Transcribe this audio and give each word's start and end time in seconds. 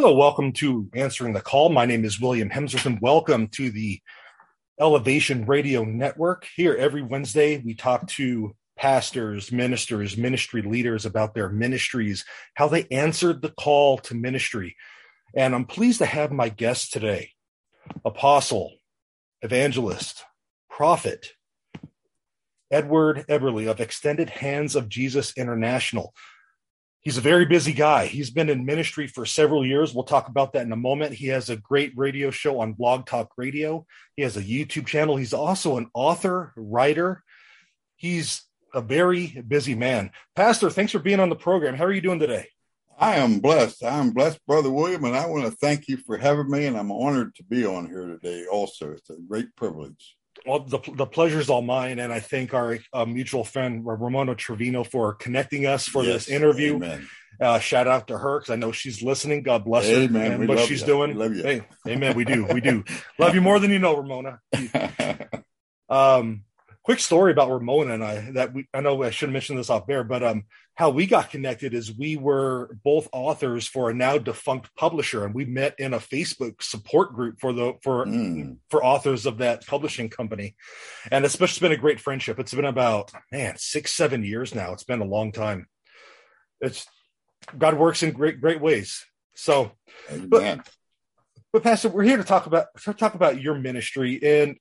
Hello, 0.00 0.14
welcome 0.14 0.52
to 0.52 0.88
Answering 0.94 1.32
the 1.32 1.40
Call. 1.40 1.70
My 1.70 1.84
name 1.84 2.04
is 2.04 2.20
William 2.20 2.50
Hemsworth, 2.50 2.86
and 2.86 3.00
welcome 3.02 3.48
to 3.48 3.68
the 3.68 4.00
Elevation 4.78 5.44
Radio 5.44 5.82
Network. 5.82 6.46
Here 6.54 6.76
every 6.76 7.02
Wednesday, 7.02 7.58
we 7.58 7.74
talk 7.74 8.06
to 8.10 8.54
pastors, 8.76 9.50
ministers, 9.50 10.16
ministry 10.16 10.62
leaders 10.62 11.04
about 11.04 11.34
their 11.34 11.48
ministries, 11.48 12.24
how 12.54 12.68
they 12.68 12.86
answered 12.92 13.42
the 13.42 13.48
call 13.48 13.98
to 13.98 14.14
ministry. 14.14 14.76
And 15.34 15.52
I'm 15.52 15.64
pleased 15.64 15.98
to 15.98 16.06
have 16.06 16.30
my 16.30 16.48
guest 16.48 16.92
today, 16.92 17.32
apostle, 18.04 18.74
evangelist, 19.42 20.22
prophet, 20.70 21.32
Edward 22.70 23.26
Eberly 23.28 23.68
of 23.68 23.80
Extended 23.80 24.30
Hands 24.30 24.76
of 24.76 24.88
Jesus 24.88 25.32
International 25.36 26.14
he's 27.08 27.16
a 27.16 27.22
very 27.22 27.46
busy 27.46 27.72
guy. 27.72 28.04
He's 28.04 28.28
been 28.28 28.50
in 28.50 28.66
ministry 28.66 29.06
for 29.06 29.24
several 29.24 29.64
years. 29.64 29.94
We'll 29.94 30.04
talk 30.04 30.28
about 30.28 30.52
that 30.52 30.66
in 30.66 30.72
a 30.72 30.76
moment. 30.76 31.14
He 31.14 31.28
has 31.28 31.48
a 31.48 31.56
great 31.56 31.94
radio 31.96 32.30
show 32.30 32.60
on 32.60 32.74
Blog 32.74 33.06
Talk 33.06 33.32
Radio. 33.38 33.86
He 34.14 34.24
has 34.24 34.36
a 34.36 34.42
YouTube 34.42 34.84
channel. 34.84 35.16
He's 35.16 35.32
also 35.32 35.78
an 35.78 35.88
author, 35.94 36.52
writer. 36.54 37.24
He's 37.96 38.42
a 38.74 38.82
very 38.82 39.42
busy 39.48 39.74
man. 39.74 40.10
Pastor, 40.36 40.68
thanks 40.68 40.92
for 40.92 40.98
being 40.98 41.18
on 41.18 41.30
the 41.30 41.34
program. 41.34 41.76
How 41.76 41.86
are 41.86 41.92
you 41.92 42.02
doing 42.02 42.18
today? 42.18 42.48
I 42.98 43.14
am 43.14 43.40
blessed. 43.40 43.82
I'm 43.82 44.10
blessed, 44.10 44.44
Brother 44.46 44.70
William, 44.70 45.04
and 45.04 45.16
I 45.16 45.24
want 45.28 45.46
to 45.46 45.50
thank 45.50 45.88
you 45.88 45.96
for 45.96 46.18
having 46.18 46.50
me. 46.50 46.66
And 46.66 46.76
I'm 46.76 46.92
honored 46.92 47.34
to 47.36 47.42
be 47.42 47.64
on 47.64 47.86
here 47.86 48.04
today 48.06 48.44
also. 48.52 48.90
It's 48.90 49.08
a 49.08 49.16
great 49.26 49.56
privilege. 49.56 50.14
Well, 50.46 50.60
the, 50.60 50.78
the 50.94 51.06
pleasure 51.06 51.40
is 51.40 51.50
all 51.50 51.62
mine, 51.62 51.98
and 51.98 52.12
I 52.12 52.20
thank 52.20 52.54
our 52.54 52.78
uh, 52.92 53.04
mutual 53.04 53.44
friend 53.44 53.84
Ramona 53.84 54.34
Trevino 54.34 54.84
for 54.84 55.14
connecting 55.14 55.66
us 55.66 55.86
for 55.86 56.02
yes, 56.02 56.26
this 56.26 56.28
interview. 56.28 56.80
Uh, 57.40 57.58
shout 57.58 57.86
out 57.86 58.08
to 58.08 58.18
her 58.18 58.40
because 58.40 58.50
I 58.50 58.56
know 58.56 58.72
she's 58.72 59.02
listening. 59.02 59.42
God 59.42 59.64
bless 59.64 59.88
her 59.88 59.94
amen. 59.94 60.32
and 60.32 60.48
what 60.48 60.60
she's 60.60 60.80
you. 60.80 60.86
doing. 60.86 61.16
love 61.16 61.34
you. 61.34 61.42
Hey, 61.42 61.62
amen. 61.86 62.16
We 62.16 62.24
do. 62.24 62.46
We 62.46 62.60
do. 62.60 62.84
love 63.18 63.34
you 63.34 63.40
more 63.40 63.60
than 63.60 63.70
you 63.70 63.78
know, 63.78 63.96
Ramona. 63.96 64.40
um, 65.88 66.42
quick 66.88 67.00
story 67.00 67.32
about 67.32 67.50
Ramona 67.50 67.92
and 67.92 68.02
I 68.02 68.30
that 68.30 68.54
we 68.54 68.66
I 68.72 68.80
know 68.80 69.02
I 69.02 69.10
should 69.10 69.30
mention 69.30 69.56
this 69.56 69.68
off 69.68 69.86
there, 69.86 70.04
but 70.04 70.22
um 70.22 70.44
how 70.74 70.88
we 70.88 71.04
got 71.06 71.28
connected 71.28 71.74
is 71.74 71.94
we 71.94 72.16
were 72.16 72.78
both 72.82 73.10
authors 73.12 73.66
for 73.66 73.90
a 73.90 73.94
now 73.94 74.16
defunct 74.16 74.74
publisher 74.74 75.26
and 75.26 75.34
we 75.34 75.44
met 75.44 75.74
in 75.78 75.92
a 75.92 75.98
Facebook 75.98 76.62
support 76.62 77.12
group 77.12 77.40
for 77.40 77.52
the 77.52 77.74
for 77.82 78.06
mm. 78.06 78.56
for 78.70 78.82
authors 78.82 79.26
of 79.26 79.36
that 79.36 79.66
publishing 79.66 80.08
company. 80.08 80.56
And 81.10 81.26
it's 81.26 81.58
been 81.58 81.72
a 81.72 81.76
great 81.76 82.00
friendship. 82.00 82.38
It's 82.38 82.54
been 82.54 82.64
about 82.64 83.12
man, 83.30 83.56
six, 83.58 83.92
seven 83.92 84.24
years 84.24 84.54
now. 84.54 84.72
It's 84.72 84.84
been 84.84 85.02
a 85.02 85.04
long 85.04 85.30
time. 85.30 85.66
It's 86.62 86.86
God 87.58 87.74
works 87.74 88.02
in 88.02 88.12
great, 88.12 88.40
great 88.40 88.62
ways. 88.62 89.04
So 89.34 89.72
but, 90.08 90.66
but 91.52 91.62
Pastor, 91.62 91.90
we're 91.90 92.04
here 92.04 92.16
to 92.16 92.24
talk 92.24 92.46
about 92.46 92.68
to 92.84 92.94
talk 92.94 93.14
about 93.14 93.42
your 93.42 93.56
ministry 93.56 94.18
and 94.22 94.56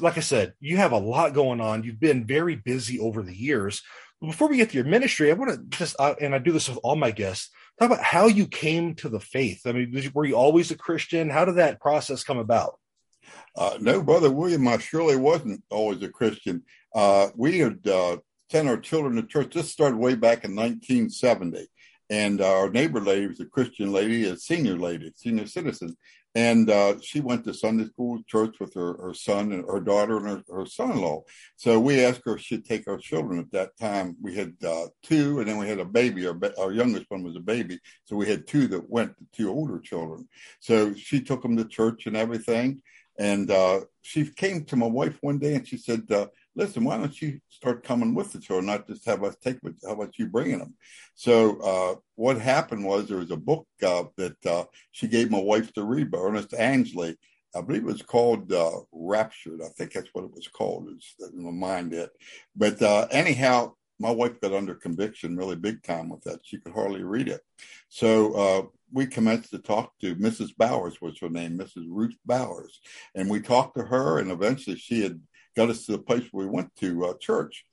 like 0.00 0.16
I 0.16 0.20
said, 0.20 0.54
you 0.60 0.76
have 0.76 0.92
a 0.92 0.98
lot 0.98 1.34
going 1.34 1.60
on. 1.60 1.84
You've 1.84 2.00
been 2.00 2.26
very 2.26 2.56
busy 2.56 2.98
over 2.98 3.22
the 3.22 3.36
years. 3.36 3.82
But 4.20 4.28
before 4.28 4.48
we 4.48 4.56
get 4.56 4.70
to 4.70 4.76
your 4.76 4.84
ministry, 4.84 5.30
I 5.30 5.34
want 5.34 5.50
to 5.50 5.76
just, 5.76 5.96
uh, 5.98 6.14
and 6.20 6.34
I 6.34 6.38
do 6.38 6.52
this 6.52 6.68
with 6.68 6.78
all 6.82 6.96
my 6.96 7.10
guests, 7.10 7.50
talk 7.78 7.90
about 7.90 8.04
how 8.04 8.26
you 8.26 8.46
came 8.46 8.94
to 8.96 9.08
the 9.08 9.20
faith. 9.20 9.62
I 9.66 9.72
mean, 9.72 10.10
were 10.14 10.24
you 10.24 10.36
always 10.36 10.70
a 10.70 10.76
Christian? 10.76 11.30
How 11.30 11.44
did 11.44 11.56
that 11.56 11.80
process 11.80 12.24
come 12.24 12.38
about? 12.38 12.78
Uh, 13.56 13.78
no, 13.80 14.02
Brother 14.02 14.30
William, 14.30 14.66
I 14.68 14.78
surely 14.78 15.16
wasn't 15.16 15.62
always 15.70 16.02
a 16.02 16.08
Christian. 16.08 16.62
Uh, 16.94 17.28
we 17.36 17.58
had 17.58 17.86
uh, 17.86 18.18
sent 18.50 18.68
our 18.68 18.76
children 18.76 19.16
to 19.16 19.22
church. 19.22 19.54
This 19.54 19.70
started 19.70 19.96
way 19.96 20.14
back 20.14 20.44
in 20.44 20.54
1970. 20.54 21.66
And 22.10 22.40
our 22.40 22.70
neighbor 22.70 23.00
lady 23.00 23.26
was 23.26 23.40
a 23.40 23.46
Christian 23.46 23.92
lady, 23.92 24.24
a 24.24 24.36
senior 24.36 24.76
lady, 24.76 25.12
senior 25.16 25.46
citizen. 25.46 25.96
And 26.36 26.68
uh, 26.68 26.96
she 27.00 27.20
went 27.20 27.44
to 27.44 27.54
Sunday 27.54 27.84
school 27.84 28.18
church 28.26 28.56
with 28.58 28.74
her, 28.74 28.96
her 29.00 29.14
son 29.14 29.52
and 29.52 29.64
her 29.68 29.78
daughter 29.78 30.16
and 30.16 30.28
her, 30.28 30.42
her 30.52 30.66
son-in-law. 30.66 31.22
So 31.56 31.78
we 31.78 32.04
asked 32.04 32.22
her 32.24 32.34
if 32.34 32.42
she'd 32.42 32.64
take 32.64 32.88
our 32.88 32.98
children. 32.98 33.38
At 33.38 33.52
that 33.52 33.76
time, 33.78 34.16
we 34.20 34.34
had 34.34 34.54
uh, 34.66 34.86
two, 35.04 35.38
and 35.38 35.48
then 35.48 35.58
we 35.58 35.68
had 35.68 35.78
a 35.78 35.84
baby. 35.84 36.26
Our, 36.26 36.36
our 36.58 36.72
youngest 36.72 37.06
one 37.08 37.22
was 37.22 37.36
a 37.36 37.40
baby, 37.40 37.78
so 38.04 38.16
we 38.16 38.28
had 38.28 38.48
two 38.48 38.66
that 38.68 38.90
went, 38.90 39.16
The 39.16 39.26
two 39.32 39.50
older 39.50 39.78
children. 39.78 40.28
So 40.58 40.92
she 40.94 41.20
took 41.20 41.42
them 41.42 41.56
to 41.56 41.64
church 41.64 42.06
and 42.06 42.16
everything. 42.16 42.82
And 43.16 43.48
uh, 43.50 43.82
she 44.02 44.26
came 44.26 44.64
to 44.64 44.76
my 44.76 44.86
wife 44.86 45.16
one 45.20 45.38
day 45.38 45.54
and 45.54 45.66
she 45.66 45.76
said, 45.76 46.02
uh, 46.10 46.26
listen, 46.56 46.84
why 46.84 46.96
don't 46.96 47.20
you 47.20 47.40
start 47.48 47.84
coming 47.84 48.14
with 48.14 48.32
the 48.32 48.38
children, 48.38 48.66
not 48.66 48.86
just 48.86 49.06
have 49.06 49.24
us 49.24 49.36
take, 49.42 49.58
but 49.62 49.72
how 49.84 49.92
about 49.92 50.18
you 50.18 50.26
bringing 50.26 50.58
them? 50.58 50.74
So 51.14 51.60
uh, 51.60 51.94
what 52.14 52.40
happened 52.40 52.84
was 52.84 53.08
there 53.08 53.18
was 53.18 53.30
a 53.30 53.36
book 53.36 53.66
uh, 53.84 54.04
that 54.16 54.46
uh, 54.46 54.64
she 54.92 55.08
gave 55.08 55.30
my 55.30 55.40
wife 55.40 55.72
to 55.74 55.84
read 55.84 56.10
by 56.10 56.18
Ernest 56.18 56.54
Angley. 56.54 57.16
I 57.56 57.60
believe 57.60 57.82
it 57.82 57.86
was 57.86 58.02
called 58.02 58.52
uh, 58.52 58.80
Raptured. 58.92 59.60
I 59.64 59.68
think 59.68 59.92
that's 59.92 60.08
what 60.12 60.24
it 60.24 60.32
was 60.32 60.48
called. 60.48 60.88
It's 60.90 61.14
in 61.32 61.44
my 61.44 61.50
mind 61.50 61.94
it. 61.94 62.10
But 62.56 62.80
uh, 62.82 63.06
anyhow, 63.10 63.74
my 64.00 64.10
wife 64.10 64.40
got 64.40 64.52
under 64.52 64.74
conviction 64.74 65.36
really 65.36 65.56
big 65.56 65.82
time 65.82 66.08
with 66.08 66.22
that. 66.22 66.40
She 66.42 66.58
could 66.58 66.72
hardly 66.72 67.04
read 67.04 67.28
it. 67.28 67.40
So 67.88 68.34
uh, 68.34 68.62
we 68.92 69.06
commenced 69.06 69.50
to 69.50 69.58
talk 69.58 69.92
to 70.00 70.16
Mrs. 70.16 70.56
Bowers, 70.56 71.00
was 71.00 71.18
her 71.20 71.28
name, 71.28 71.58
Mrs. 71.58 71.86
Ruth 71.88 72.16
Bowers. 72.26 72.80
And 73.14 73.30
we 73.30 73.40
talked 73.40 73.76
to 73.76 73.84
her, 73.84 74.18
and 74.18 74.30
eventually 74.30 74.76
she 74.76 75.02
had 75.02 75.20
got 75.54 75.70
us 75.70 75.86
to 75.86 75.92
the 75.92 75.98
place 75.98 76.24
where 76.30 76.46
we 76.46 76.52
went 76.52 76.74
to 76.76 77.06
uh, 77.06 77.14
church. 77.20 77.64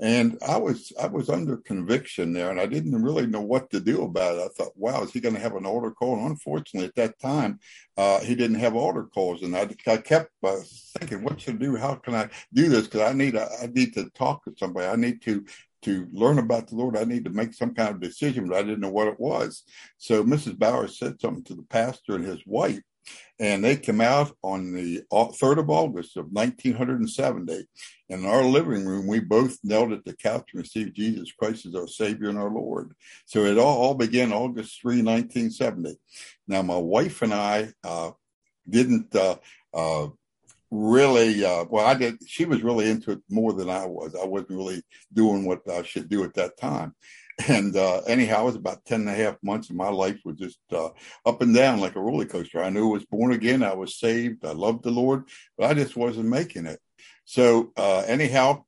And 0.00 0.36
I 0.46 0.56
was 0.56 0.92
I 1.00 1.06
was 1.06 1.30
under 1.30 1.58
conviction 1.58 2.32
there, 2.32 2.50
and 2.50 2.58
I 2.58 2.66
didn't 2.66 3.04
really 3.04 3.26
know 3.26 3.40
what 3.40 3.70
to 3.70 3.78
do 3.78 4.02
about 4.02 4.36
it. 4.36 4.42
I 4.42 4.48
thought, 4.48 4.72
wow, 4.76 5.02
is 5.04 5.12
he 5.12 5.20
going 5.20 5.36
to 5.36 5.40
have 5.40 5.54
an 5.54 5.64
altar 5.64 5.92
call? 5.92 6.16
And 6.18 6.30
unfortunately, 6.30 6.88
at 6.88 6.96
that 6.96 7.20
time, 7.20 7.60
uh, 7.96 8.18
he 8.20 8.34
didn't 8.34 8.58
have 8.58 8.74
altar 8.74 9.04
calls, 9.04 9.42
and 9.42 9.56
I, 9.56 9.68
I 9.86 9.98
kept 9.98 10.30
uh, 10.42 10.56
thinking, 10.98 11.22
what 11.22 11.40
should 11.40 11.54
I 11.54 11.58
do? 11.58 11.76
How 11.76 11.94
can 11.94 12.16
I 12.16 12.30
do 12.52 12.68
this? 12.68 12.88
Because 12.88 13.02
I 13.02 13.12
need 13.12 13.36
I 13.36 13.68
need 13.72 13.94
to 13.94 14.10
talk 14.10 14.42
to 14.44 14.54
somebody. 14.58 14.88
I 14.88 14.96
need 14.96 15.22
to 15.22 15.44
to 15.82 16.08
learn 16.12 16.38
about 16.38 16.68
the 16.68 16.76
Lord. 16.76 16.96
I 16.96 17.04
need 17.04 17.24
to 17.24 17.30
make 17.30 17.54
some 17.54 17.74
kind 17.74 17.90
of 17.90 18.00
decision, 18.00 18.48
but 18.48 18.56
I 18.56 18.62
didn't 18.62 18.80
know 18.80 18.90
what 18.90 19.08
it 19.08 19.20
was. 19.20 19.64
So 19.98 20.24
Mrs. 20.24 20.58
Bowers 20.58 20.98
said 20.98 21.20
something 21.20 21.44
to 21.44 21.54
the 21.54 21.64
pastor 21.64 22.14
and 22.14 22.24
his 22.24 22.40
wife, 22.46 22.80
and 23.38 23.64
they 23.64 23.76
came 23.76 24.00
out 24.00 24.36
on 24.42 24.72
the 24.72 25.02
3rd 25.12 25.58
of 25.58 25.70
August 25.70 26.16
of 26.16 26.26
1970. 26.30 27.66
In 28.08 28.26
our 28.26 28.44
living 28.44 28.84
room, 28.84 29.06
we 29.06 29.20
both 29.20 29.58
knelt 29.64 29.92
at 29.92 30.04
the 30.04 30.14
couch 30.14 30.50
and 30.52 30.62
received 30.62 30.94
Jesus 30.94 31.32
Christ 31.32 31.66
as 31.66 31.74
our 31.74 31.88
Savior 31.88 32.28
and 32.28 32.38
our 32.38 32.50
Lord. 32.50 32.92
So 33.24 33.44
it 33.44 33.58
all, 33.58 33.78
all 33.78 33.94
began 33.94 34.32
August 34.32 34.80
3, 34.82 35.02
1970. 35.02 35.96
Now, 36.46 36.62
my 36.62 36.76
wife 36.76 37.22
and 37.22 37.34
I 37.34 37.72
uh, 37.82 38.12
didn't 38.68 39.14
uh, 39.16 39.36
uh, 39.74 40.08
really, 40.70 41.44
uh, 41.44 41.64
well, 41.68 41.86
I 41.86 41.94
did, 41.94 42.18
she 42.26 42.44
was 42.44 42.62
really 42.62 42.90
into 42.90 43.12
it 43.12 43.20
more 43.28 43.52
than 43.52 43.70
I 43.70 43.86
was. 43.86 44.14
I 44.14 44.24
wasn't 44.24 44.50
really 44.50 44.82
doing 45.12 45.44
what 45.44 45.68
I 45.68 45.82
should 45.82 46.08
do 46.08 46.22
at 46.24 46.34
that 46.34 46.56
time. 46.58 46.94
And 47.48 47.74
uh, 47.76 48.02
anyhow, 48.06 48.42
it 48.42 48.46
was 48.46 48.56
about 48.56 48.84
10 48.84 49.00
and 49.00 49.10
a 49.10 49.14
half 49.14 49.36
months 49.42 49.70
of 49.70 49.76
my 49.76 49.88
life 49.88 50.20
was 50.24 50.36
just 50.36 50.58
uh, 50.70 50.90
up 51.24 51.40
and 51.42 51.54
down 51.54 51.80
like 51.80 51.96
a 51.96 52.00
roller 52.00 52.26
coaster. 52.26 52.62
I 52.62 52.70
knew 52.70 52.90
I 52.90 52.92
was 52.92 53.04
born 53.06 53.32
again. 53.32 53.62
I 53.62 53.74
was 53.74 53.98
saved. 53.98 54.44
I 54.44 54.52
loved 54.52 54.84
the 54.84 54.90
Lord, 54.90 55.28
but 55.56 55.70
I 55.70 55.74
just 55.74 55.96
wasn't 55.96 56.28
making 56.28 56.66
it. 56.66 56.78
So, 57.24 57.72
uh, 57.76 58.04
anyhow, 58.06 58.64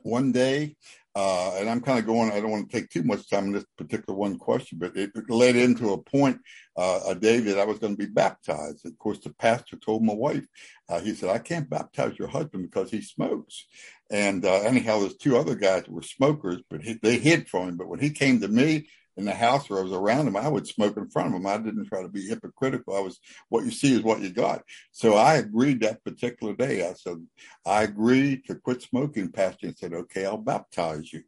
one 0.00 0.32
day, 0.32 0.76
uh, 1.16 1.54
and 1.58 1.70
I'm 1.70 1.80
kind 1.80 1.98
of 1.98 2.06
going, 2.06 2.32
I 2.32 2.40
don't 2.40 2.50
want 2.50 2.68
to 2.68 2.76
take 2.76 2.90
too 2.90 3.04
much 3.04 3.30
time 3.30 3.44
on 3.44 3.52
this 3.52 3.64
particular 3.78 4.18
one 4.18 4.36
question, 4.36 4.78
but 4.78 4.96
it 4.96 5.12
led 5.30 5.54
into 5.54 5.92
a 5.92 6.02
point, 6.02 6.40
uh, 6.76 7.00
a 7.06 7.14
day 7.14 7.38
that 7.38 7.58
I 7.58 7.64
was 7.64 7.78
going 7.78 7.96
to 7.96 8.06
be 8.06 8.12
baptized. 8.12 8.84
Of 8.84 8.98
course, 8.98 9.20
the 9.20 9.32
pastor 9.34 9.76
told 9.76 10.02
my 10.02 10.12
wife, 10.12 10.44
uh, 10.88 11.00
he 11.00 11.14
said, 11.14 11.30
I 11.30 11.38
can't 11.38 11.70
baptize 11.70 12.18
your 12.18 12.26
husband 12.28 12.64
because 12.64 12.90
he 12.90 13.00
smokes. 13.00 13.66
And 14.14 14.44
uh, 14.44 14.60
anyhow, 14.60 15.00
there's 15.00 15.16
two 15.16 15.36
other 15.36 15.56
guys 15.56 15.82
that 15.82 15.90
were 15.90 16.02
smokers, 16.02 16.62
but 16.70 16.82
he, 16.82 16.92
they 17.02 17.18
hid 17.18 17.48
from 17.48 17.70
him. 17.70 17.76
But 17.76 17.88
when 17.88 17.98
he 17.98 18.10
came 18.10 18.40
to 18.40 18.48
me, 18.48 18.86
in 19.16 19.24
the 19.24 19.32
house 19.32 19.70
or 19.70 19.78
I 19.78 19.82
was 19.82 19.92
around 19.92 20.28
him, 20.28 20.36
I 20.36 20.48
would 20.48 20.66
smoke 20.66 20.96
in 20.96 21.08
front 21.08 21.28
of 21.28 21.34
him. 21.34 21.46
I 21.46 21.56
didn't 21.58 21.86
try 21.86 22.02
to 22.02 22.08
be 22.08 22.26
hypocritical. 22.26 22.96
I 22.96 23.00
was 23.00 23.18
what 23.48 23.64
you 23.64 23.70
see 23.70 23.94
is 23.94 24.02
what 24.02 24.20
you 24.20 24.30
got. 24.30 24.62
So 24.92 25.14
I 25.14 25.34
agreed 25.34 25.80
that 25.80 26.04
particular 26.04 26.54
day. 26.54 26.88
I 26.88 26.94
said, 26.94 27.24
I 27.66 27.82
agree 27.82 28.42
to 28.46 28.54
quit 28.54 28.82
smoking, 28.82 29.30
Pastor, 29.30 29.66
and 29.66 29.78
said, 29.78 29.94
okay, 29.94 30.26
I'll 30.26 30.36
baptize 30.36 31.12
you. 31.12 31.22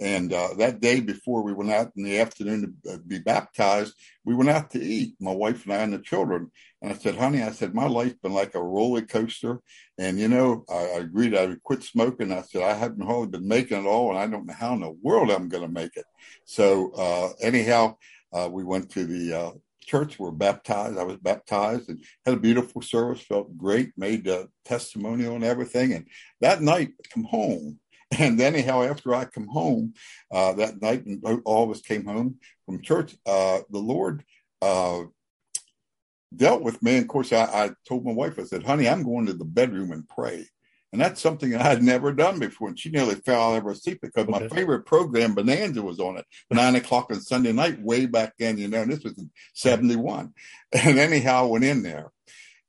And 0.00 0.32
uh, 0.32 0.54
that 0.56 0.80
day 0.80 1.00
before 1.00 1.42
we 1.42 1.52
went 1.52 1.70
out 1.70 1.92
in 1.94 2.04
the 2.04 2.20
afternoon 2.20 2.74
to 2.84 2.94
uh, 2.94 2.96
be 3.06 3.18
baptized, 3.18 3.94
we 4.24 4.34
went 4.34 4.48
out 4.48 4.70
to 4.70 4.80
eat, 4.82 5.14
my 5.20 5.32
wife 5.32 5.64
and 5.64 5.74
I 5.74 5.78
and 5.78 5.92
the 5.92 5.98
children. 5.98 6.50
And 6.80 6.92
I 6.92 6.96
said, 6.96 7.16
honey, 7.16 7.42
I 7.42 7.50
said, 7.50 7.74
my 7.74 7.86
life's 7.86 8.18
been 8.22 8.32
like 8.32 8.54
a 8.54 8.62
roller 8.62 9.02
coaster. 9.02 9.60
And, 9.98 10.18
you 10.18 10.28
know, 10.28 10.64
I, 10.70 10.74
I 10.74 10.98
agreed 11.00 11.34
I 11.34 11.46
would 11.46 11.62
quit 11.62 11.82
smoking. 11.82 12.32
I 12.32 12.42
said, 12.42 12.62
I 12.62 12.72
haven't 12.72 13.04
hardly 13.04 13.28
been 13.28 13.46
making 13.46 13.84
it 13.84 13.88
all, 13.88 14.10
and 14.10 14.18
I 14.18 14.26
don't 14.26 14.46
know 14.46 14.54
how 14.54 14.72
in 14.72 14.80
the 14.80 14.90
world 15.02 15.30
I'm 15.30 15.50
going 15.50 15.66
to 15.66 15.72
make 15.72 15.96
it. 15.96 16.06
So, 16.46 16.92
uh, 16.92 17.32
anyhow, 17.42 17.96
uh, 18.32 18.48
we 18.50 18.64
went 18.64 18.90
to 18.92 19.04
the 19.04 19.38
uh, 19.38 19.50
church, 19.84 20.18
were 20.18 20.32
baptized. 20.32 20.98
I 20.98 21.02
was 21.02 21.18
baptized 21.18 21.90
and 21.90 22.02
had 22.24 22.34
a 22.34 22.40
beautiful 22.40 22.80
service, 22.80 23.20
felt 23.20 23.58
great, 23.58 23.92
made 23.98 24.26
a 24.28 24.48
testimonial 24.64 25.34
and 25.34 25.44
everything. 25.44 25.92
And 25.92 26.06
that 26.40 26.62
night, 26.62 26.92
come 27.12 27.24
home 27.24 27.78
and 28.18 28.40
anyhow, 28.40 28.82
after 28.90 29.14
I 29.14 29.24
come 29.24 29.48
home 29.48 29.94
uh, 30.30 30.52
that 30.54 30.80
night, 30.80 31.06
and 31.06 31.22
all 31.44 31.64
of 31.64 31.70
us 31.70 31.80
came 31.80 32.04
home 32.04 32.36
from 32.66 32.82
church, 32.82 33.16
uh, 33.26 33.60
the 33.70 33.78
Lord 33.78 34.24
uh, 34.62 35.02
dealt 36.34 36.62
with 36.62 36.82
me. 36.82 36.96
And 36.96 37.02
of 37.02 37.08
course, 37.08 37.32
I, 37.32 37.44
I 37.44 37.70
told 37.88 38.04
my 38.04 38.12
wife, 38.12 38.38
I 38.38 38.44
said, 38.44 38.64
honey, 38.64 38.88
I'm 38.88 39.02
going 39.02 39.26
to 39.26 39.32
the 39.32 39.44
bedroom 39.44 39.92
and 39.92 40.08
pray. 40.08 40.46
And 40.92 41.00
that's 41.00 41.20
something 41.20 41.54
I 41.54 41.62
had 41.62 41.84
never 41.84 42.12
done 42.12 42.40
before. 42.40 42.68
And 42.68 42.78
she 42.78 42.90
nearly 42.90 43.14
fell 43.14 43.52
out 43.52 43.58
of 43.58 43.64
her 43.64 43.74
seat 43.74 44.00
because 44.00 44.24
okay. 44.24 44.32
my 44.32 44.48
favorite 44.48 44.86
program, 44.86 45.34
Bonanza, 45.34 45.82
was 45.82 46.00
on 46.00 46.16
it 46.16 46.26
nine 46.50 46.74
o'clock 46.74 47.12
on 47.12 47.20
Sunday 47.20 47.52
night, 47.52 47.80
way 47.80 48.06
back 48.06 48.34
then, 48.38 48.58
you 48.58 48.66
know, 48.66 48.82
and 48.82 48.90
this 48.90 49.04
was 49.04 49.16
in 49.16 49.30
71. 49.54 50.34
And 50.72 50.98
anyhow, 50.98 51.44
I 51.44 51.46
went 51.46 51.64
in 51.64 51.82
there 51.82 52.12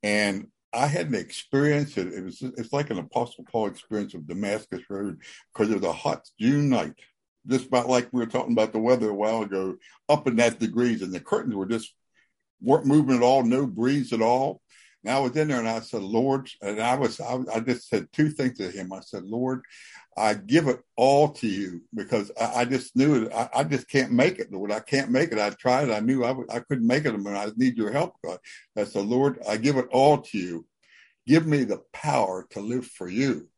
and 0.02 0.48
I 0.72 0.86
had 0.86 1.08
an 1.08 1.14
experience. 1.14 1.98
It, 1.98 2.12
it 2.12 2.24
was, 2.24 2.42
it's 2.42 2.72
like 2.72 2.90
an 2.90 2.98
Apostle 2.98 3.44
Paul 3.50 3.66
experience 3.66 4.14
of 4.14 4.26
Damascus 4.26 4.82
Road 4.88 5.18
because 5.52 5.70
it 5.70 5.80
was 5.80 5.84
a 5.84 5.92
hot 5.92 6.28
June 6.40 6.70
night, 6.70 6.94
just 7.46 7.66
about 7.66 7.88
like 7.88 8.08
we 8.12 8.20
were 8.20 8.26
talking 8.26 8.52
about 8.52 8.72
the 8.72 8.78
weather 8.78 9.10
a 9.10 9.14
while 9.14 9.42
ago, 9.42 9.76
up 10.08 10.26
in 10.26 10.36
that 10.36 10.58
degrees. 10.58 11.02
And 11.02 11.12
the 11.12 11.20
curtains 11.20 11.54
were 11.54 11.66
just 11.66 11.92
weren't 12.62 12.86
moving 12.86 13.16
at 13.16 13.22
all, 13.22 13.42
no 13.42 13.66
breeze 13.66 14.12
at 14.12 14.22
all. 14.22 14.61
And 15.04 15.12
I 15.12 15.18
was 15.18 15.36
in 15.36 15.48
there 15.48 15.58
and 15.58 15.68
I 15.68 15.80
said, 15.80 16.02
Lord, 16.02 16.48
and 16.60 16.80
I 16.80 16.94
was, 16.94 17.20
I, 17.20 17.38
I 17.52 17.60
just 17.60 17.88
said 17.88 18.08
two 18.12 18.30
things 18.30 18.58
to 18.58 18.70
him. 18.70 18.92
I 18.92 19.00
said, 19.00 19.24
Lord, 19.24 19.62
I 20.16 20.34
give 20.34 20.68
it 20.68 20.80
all 20.96 21.30
to 21.30 21.46
you 21.46 21.82
because 21.94 22.30
I, 22.40 22.60
I 22.60 22.64
just 22.64 22.94
knew 22.94 23.24
it. 23.24 23.32
I, 23.32 23.48
I, 23.54 23.64
just 23.64 23.88
can't 23.88 24.12
make 24.12 24.38
it, 24.38 24.52
Lord. 24.52 24.70
I 24.70 24.80
can't 24.80 25.10
make 25.10 25.32
it. 25.32 25.38
I 25.38 25.50
tried. 25.50 25.90
I 25.90 26.00
knew 26.00 26.24
I 26.24 26.28
w- 26.28 26.48
I 26.50 26.60
couldn't 26.60 26.86
make 26.86 27.04
it. 27.04 27.18
Mean, 27.18 27.34
I 27.34 27.50
need 27.56 27.76
your 27.76 27.90
help, 27.90 28.14
God. 28.24 28.38
I 28.76 28.84
said, 28.84 29.06
Lord, 29.06 29.40
I 29.48 29.56
give 29.56 29.76
it 29.76 29.88
all 29.90 30.18
to 30.18 30.38
you. 30.38 30.66
Give 31.26 31.46
me 31.46 31.64
the 31.64 31.82
power 31.92 32.46
to 32.50 32.60
live 32.60 32.86
for 32.86 33.08
you. 33.08 33.48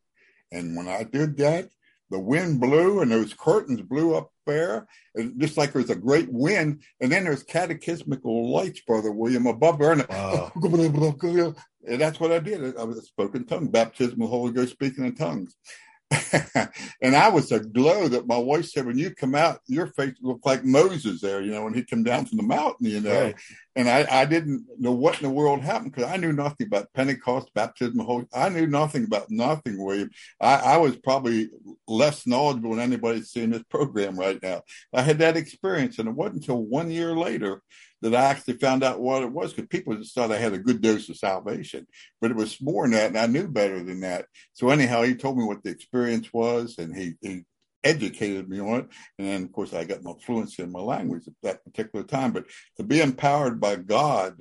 And 0.52 0.76
when 0.76 0.88
I 0.88 1.02
did 1.02 1.37
that, 1.38 1.69
the 2.14 2.20
wind 2.20 2.61
blew 2.61 3.00
and 3.00 3.11
those 3.11 3.34
curtains 3.34 3.82
blew 3.82 4.14
up 4.14 4.31
there, 4.46 4.87
and 5.16 5.40
just 5.40 5.56
like 5.56 5.72
there's 5.72 5.90
a 5.90 5.96
great 5.96 6.31
wind, 6.31 6.81
and 7.00 7.11
then 7.11 7.25
there's 7.25 7.43
catechismical 7.43 8.50
lights, 8.50 8.82
Brother 8.82 9.11
William, 9.11 9.49
above 9.49 9.81
there. 9.81 9.90
And, 9.90 10.06
wow. 10.08 10.52
and 11.88 12.00
that's 12.00 12.20
what 12.20 12.31
I 12.31 12.38
did. 12.38 12.76
I 12.76 12.84
was 12.84 13.05
spoken 13.05 13.44
tongue, 13.46 13.66
baptism 13.66 14.22
of 14.22 14.31
Holy 14.31 14.52
Ghost, 14.52 14.70
speaking 14.70 15.05
in 15.05 15.16
tongues. 15.16 15.56
and 17.02 17.16
I 17.16 17.28
was 17.28 17.52
aglow 17.52 18.08
that 18.08 18.26
my 18.26 18.37
wife 18.37 18.66
said, 18.66 18.87
when 18.87 18.99
you 18.99 19.14
come 19.14 19.34
out, 19.34 19.61
your 19.66 19.88
face 19.88 20.14
looked 20.20 20.46
like 20.46 20.64
Moses 20.64 21.20
there, 21.20 21.40
you 21.40 21.50
know, 21.50 21.64
when 21.64 21.75
he 21.75 21.84
come 21.84 22.02
down 22.02 22.26
from 22.26 22.37
the 22.37 22.43
mountain, 22.43 22.87
you 22.87 23.00
know. 23.00 23.25
Right. 23.25 23.37
And 23.76 23.88
I, 23.88 24.06
I 24.11 24.25
didn't 24.25 24.66
know 24.78 24.93
what 24.93 25.20
in 25.20 25.25
the 25.25 25.34
world 25.34 25.61
happened 25.61 25.93
because 25.93 26.11
I 26.11 26.16
knew 26.16 26.32
nothing 26.32 26.66
about 26.69 26.93
Pentecost, 26.94 27.52
baptism, 27.55 27.99
Holy. 27.99 28.26
I 28.32 28.49
knew 28.49 28.66
nothing 28.66 29.05
about 29.05 29.31
nothing, 29.31 29.82
William. 29.82 30.11
I, 30.40 30.55
I 30.55 30.76
was 30.76 30.96
probably 30.96 31.50
less 31.88 32.26
knowledgeable 32.26 32.70
than 32.70 32.81
anybody 32.81 33.22
seeing 33.22 33.50
this 33.50 33.64
program 33.64 34.19
right 34.19 34.40
now. 34.43 34.62
I 34.93 35.02
had 35.02 35.19
that 35.19 35.37
experience, 35.37 35.99
and 35.99 36.08
it 36.08 36.14
wasn't 36.14 36.43
until 36.43 36.62
one 36.62 36.90
year 36.90 37.16
later 37.16 37.62
that 38.05 38.15
I 38.15 38.27
actually 38.27 38.59
found 38.59 38.85
out 38.85 39.01
what 39.01 39.23
it 39.23 39.33
was 39.33 39.53
because 39.53 39.69
people 39.69 39.97
just 39.97 40.15
thought 40.15 40.31
I 40.31 40.37
had 40.37 40.53
a 40.53 40.59
good 40.59 40.83
dose 40.83 41.09
of 41.09 41.17
salvation, 41.17 41.87
but 42.21 42.31
it 42.31 42.37
was 42.37 42.61
more 42.61 42.85
than 42.85 42.93
that, 42.93 43.09
and 43.09 43.19
I 43.19 43.27
knew 43.27 43.49
better 43.49 43.83
than 43.83 44.01
that. 44.01 44.27
So 44.53 44.69
anyhow, 44.69 45.03
he 45.03 45.15
told 45.15 45.39
me 45.39 45.45
what 45.45 45.62
the 45.62 45.71
experience 45.71 46.33
was, 46.33 46.77
and 46.79 46.95
he 46.95 47.15
he 47.23 47.45
educated 47.83 48.49
me 48.49 48.61
on 48.61 48.81
it, 48.81 48.89
and 49.19 49.29
then 49.29 49.43
of 49.43 49.53
course 49.53 49.73
I 49.73 49.85
got 49.85 50.03
my 50.03 50.12
fluency 50.25 50.62
in 50.62 50.71
my 50.71 50.81
language 50.81 51.27
at 51.27 51.33
that 51.43 51.65
particular 51.65 52.05
time. 52.05 52.33
But 52.33 52.45
to 52.77 52.85
be 52.85 53.01
empowered 53.01 53.61
by 53.61 53.77
God. 53.77 54.37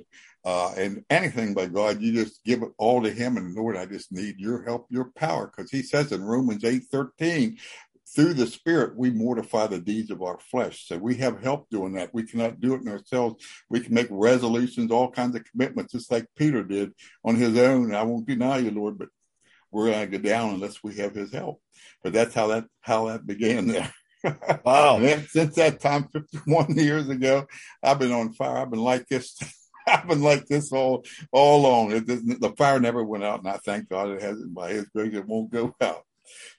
Uh, 0.46 0.74
and 0.76 1.02
anything 1.08 1.54
by 1.54 1.64
God, 1.64 2.02
you 2.02 2.12
just 2.12 2.44
give 2.44 2.62
it 2.62 2.68
all 2.76 3.02
to 3.02 3.10
Him. 3.10 3.38
And 3.38 3.54
Lord, 3.54 3.78
I 3.78 3.86
just 3.86 4.12
need 4.12 4.38
your 4.38 4.62
help, 4.62 4.86
your 4.90 5.10
power, 5.16 5.46
because 5.46 5.70
He 5.70 5.80
says 5.80 6.12
in 6.12 6.22
Romans 6.22 6.64
eight 6.64 6.82
thirteen, 6.92 7.56
through 8.14 8.34
the 8.34 8.46
Spirit, 8.46 8.96
we 8.96 9.10
mortify 9.10 9.66
the 9.66 9.80
deeds 9.80 10.10
of 10.10 10.22
our 10.22 10.38
flesh. 10.38 10.86
So 10.86 10.98
we 10.98 11.16
have 11.16 11.42
help 11.42 11.68
doing 11.70 11.94
that. 11.94 12.14
We 12.14 12.22
cannot 12.24 12.60
do 12.60 12.74
it 12.74 12.82
in 12.82 12.88
ourselves. 12.88 13.44
We 13.68 13.80
can 13.80 13.94
make 13.94 14.06
resolutions, 14.10 14.90
all 14.90 15.10
kinds 15.10 15.34
of 15.34 15.44
commitments, 15.44 15.92
just 15.92 16.10
like 16.12 16.26
Peter 16.36 16.62
did 16.62 16.92
on 17.24 17.36
his 17.36 17.58
own. 17.58 17.94
I 17.94 18.02
won't 18.02 18.26
deny 18.26 18.58
you, 18.58 18.70
Lord, 18.70 18.98
but 18.98 19.08
we're 19.70 19.90
going 19.90 20.10
to 20.10 20.18
go 20.18 20.22
down 20.22 20.54
unless 20.54 20.82
we 20.82 20.94
have 20.96 21.14
his 21.14 21.32
help. 21.32 21.60
But 22.02 22.12
that's 22.12 22.34
how 22.34 22.48
that 22.48 22.66
how 22.80 23.06
that 23.08 23.26
began 23.26 23.66
there. 23.66 23.92
Wow. 24.64 25.00
since 25.28 25.54
that 25.56 25.80
time, 25.80 26.08
51 26.08 26.74
years 26.78 27.10
ago, 27.10 27.46
I've 27.82 27.98
been 27.98 28.10
on 28.10 28.32
fire. 28.32 28.56
I've 28.56 28.70
been 28.70 28.80
like 28.80 29.06
this. 29.06 29.38
I've 29.86 30.08
been 30.08 30.22
like 30.22 30.46
this 30.46 30.72
all 30.72 31.04
all 31.30 31.60
along. 31.60 31.92
It, 31.92 32.06
the 32.06 32.54
fire 32.56 32.80
never 32.80 33.04
went 33.04 33.22
out, 33.22 33.40
and 33.40 33.48
I 33.48 33.58
thank 33.58 33.90
God 33.90 34.08
it 34.08 34.22
hasn't. 34.22 34.54
By 34.54 34.70
His 34.70 34.86
grace, 34.86 35.12
it 35.12 35.26
won't 35.26 35.50
go 35.50 35.74
out. 35.78 36.04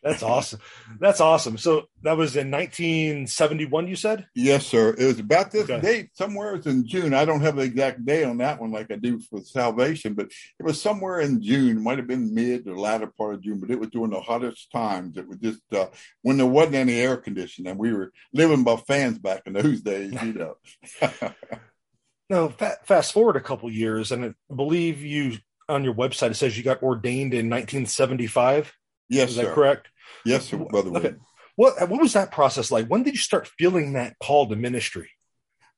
That's 0.04 0.24
awesome. 0.24 0.60
That's 1.00 1.20
awesome. 1.20 1.58
So 1.58 1.86
that 2.04 2.18
was 2.18 2.36
in 2.36 2.52
1971, 2.52 3.88
you 3.88 3.96
said? 3.96 4.28
Yes, 4.36 4.66
sir. 4.66 4.96
It 4.98 5.06
was 5.06 5.20
about 5.20 5.52
this 5.52 5.70
okay. 5.70 5.82
date, 5.82 6.10
somewhere 6.14 6.56
it's 6.56 6.68
in 6.68 6.88
June. 6.88 7.14
I 7.14 7.26
don't 7.26 7.42
have 7.42 7.56
the 7.56 7.64
exact 7.64 8.06
day 8.06 8.24
on 8.24 8.38
that 8.38 8.60
one 8.60 8.72
like 8.72 8.92
I 8.92 8.96
do 8.96 9.20
for 9.20 9.42
salvation, 9.42 10.14
but 10.14 10.28
it 10.60 10.64
was 10.64 10.82
somewhere 10.82 11.20
in 11.22 11.42
June. 11.42 11.78
It 11.78 11.82
might 11.82 11.98
have 11.98 12.08
been 12.08 12.34
mid 12.34 12.68
or 12.68 12.78
latter 12.78 13.08
part 13.08 13.36
of 13.36 13.42
June, 13.42 13.60
but 13.60 13.72
it 13.72 13.80
was 13.80 13.90
during 13.90 14.12
the 14.12 14.22
hottest 14.22 14.72
times. 14.72 15.18
It 15.18 15.28
was 15.28 15.38
just 15.38 15.62
uh, 15.74 15.88
when 16.22 16.38
there 16.38 16.46
wasn't 16.46 16.76
any 16.76 17.00
air 17.00 17.18
conditioning 17.18 17.72
and 17.72 17.80
we 17.80 17.94
were 17.94 18.12
living 18.34 18.64
by 18.64 18.76
fans 18.76 19.18
back 19.18 19.44
in 19.46 19.54
those 19.54 19.82
days, 19.82 20.14
you 20.22 20.34
know. 20.34 20.56
now, 22.30 22.50
fast 22.50 23.14
forward 23.14 23.36
a 23.36 23.42
couple 23.42 23.72
years, 23.72 24.12
and 24.12 24.26
I 24.26 24.54
believe 24.54 25.02
you 25.02 25.38
on 25.68 25.84
your 25.84 25.96
website 25.96 26.32
it 26.32 26.36
says 26.36 26.58
you 26.58 26.64
got 26.64 26.84
ordained 26.84 27.34
in 27.34 27.50
1975. 27.50 28.74
Yes, 29.10 29.32
is 29.32 29.36
that 29.38 29.46
sir. 29.46 29.54
correct? 29.54 29.88
Yes, 30.26 30.46
sir, 30.46 30.58
brother. 30.58 30.92
Okay. 30.98 31.16
What 31.56 31.90
what 31.90 32.02
was 32.02 32.14
that 32.14 32.32
process 32.32 32.72
like? 32.72 32.88
When 32.88 33.04
did 33.04 33.14
you 33.14 33.20
start 33.20 33.48
feeling 33.48 33.94
that 33.94 34.18
call 34.20 34.48
to 34.50 34.56
ministry? 34.56 35.10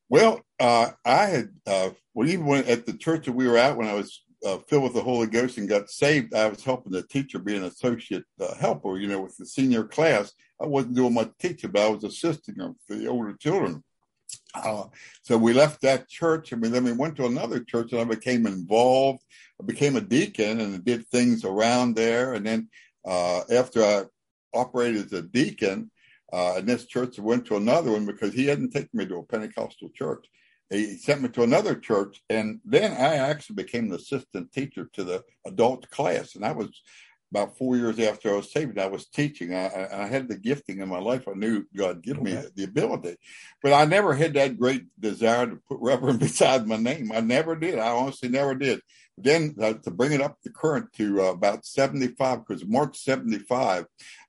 Well, 0.09 0.41
uh, 0.59 0.91
I 1.06 1.25
had 1.25 1.50
uh, 1.65 1.89
well, 2.13 2.27
even 2.27 2.45
when 2.45 2.65
at 2.65 2.85
the 2.85 2.94
church 2.94 3.25
that 3.25 3.33
we 3.33 3.47
were 3.47 3.57
at 3.57 3.77
when 3.77 3.88
I 3.88 3.94
was 3.94 4.24
uh, 4.45 4.57
filled 4.57 4.83
with 4.83 4.94
the 4.94 5.01
Holy 5.01 5.27
Ghost 5.27 5.57
and 5.57 5.69
got 5.69 5.89
saved, 5.89 6.33
I 6.33 6.47
was 6.47 6.63
helping 6.63 6.91
the 6.91 7.03
teacher 7.03 7.39
be 7.39 7.56
an 7.56 7.65
associate 7.65 8.24
uh, 8.39 8.56
helper. 8.56 8.97
You 8.97 9.07
know, 9.07 9.21
with 9.21 9.38
the 9.38 9.45
senior 9.45 9.83
class, 9.83 10.31
I 10.61 10.66
wasn't 10.66 10.95
doing 10.95 11.13
much 11.13 11.31
teaching, 11.40 11.71
but 11.71 11.85
I 11.85 11.90
was 11.90 12.04
assisting 12.04 12.56
them 12.56 12.75
for 12.87 12.95
the 12.95 13.07
older 13.07 13.33
children. 13.33 13.83
Uh, 14.54 14.85
so 15.21 15.37
we 15.37 15.54
left 15.54 15.81
that 15.81 16.07
church 16.07 16.51
and 16.51 16.61
we, 16.61 16.69
then 16.69 16.83
we 16.83 16.92
went 16.92 17.16
to 17.16 17.25
another 17.25 17.59
church 17.59 17.92
and 17.92 18.01
I 18.01 18.04
became 18.04 18.47
involved. 18.47 19.23
I 19.61 19.66
became 19.66 19.95
a 19.95 20.01
deacon 20.01 20.59
and 20.59 20.83
did 20.83 21.07
things 21.07 21.44
around 21.44 21.95
there. 21.95 22.33
And 22.33 22.45
then 22.45 22.69
uh, 23.07 23.42
after 23.52 23.83
I 23.83 24.04
operated 24.54 25.06
as 25.06 25.14
a 25.14 25.21
deacon 25.21 25.90
uh, 26.31 26.56
in 26.57 26.66
this 26.66 26.85
church, 26.85 27.18
I 27.18 27.21
went 27.21 27.45
to 27.45 27.56
another 27.56 27.92
one 27.92 28.06
because 28.06 28.33
he 28.33 28.47
hadn't 28.47 28.71
taken 28.71 28.90
me 28.94 29.06
to 29.06 29.18
a 29.18 29.23
Pentecostal 29.23 29.90
church. 29.95 30.26
He 30.69 30.97
sent 30.97 31.21
me 31.21 31.30
to 31.30 31.44
another 31.44 31.76
church, 31.76 32.21
and 32.30 32.59
then 32.66 32.92
I 32.92 33.16
actually 33.16 33.56
became 33.56 33.87
the 33.87 33.95
assistant 33.95 34.52
teacher 34.52 34.90
to 34.94 35.04
the 35.06 35.23
adult 35.45 35.90
class, 35.90 36.35
and 36.35 36.44
that 36.44 36.57
was 36.57 36.81
about 37.31 37.57
four 37.57 37.76
years 37.76 37.99
after 37.99 38.31
I 38.31 38.37
was 38.37 38.52
saved, 38.52 38.80
I 38.80 38.87
was 38.87 39.07
teaching. 39.07 39.54
I, 39.54 39.87
I, 39.92 40.07
had 40.07 40.30
the 40.30 40.37
gifting 40.37 40.80
in 40.80 40.87
my 40.87 40.99
life. 40.99 41.28
I 41.28 41.33
knew 41.33 41.66
God 41.76 42.02
gave 42.02 42.21
me 42.21 42.37
the 42.56 42.64
ability, 42.64 43.18
but 43.61 43.73
I 43.73 43.85
never 43.85 44.14
had 44.14 44.33
that 44.35 44.57
great 44.57 44.85
desire 44.99 45.47
to 45.47 45.57
put 45.68 45.80
Reverend 45.81 46.19
beside 46.19 46.68
my 46.68 46.78
name. 46.78 47.11
I 47.14 47.19
never 47.19 47.56
did. 47.56 47.80
I 47.80 47.90
honestly 47.90 48.30
never 48.30 48.56
did. 48.56 48.81
Then 49.18 49.56
uh, 49.62 49.74
to 49.74 49.92
bring 49.92 50.12
it 50.12 50.21
up 50.21 50.38
the 50.44 50.52
current 50.52 50.94
to 50.94 51.21
uh, 51.21 51.31
about 51.31 51.66
75, 51.66 52.45
because 52.45 52.66
March 52.66 52.97
75, 53.00 53.86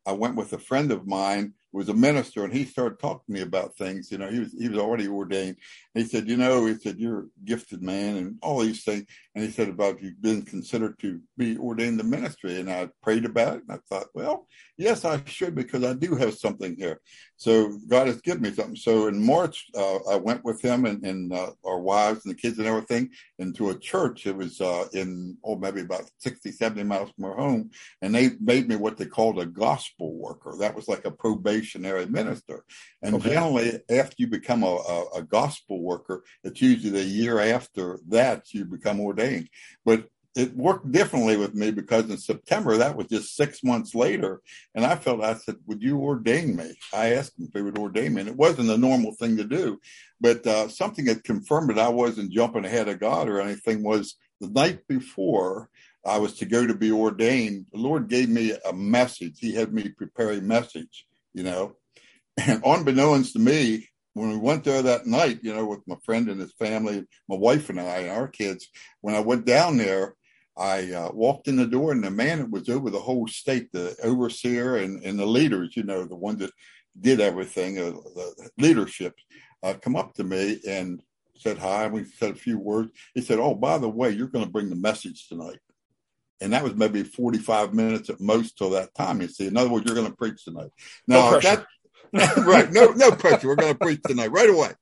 I 0.06 0.12
went 0.12 0.36
with 0.36 0.52
a 0.54 0.58
friend 0.58 0.90
of 0.90 1.06
mine 1.06 1.52
who 1.72 1.78
was 1.78 1.90
a 1.90 1.94
minister 1.94 2.44
and 2.44 2.52
he 2.52 2.64
started 2.64 2.98
talking 2.98 3.26
to 3.26 3.32
me 3.32 3.42
about 3.42 3.76
things. 3.76 4.10
You 4.10 4.18
know, 4.18 4.30
he 4.30 4.40
was, 4.40 4.52
he 4.58 4.68
was 4.68 4.78
already 4.78 5.06
ordained. 5.06 5.56
He 5.98 6.04
said, 6.04 6.28
you 6.28 6.36
know, 6.36 6.66
he 6.66 6.74
said, 6.76 6.98
you're 6.98 7.20
a 7.20 7.26
gifted 7.44 7.82
man 7.82 8.16
and 8.16 8.36
all 8.42 8.60
these 8.60 8.84
things. 8.84 9.04
And 9.34 9.44
he 9.44 9.50
said 9.50 9.68
about 9.68 10.02
you've 10.02 10.20
been 10.20 10.42
considered 10.42 10.98
to 11.00 11.20
be 11.36 11.56
ordained 11.58 11.98
to 11.98 12.04
ministry. 12.04 12.58
And 12.58 12.70
I 12.70 12.88
prayed 13.02 13.24
about 13.24 13.56
it 13.56 13.62
and 13.68 13.72
I 13.72 13.78
thought, 13.88 14.08
well, 14.14 14.46
yes, 14.76 15.04
I 15.04 15.22
should 15.26 15.54
because 15.54 15.84
I 15.84 15.92
do 15.92 16.14
have 16.14 16.34
something 16.34 16.76
here. 16.76 17.00
So 17.36 17.78
God 17.86 18.08
has 18.08 18.20
given 18.20 18.42
me 18.42 18.52
something. 18.52 18.76
So 18.76 19.06
in 19.06 19.24
March, 19.24 19.66
uh, 19.76 19.98
I 20.10 20.16
went 20.16 20.44
with 20.44 20.60
him 20.60 20.86
and, 20.86 21.04
and 21.04 21.32
uh, 21.32 21.52
our 21.64 21.78
wives 21.78 22.24
and 22.24 22.34
the 22.34 22.40
kids 22.40 22.58
and 22.58 22.66
everything 22.66 23.10
into 23.38 23.70
a 23.70 23.78
church. 23.78 24.26
It 24.26 24.36
was 24.36 24.60
uh, 24.60 24.86
in, 24.92 25.36
oh, 25.44 25.56
maybe 25.56 25.82
about 25.82 26.10
60, 26.18 26.50
70 26.50 26.82
miles 26.82 27.10
from 27.10 27.26
our 27.26 27.36
home. 27.36 27.70
And 28.02 28.14
they 28.14 28.30
made 28.40 28.68
me 28.68 28.74
what 28.76 28.96
they 28.96 29.06
called 29.06 29.38
a 29.40 29.46
gospel 29.46 30.14
worker. 30.14 30.56
That 30.58 30.74
was 30.74 30.88
like 30.88 31.04
a 31.04 31.12
probationary 31.12 32.06
minister. 32.06 32.64
And 33.02 33.14
okay. 33.16 33.30
generally, 33.30 33.80
after 33.88 34.16
you 34.18 34.26
become 34.26 34.64
a, 34.64 34.66
a, 34.66 35.04
a 35.18 35.22
gospel 35.22 35.80
worker, 35.88 36.24
it's 36.44 36.62
usually 36.62 36.90
the 36.90 37.04
year 37.04 37.40
after 37.40 37.98
that 38.08 38.52
you 38.52 38.64
become 38.64 39.00
ordained. 39.00 39.48
But 39.84 40.08
it 40.38 40.54
worked 40.54 40.92
differently 40.92 41.36
with 41.36 41.54
me 41.54 41.72
because 41.72 42.08
in 42.10 42.16
September, 42.16 42.76
that 42.76 42.94
was 42.94 43.08
just 43.08 43.34
six 43.34 43.64
months 43.64 43.92
later. 43.94 44.40
And 44.74 44.86
I 44.86 44.94
felt, 44.94 45.20
I 45.20 45.34
said, 45.34 45.56
would 45.66 45.82
you 45.82 45.98
ordain 45.98 46.54
me? 46.54 46.74
I 46.94 47.14
asked 47.14 47.38
him 47.38 47.46
if 47.46 47.54
he 47.54 47.62
would 47.62 47.76
ordain 47.76 48.14
me. 48.14 48.20
And 48.20 48.30
it 48.30 48.36
wasn't 48.36 48.70
a 48.70 48.78
normal 48.78 49.14
thing 49.14 49.36
to 49.36 49.44
do, 49.44 49.80
but 50.20 50.46
uh, 50.46 50.68
something 50.68 51.06
that 51.06 51.24
confirmed 51.24 51.70
that 51.70 51.78
I 51.78 51.88
wasn't 51.88 52.30
jumping 52.30 52.64
ahead 52.64 52.88
of 52.88 53.00
God 53.00 53.28
or 53.28 53.40
anything 53.40 53.82
was 53.82 54.14
the 54.40 54.48
night 54.48 54.86
before 54.86 55.70
I 56.06 56.18
was 56.18 56.34
to 56.34 56.46
go 56.46 56.66
to 56.66 56.74
be 56.74 56.92
ordained. 56.92 57.66
The 57.72 57.78
Lord 57.78 58.08
gave 58.08 58.28
me 58.28 58.54
a 58.68 58.72
message. 58.72 59.38
He 59.40 59.54
had 59.54 59.72
me 59.72 59.88
prepare 59.88 60.30
a 60.32 60.40
message, 60.40 61.06
you 61.34 61.42
know, 61.42 61.76
and 62.36 62.62
unbeknownst 62.64 63.32
to 63.32 63.40
me, 63.40 63.88
when 64.18 64.30
we 64.30 64.36
went 64.36 64.64
there 64.64 64.82
that 64.82 65.06
night, 65.06 65.40
you 65.42 65.54
know, 65.54 65.66
with 65.66 65.86
my 65.86 65.96
friend 66.04 66.28
and 66.28 66.40
his 66.40 66.52
family, 66.52 67.06
my 67.28 67.36
wife 67.36 67.70
and 67.70 67.80
I, 67.80 67.98
and 67.98 68.10
our 68.10 68.28
kids, 68.28 68.68
when 69.00 69.14
I 69.14 69.20
went 69.20 69.46
down 69.46 69.76
there, 69.76 70.14
I 70.56 70.92
uh, 70.92 71.10
walked 71.12 71.46
in 71.46 71.56
the 71.56 71.66
door 71.66 71.92
and 71.92 72.02
the 72.02 72.10
man 72.10 72.38
that 72.38 72.50
was 72.50 72.68
over 72.68 72.90
the 72.90 72.98
whole 72.98 73.28
state, 73.28 73.70
the 73.72 73.96
overseer 74.02 74.76
and, 74.76 75.04
and 75.04 75.18
the 75.18 75.26
leaders, 75.26 75.76
you 75.76 75.84
know, 75.84 76.04
the 76.04 76.16
ones 76.16 76.40
that 76.40 76.50
did 77.00 77.20
everything, 77.20 77.78
uh, 77.78 77.92
the 77.92 78.50
leadership, 78.58 79.14
uh, 79.62 79.74
come 79.74 79.94
up 79.94 80.14
to 80.14 80.24
me 80.24 80.60
and 80.66 81.00
said 81.36 81.58
hi. 81.58 81.86
We 81.86 82.04
said 82.04 82.30
a 82.30 82.34
few 82.34 82.58
words. 82.58 82.90
He 83.14 83.20
said, 83.20 83.38
"Oh, 83.38 83.54
by 83.54 83.78
the 83.78 83.88
way, 83.88 84.10
you're 84.10 84.26
going 84.26 84.44
to 84.44 84.50
bring 84.50 84.68
the 84.68 84.76
message 84.76 85.28
tonight." 85.28 85.58
And 86.40 86.52
that 86.52 86.62
was 86.62 86.74
maybe 86.74 87.02
45 87.02 87.74
minutes 87.74 88.10
at 88.10 88.20
most 88.20 88.56
till 88.56 88.70
that 88.70 88.94
time. 88.94 89.20
You 89.20 89.28
see, 89.28 89.46
in 89.46 89.56
other 89.56 89.70
words, 89.70 89.86
you're 89.86 89.96
going 89.96 90.10
to 90.10 90.16
preach 90.16 90.44
tonight. 90.44 90.70
Now 91.06 91.30
no 91.30 91.40
that 91.40 91.66
right, 92.38 92.72
no, 92.72 92.92
no 92.92 93.10
pressure. 93.12 93.48
We're 93.48 93.56
going 93.56 93.72
to 93.72 93.78
preach 93.78 94.00
tonight 94.06 94.32
right 94.32 94.50
away. 94.50 94.72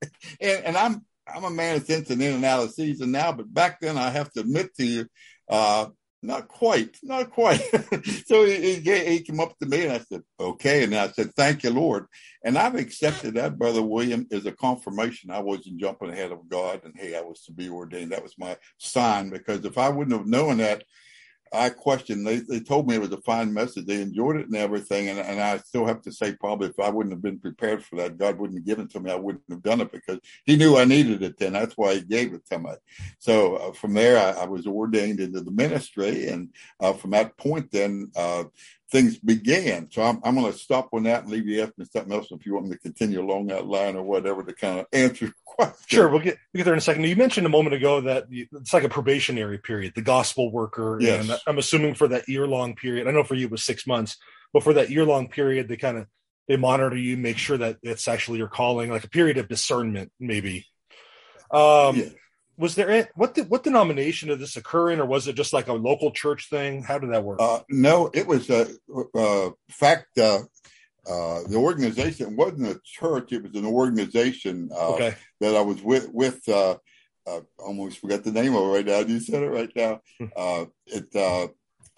And, 0.40 0.64
and 0.64 0.76
I'm 0.76 1.04
I'm 1.28 1.44
a 1.44 1.50
man 1.50 1.82
that's 1.86 2.10
in 2.10 2.22
and 2.22 2.44
out 2.44 2.62
of 2.62 2.72
season 2.72 3.10
now, 3.10 3.32
but 3.32 3.52
back 3.52 3.80
then 3.80 3.98
I 3.98 4.10
have 4.10 4.30
to 4.32 4.40
admit 4.40 4.74
to 4.76 4.84
you, 4.84 5.06
uh, 5.48 5.86
not 6.22 6.48
quite, 6.48 6.96
not 7.02 7.30
quite. 7.30 7.60
so 8.26 8.44
he, 8.44 8.76
he, 8.76 9.20
came 9.20 9.40
up 9.40 9.56
to 9.58 9.66
me 9.66 9.84
and 9.84 9.92
I 9.92 9.98
said, 9.98 10.22
okay. 10.40 10.84
And 10.84 10.94
I 10.94 11.08
said, 11.08 11.34
thank 11.34 11.62
you, 11.62 11.70
Lord. 11.70 12.06
And 12.44 12.56
I've 12.56 12.74
accepted 12.74 13.34
that, 13.34 13.58
Brother 13.58 13.82
William, 13.82 14.26
as 14.32 14.46
a 14.46 14.52
confirmation. 14.52 15.30
I 15.30 15.40
wasn't 15.40 15.78
jumping 15.78 16.10
ahead 16.10 16.32
of 16.32 16.48
God 16.48 16.82
and 16.84 16.94
hey, 16.96 17.16
I 17.16 17.20
was 17.20 17.42
to 17.44 17.52
be 17.52 17.68
ordained. 17.68 18.12
That 18.12 18.22
was 18.22 18.34
my 18.38 18.56
sign 18.78 19.30
because 19.30 19.64
if 19.64 19.78
I 19.78 19.88
wouldn't 19.88 20.16
have 20.16 20.26
known 20.26 20.58
that, 20.58 20.84
I 21.52 21.70
questioned. 21.70 22.26
They 22.26 22.38
they 22.38 22.60
told 22.60 22.88
me 22.88 22.96
it 22.96 23.00
was 23.00 23.12
a 23.12 23.20
fine 23.22 23.52
message. 23.52 23.86
They 23.86 24.02
enjoyed 24.02 24.36
it 24.36 24.46
and 24.46 24.56
everything. 24.56 25.08
And 25.08 25.18
and 25.18 25.40
I 25.40 25.58
still 25.58 25.86
have 25.86 26.02
to 26.02 26.12
say, 26.12 26.34
probably 26.34 26.68
if 26.68 26.78
I 26.78 26.90
wouldn't 26.90 27.12
have 27.12 27.22
been 27.22 27.38
prepared 27.38 27.84
for 27.84 27.96
that, 27.96 28.18
God 28.18 28.38
wouldn't 28.38 28.58
have 28.58 28.66
given 28.66 28.86
it 28.86 28.90
to 28.92 29.00
me. 29.00 29.10
I 29.10 29.16
wouldn't 29.16 29.44
have 29.50 29.62
done 29.62 29.80
it 29.80 29.92
because 29.92 30.18
He 30.44 30.56
knew 30.56 30.76
I 30.76 30.84
needed 30.84 31.22
it. 31.22 31.38
Then 31.38 31.52
that's 31.52 31.76
why 31.76 31.94
He 31.94 32.00
gave 32.02 32.34
it 32.34 32.46
to 32.50 32.58
me. 32.58 32.70
So 33.18 33.56
uh, 33.56 33.72
from 33.72 33.94
there, 33.94 34.18
I, 34.18 34.42
I, 34.42 34.46
was 34.46 34.66
ordained 34.66 35.20
into 35.20 35.40
the 35.40 35.50
ministry, 35.50 36.28
and 36.28 36.50
uh, 36.80 36.92
from 36.92 37.10
that 37.10 37.36
point, 37.36 37.70
then 37.70 38.10
uh, 38.16 38.44
things 38.90 39.18
began. 39.18 39.90
So 39.90 40.02
I'm, 40.02 40.20
I'm 40.22 40.34
going 40.36 40.52
to 40.52 40.58
stop 40.58 40.90
on 40.92 41.04
that 41.04 41.24
and 41.24 41.32
leave 41.32 41.46
you 41.46 41.62
asking 41.62 41.86
something 41.86 42.12
else 42.12 42.28
if 42.30 42.46
you 42.46 42.54
want 42.54 42.66
me 42.66 42.72
to 42.72 42.78
continue 42.78 43.20
along 43.20 43.48
that 43.48 43.66
line 43.66 43.96
or 43.96 44.02
whatever 44.02 44.44
to 44.44 44.52
kind 44.52 44.80
of 44.80 44.86
answer 44.92 45.26
your 45.26 45.34
question. 45.44 45.76
Sure, 45.86 46.08
we'll 46.08 46.20
get 46.20 46.38
we'll 46.52 46.60
get 46.60 46.64
there 46.64 46.74
in 46.74 46.78
a 46.78 46.82
second. 46.82 47.04
You 47.04 47.16
mentioned 47.16 47.46
a 47.46 47.50
moment 47.50 47.74
ago 47.74 48.00
that 48.02 48.26
it's 48.30 48.72
like 48.72 48.84
a 48.84 48.88
probationary 48.88 49.58
period, 49.58 49.94
the 49.94 50.02
gospel 50.02 50.52
worker. 50.52 50.98
Yes. 51.00 51.28
And 51.28 51.38
I'm 51.46 51.58
assuming 51.58 51.94
for 51.94 52.08
that 52.08 52.28
year 52.28 52.46
long 52.46 52.74
period. 52.74 53.08
I 53.08 53.10
know 53.10 53.24
for 53.24 53.34
you 53.34 53.46
it 53.46 53.52
was 53.52 53.64
six 53.64 53.86
months, 53.86 54.16
but 54.52 54.62
for 54.62 54.74
that 54.74 54.90
year 54.90 55.04
long 55.04 55.28
period, 55.28 55.68
they 55.68 55.76
kind 55.76 55.98
of 55.98 56.06
they 56.48 56.56
monitor 56.56 56.96
you, 56.96 57.16
make 57.16 57.38
sure 57.38 57.58
that 57.58 57.78
it's 57.82 58.06
actually 58.06 58.38
your 58.38 58.48
calling, 58.48 58.90
like 58.90 59.04
a 59.04 59.10
period 59.10 59.36
of 59.36 59.48
discernment, 59.48 60.12
maybe. 60.20 60.66
Um, 61.50 61.96
yeah 61.96 62.08
was 62.58 62.74
there 62.74 63.08
what 63.14 63.34
the, 63.34 63.44
what 63.44 63.64
denomination 63.64 64.28
did 64.28 64.38
this 64.38 64.56
occur 64.56 64.90
in, 64.90 65.00
or 65.00 65.06
was 65.06 65.28
it 65.28 65.34
just 65.34 65.52
like 65.52 65.68
a 65.68 65.72
local 65.72 66.10
church 66.10 66.48
thing? 66.48 66.82
How 66.82 66.98
did 66.98 67.12
that 67.12 67.24
work? 67.24 67.40
Uh, 67.40 67.60
no, 67.68 68.10
it 68.14 68.26
was 68.26 68.50
a 68.50 68.68
uh, 69.14 69.50
fact. 69.70 70.18
Uh, 70.18 70.40
uh, 71.08 71.42
the 71.48 71.56
organization 71.56 72.36
wasn't 72.36 72.66
a 72.66 72.80
church; 72.84 73.32
it 73.32 73.42
was 73.42 73.54
an 73.54 73.66
organization 73.66 74.70
uh, 74.72 74.94
okay. 74.94 75.14
that 75.40 75.54
I 75.54 75.60
was 75.60 75.82
with. 75.82 76.08
With 76.12 76.48
uh, 76.48 76.76
uh, 77.26 77.40
almost 77.58 77.98
forgot 77.98 78.22
the 78.24 78.32
name 78.32 78.54
of 78.54 78.62
it 78.64 78.72
right 78.72 78.86
now. 78.86 78.98
You 79.00 79.20
said 79.20 79.42
it 79.42 79.50
right 79.50 79.70
now. 79.74 80.00
Hmm. 80.18 80.26
uh, 80.36 80.64
it 80.86 81.14
uh, 81.14 81.48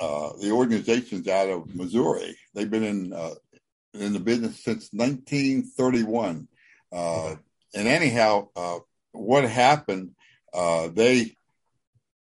uh, 0.00 0.31
the 0.41 0.50
organization's 0.50 1.29
out 1.29 1.49
of 1.49 1.75
Missouri. 1.75 2.37
They've 2.55 2.71
been 2.71 2.85
in 2.85 3.12
uh, 3.12 3.35
in 3.95 4.12
the 4.12 4.21
business 4.21 4.62
since 4.62 4.91
1931. 4.93 6.49
Uh, 6.93 6.97
okay. 6.97 7.41
And 7.75 7.88
anyhow, 7.88 8.49
uh, 8.57 8.79
what 9.12 9.45
happened? 9.45 10.12
Uh, 10.55 10.88
they 10.88 11.37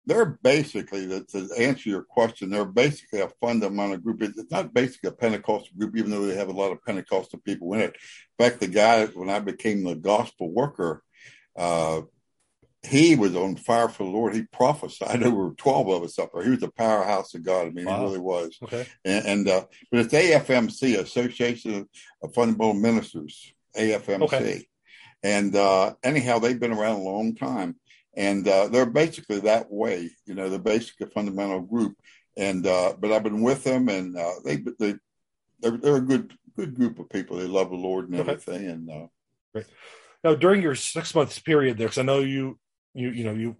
they're 0.06 0.38
basically 0.42 1.06
to 1.08 1.49
answer 1.58 1.88
your 1.88 2.02
question 2.02 2.49
they're 2.49 2.64
basically 2.64 3.20
a 3.20 3.28
fundamental 3.40 3.99
group. 3.99 4.23
It's 4.23 4.50
not 4.50 4.73
basically 4.73 5.08
a 5.08 5.12
pentecostal 5.12 5.76
group 5.76 5.96
even 5.96 6.11
though 6.11 6.25
they 6.25 6.37
have 6.37 6.49
a 6.49 6.52
lot 6.52 6.73
of 6.73 6.85
pentecostal 6.85 7.40
people 7.40 7.75
in 7.75 7.80
it. 7.80 7.96
In 8.38 8.44
fact 8.44 8.61
the 8.61 8.68
guy 8.68 9.06
when 9.06 9.28
i 9.28 9.40
became 9.40 9.82
the 9.82 9.96
gospel 9.96 10.50
worker 10.50 11.02
uh, 11.56 12.02
he 12.87 13.16
was 13.16 13.35
on 13.35 13.56
fire 13.56 13.88
for 13.88 14.04
the 14.04 14.11
lord. 14.11 14.35
He 14.35 14.42
prophesied 14.42 15.23
over 15.25 15.52
12 15.54 15.88
of 15.88 16.02
us 16.04 16.18
up 16.20 16.30
there. 16.32 16.44
He 16.44 16.50
was 16.50 16.62
a 16.62 16.70
powerhouse 16.70 17.35
of 17.35 17.44
god. 17.44 17.66
I 17.66 17.70
mean 17.70 17.87
wow. 17.87 17.99
he 17.99 18.04
really 18.04 18.18
was. 18.18 18.56
Okay. 18.62 18.87
And, 19.04 19.26
and 19.26 19.49
uh, 19.49 19.64
but 19.90 20.00
it's 20.00 20.14
afmc 20.14 20.99
association 20.99 21.88
of 22.23 22.35
fundamental 22.35 22.75
ministers 22.75 23.52
afmc 23.76 24.23
okay. 24.23 24.66
and 25.23 25.54
uh, 25.56 25.94
anyhow 26.04 26.38
they've 26.38 26.61
been 26.61 26.73
around 26.73 27.00
a 27.00 27.02
long 27.02 27.35
time 27.35 27.76
and 28.16 28.49
uh, 28.49 28.68
they're 28.68 28.87
basically 28.87 29.40
that 29.40 29.70
way. 29.70 30.11
You 30.25 30.35
know, 30.35 30.49
they're 30.49 30.58
basically 30.58 31.06
a 31.06 31.11
fundamental 31.11 31.61
group. 31.61 31.96
And 32.37 32.66
uh, 32.66 32.94
but 32.99 33.12
I've 33.12 33.23
been 33.23 33.42
with 33.42 33.64
them, 33.64 33.88
and 33.88 34.16
uh, 34.16 34.32
they 34.44 34.56
they 34.78 34.94
they're, 35.61 35.76
they're, 35.76 35.96
a 35.96 36.00
good 36.00 36.35
good 36.56 36.75
group 36.75 36.99
of 36.99 37.08
people. 37.08 37.37
They 37.37 37.46
love 37.46 37.70
the 37.70 37.76
Lord 37.76 38.08
and 38.08 38.18
everything. 38.18 38.54
Okay. 38.56 38.66
And 38.66 38.90
uh, 38.90 39.06
right 39.54 39.66
now, 40.23 40.35
during 40.35 40.61
your 40.61 40.75
six 40.75 41.14
months 41.14 41.38
period 41.38 41.78
there, 41.78 41.87
because 41.87 41.99
I 41.99 42.02
know 42.02 42.20
you 42.20 42.58
you 42.94 43.11
you 43.11 43.25
know 43.25 43.32
you 43.32 43.56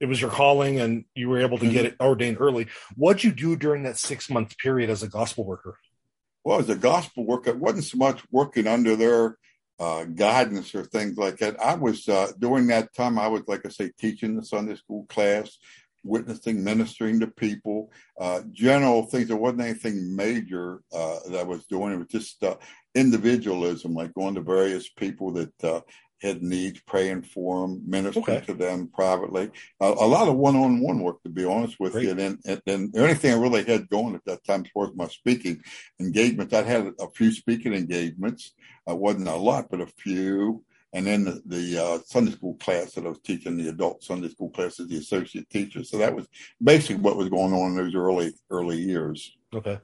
it 0.00 0.06
was 0.06 0.20
your 0.20 0.30
calling 0.30 0.80
and 0.80 1.04
you 1.14 1.28
were 1.28 1.40
able 1.40 1.58
to 1.58 1.64
mm-hmm. 1.64 1.74
get 1.74 1.84
it 1.86 1.96
ordained 2.00 2.38
early. 2.40 2.68
What'd 2.96 3.22
you 3.22 3.32
do 3.32 3.54
during 3.54 3.82
that 3.84 3.98
six 3.98 4.28
month 4.28 4.56
period 4.58 4.90
as 4.90 5.02
a 5.02 5.08
gospel 5.08 5.44
worker? 5.44 5.78
Well, 6.42 6.58
as 6.58 6.70
a 6.70 6.74
gospel 6.74 7.26
worker, 7.26 7.50
it 7.50 7.58
wasn't 7.58 7.84
so 7.84 7.98
much 7.98 8.22
working 8.30 8.66
under 8.66 8.96
their 8.96 9.36
uh, 9.80 10.04
guidance 10.04 10.74
or 10.74 10.84
things 10.84 11.16
like 11.16 11.38
that. 11.38 11.60
I 11.60 11.74
was 11.74 12.06
uh, 12.08 12.32
during 12.38 12.66
that 12.68 12.94
time. 12.94 13.18
I 13.18 13.26
was, 13.26 13.42
like 13.48 13.64
I 13.64 13.70
say, 13.70 13.90
teaching 13.98 14.36
the 14.36 14.44
Sunday 14.44 14.76
school 14.76 15.06
class, 15.08 15.58
witnessing, 16.04 16.62
ministering 16.62 17.18
to 17.20 17.26
people, 17.26 17.90
uh, 18.20 18.42
general 18.52 19.04
things. 19.04 19.28
There 19.28 19.36
wasn't 19.38 19.62
anything 19.62 20.14
major 20.14 20.82
uh, 20.92 21.20
that 21.30 21.40
I 21.40 21.44
was 21.44 21.64
doing. 21.66 21.94
It 21.94 21.98
was 21.98 22.08
just 22.08 22.44
uh, 22.44 22.56
individualism, 22.94 23.94
like 23.94 24.12
going 24.12 24.34
to 24.34 24.42
various 24.42 24.90
people 24.90 25.32
that 25.32 25.64
uh, 25.64 25.80
had 26.20 26.42
needs, 26.42 26.80
praying 26.80 27.22
for 27.22 27.66
them, 27.66 27.82
ministering 27.86 28.36
okay. 28.38 28.46
to 28.46 28.54
them 28.54 28.88
privately. 28.92 29.50
Uh, 29.80 29.94
a 29.98 30.06
lot 30.06 30.28
of 30.28 30.36
one-on-one 30.36 31.00
work, 31.00 31.22
to 31.22 31.28
be 31.28 31.44
honest 31.44 31.80
with 31.80 31.92
Great. 31.92 32.04
you. 32.04 32.10
And, 32.10 32.38
and, 32.46 32.62
and 32.66 32.92
the 32.92 33.02
only 33.02 33.14
thing 33.14 33.32
I 33.32 33.38
really 33.38 33.64
had 33.64 33.88
going 33.88 34.14
at 34.14 34.24
that 34.26 34.44
time 34.44 34.62
as 34.64 34.70
far 34.72 34.88
as 34.88 34.94
my 34.94 35.06
speaking 35.08 35.62
engagements, 35.98 36.52
I 36.52 36.62
had 36.62 36.92
a 37.00 37.08
few 37.08 37.32
speaking 37.32 37.74
engagements. 37.74 38.52
It 38.86 38.98
wasn't 38.98 39.28
a 39.28 39.36
lot, 39.36 39.68
but 39.70 39.80
a 39.80 39.86
few. 39.86 40.64
And 40.92 41.06
then 41.06 41.24
the, 41.24 41.42
the 41.46 41.82
uh, 41.82 41.98
Sunday 42.04 42.32
school 42.32 42.54
class 42.54 42.94
that 42.94 43.06
I 43.06 43.10
was 43.10 43.20
teaching, 43.20 43.56
the 43.56 43.68
adult 43.68 44.02
Sunday 44.02 44.28
school 44.28 44.50
class 44.50 44.80
as 44.80 44.88
the 44.88 44.98
associate 44.98 45.48
teacher. 45.48 45.84
So 45.84 45.98
that 45.98 46.14
was 46.14 46.26
basically 46.62 46.96
what 46.96 47.16
was 47.16 47.28
going 47.28 47.52
on 47.52 47.70
in 47.70 47.76
those 47.76 47.94
early 47.94 48.32
early 48.50 48.78
years. 48.78 49.36
Okay. 49.54 49.78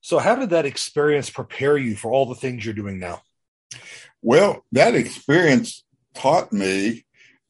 So 0.00 0.18
how 0.18 0.36
did 0.36 0.50
that 0.50 0.64
experience 0.64 1.28
prepare 1.28 1.76
you 1.76 1.96
for 1.96 2.12
all 2.12 2.24
the 2.24 2.34
things 2.34 2.64
you're 2.64 2.72
doing 2.72 2.98
now? 2.98 3.20
Well, 4.22 4.64
that 4.72 4.94
experience 4.94 5.84
taught 6.14 6.52
me 6.52 7.04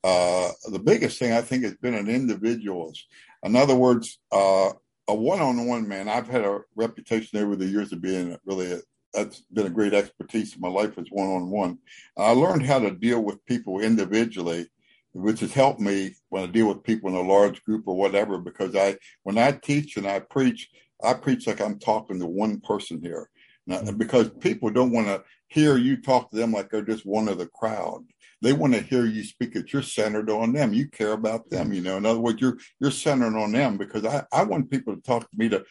uh, 0.04 0.50
the 0.70 0.78
biggest 0.78 1.18
thing 1.18 1.32
I 1.32 1.40
think 1.40 1.64
has 1.64 1.74
been 1.74 1.94
an 1.94 2.08
individual's. 2.08 3.06
In 3.42 3.56
other 3.56 3.74
words, 3.74 4.18
uh, 4.30 4.70
a 5.08 5.14
one-on-one 5.14 5.88
man. 5.88 6.08
I've 6.08 6.28
had 6.28 6.44
a 6.44 6.60
reputation 6.76 7.38
over 7.38 7.56
the 7.56 7.66
years 7.66 7.92
of 7.92 8.02
being 8.02 8.36
really 8.44 8.72
a, 8.72 8.80
that's 9.14 9.40
been 9.52 9.66
a 9.66 9.70
great 9.70 9.94
expertise 9.94 10.54
in 10.54 10.60
my 10.60 10.68
life 10.68 10.98
is 10.98 11.08
one-on-one. 11.10 11.78
I 12.18 12.32
learned 12.32 12.66
how 12.66 12.78
to 12.80 12.90
deal 12.90 13.20
with 13.22 13.44
people 13.46 13.80
individually, 13.80 14.68
which 15.12 15.40
has 15.40 15.52
helped 15.54 15.80
me 15.80 16.14
when 16.28 16.42
I 16.42 16.46
deal 16.46 16.68
with 16.68 16.84
people 16.84 17.08
in 17.08 17.16
a 17.16 17.26
large 17.26 17.64
group 17.64 17.84
or 17.86 17.96
whatever. 17.96 18.36
Because 18.36 18.76
I, 18.76 18.98
when 19.22 19.38
I 19.38 19.52
teach 19.52 19.96
and 19.96 20.06
I 20.06 20.20
preach, 20.20 20.68
I 21.02 21.14
preach 21.14 21.46
like 21.46 21.62
I'm 21.62 21.78
talking 21.78 22.18
to 22.18 22.26
one 22.26 22.60
person 22.60 23.00
here. 23.02 23.30
Because 23.96 24.30
people 24.40 24.70
don't 24.70 24.92
want 24.92 25.06
to 25.08 25.22
hear 25.48 25.76
you 25.76 26.00
talk 26.00 26.30
to 26.30 26.36
them 26.36 26.52
like 26.52 26.70
they're 26.70 26.82
just 26.82 27.06
one 27.06 27.28
of 27.28 27.38
the 27.38 27.46
crowd. 27.46 28.04
They 28.40 28.52
want 28.52 28.74
to 28.74 28.80
hear 28.80 29.04
you 29.04 29.24
speak 29.24 29.56
it. 29.56 29.72
You're 29.72 29.82
centered 29.82 30.30
on 30.30 30.52
them. 30.52 30.72
You 30.72 30.88
care 30.88 31.12
about 31.12 31.50
them. 31.50 31.72
You 31.72 31.80
know, 31.80 31.96
in 31.96 32.06
other 32.06 32.20
words, 32.20 32.40
you're 32.40 32.56
you're 32.80 32.90
centered 32.90 33.36
on 33.36 33.52
them 33.52 33.76
because 33.76 34.04
I, 34.04 34.24
I 34.32 34.44
want 34.44 34.70
people 34.70 34.94
to 34.94 35.02
talk 35.02 35.22
to 35.22 35.36
me 35.36 35.48
to 35.48 35.64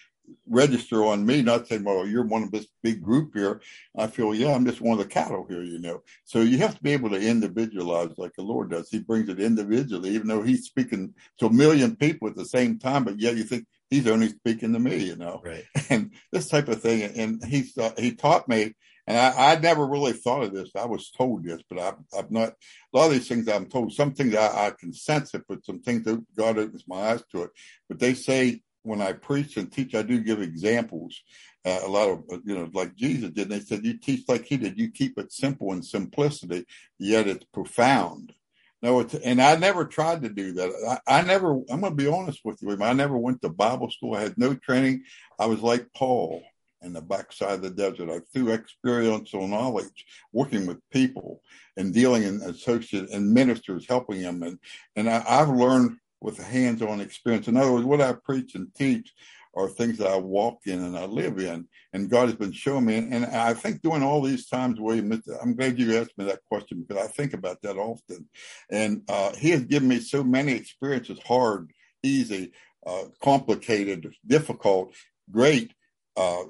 register 0.50 1.06
on 1.06 1.26
me, 1.26 1.42
not 1.42 1.68
saying, 1.68 1.84
well, 1.84 2.06
you're 2.06 2.26
one 2.26 2.44
of 2.44 2.52
this 2.52 2.68
big 2.84 3.02
group 3.02 3.34
here. 3.34 3.62
I 3.98 4.08
feel, 4.08 4.34
yeah, 4.34 4.54
I'm 4.54 4.66
just 4.66 4.82
one 4.82 5.00
of 5.00 5.04
the 5.04 5.12
cattle 5.12 5.46
here, 5.48 5.64
you 5.64 5.80
know. 5.80 6.04
So 6.26 6.42
you 6.42 6.58
have 6.60 6.76
to 6.76 6.84
be 6.84 6.94
able 6.94 7.10
to 7.12 7.20
individualize 7.20 8.18
like 8.18 8.34
the 8.36 8.44
Lord 8.44 8.72
does. 8.72 8.90
He 8.90 9.00
brings 9.00 9.30
it 9.30 9.40
individually, 9.40 10.12
even 10.12 10.28
though 10.28 10.42
he's 10.42 10.66
speaking 10.66 11.14
to 11.40 11.48
a 11.48 11.54
million 11.54 11.96
people 11.96 12.28
at 12.28 12.36
the 12.36 12.46
same 12.46 12.80
time, 12.80 13.04
but 13.04 13.20
yet 13.20 13.36
you 13.36 13.44
think 13.44 13.66
he's 13.90 14.08
only 14.08 14.30
speaking 14.30 14.74
to 14.74 14.80
me, 14.80 14.98
you 14.98 15.16
know. 15.16 15.42
Right. 15.44 15.66
And 15.90 16.12
this 16.34 16.50
type 16.50 16.68
of 16.68 16.82
thing. 16.82 17.04
And 17.04 17.44
he's 17.46 17.78
uh, 17.78 17.94
he 17.98 18.14
taught 18.14 18.50
me, 18.50 18.76
and 19.06 19.18
I, 19.18 19.54
I 19.54 19.60
never 19.60 19.88
really 19.88 20.12
thought 20.12 20.44
of 20.44 20.54
this. 20.54 20.70
I 20.76 20.86
was 20.86 21.10
told 21.12 21.46
this, 21.46 21.62
but 21.70 21.80
I've, 21.80 21.96
I've 22.18 22.32
not. 22.32 22.50
A 22.94 22.98
lot 22.98 23.06
of 23.08 23.14
these 23.14 23.28
things 23.28 23.48
I'm 23.48 23.68
told. 23.68 23.94
Some 23.94 24.14
things 24.14 24.36
I, 24.36 24.68
I 24.68 24.72
can 24.72 24.92
sense 24.92 25.34
it, 25.34 25.44
but 25.48 25.64
some 25.64 25.80
things 25.80 26.04
that 26.04 26.22
God 26.36 26.58
opens 26.58 26.84
my 26.88 27.12
eyes 27.12 27.24
to 27.32 27.44
it. 27.44 27.52
But 27.88 28.00
they 28.00 28.16
say 28.16 28.62
when 28.88 29.02
I 29.02 29.14
preach 29.14 29.58
and 29.58 29.72
teach, 29.72 29.94
I 29.94 30.02
do 30.02 30.20
give 30.22 30.42
examples. 30.42 31.22
Uh, 31.66 31.82
a 31.84 31.90
lot 31.90 32.10
of 32.10 32.24
you 32.46 32.56
know, 32.56 32.70
like 32.74 32.96
Jesus 32.96 33.32
did. 33.32 33.50
They 33.50 33.60
said, 33.60 33.86
"You 33.86 33.98
teach 33.98 34.24
like 34.28 34.46
he 34.46 34.58
did. 34.58 34.80
You 34.80 34.90
keep 34.90 35.20
it 35.20 35.34
simple 35.34 35.74
and 35.74 35.86
simplicity, 35.86 36.66
yet 36.98 37.28
it's 37.28 37.46
profound." 37.54 38.34
No, 38.82 39.00
it's, 39.00 39.16
and 39.16 39.42
I 39.42 39.56
never 39.56 39.86
tried 39.86 40.22
to 40.22 40.30
do 40.30 40.54
that. 40.54 41.00
I, 41.08 41.20
I 41.20 41.22
never. 41.24 41.54
I'm 41.70 41.82
going 41.82 41.84
to 41.84 41.92
be 41.92 42.08
honest 42.08 42.40
with 42.46 42.62
you. 42.62 42.82
I 42.82 42.94
never 42.94 43.18
went 43.18 43.42
to 43.42 43.50
Bible 43.50 43.92
school. 43.92 44.16
I 44.16 44.22
had 44.22 44.38
no 44.38 44.54
training. 44.54 45.04
I 45.38 45.48
was 45.48 45.62
like 45.62 45.88
Paul 45.94 46.42
in 46.82 46.94
the 46.94 47.02
backside 47.02 47.56
of 47.56 47.62
the 47.64 47.72
desert. 47.72 48.10
I 48.10 48.22
through 48.34 48.54
experiential 48.54 49.48
knowledge, 49.48 50.06
working 50.32 50.66
with 50.66 50.78
people 50.92 51.42
and 51.76 51.94
dealing 51.94 52.24
in 52.24 52.42
associate 52.44 53.10
and 53.10 53.34
ministers, 53.34 53.86
helping 53.90 54.22
them, 54.22 54.44
and 54.44 54.60
and 54.96 55.10
I, 55.10 55.24
I've 55.28 55.50
learned 55.50 55.98
with 56.22 56.38
hands-on 56.38 57.02
experience. 57.02 57.48
In 57.48 57.58
other 57.58 57.72
words, 57.72 57.86
what 57.86 58.02
I 58.02 58.14
preach 58.14 58.56
and 58.56 58.74
teach 58.76 59.14
are 59.56 59.68
things 59.68 59.98
that 59.98 60.08
I 60.08 60.18
walk 60.18 60.60
in 60.66 60.84
and 60.84 60.98
I 60.98 61.06
live 61.06 61.40
in, 61.40 61.68
and 61.94 62.10
God 62.10 62.28
has 62.28 62.36
been 62.36 62.52
showing 62.52 62.86
me. 62.86 62.98
And, 62.98 63.12
and 63.14 63.26
I 63.26 63.54
think 63.54 63.82
during 63.82 64.04
all 64.04 64.22
these 64.22 64.48
times, 64.48 64.80
William, 64.80 65.22
I'm 65.42 65.56
glad 65.56 65.80
you 65.80 65.98
asked 65.98 66.18
me 66.18 66.26
that 66.26 66.46
question 66.46 66.86
because 66.88 67.04
I 67.04 67.08
think 67.08 67.34
about 67.34 67.62
that 67.64 67.78
often. 67.78 68.30
And 68.70 69.02
uh, 69.10 69.34
He 69.36 69.50
has 69.52 69.64
given 69.64 69.90
me 69.90 70.00
so 70.00 70.24
many 70.24 70.52
experiences: 70.52 71.20
hard, 71.26 71.72
easy, 72.04 72.52
uh, 72.86 73.06
complicated, 73.24 74.14
difficult, 74.28 74.94
great. 75.32 75.74
Uh, 76.16 76.44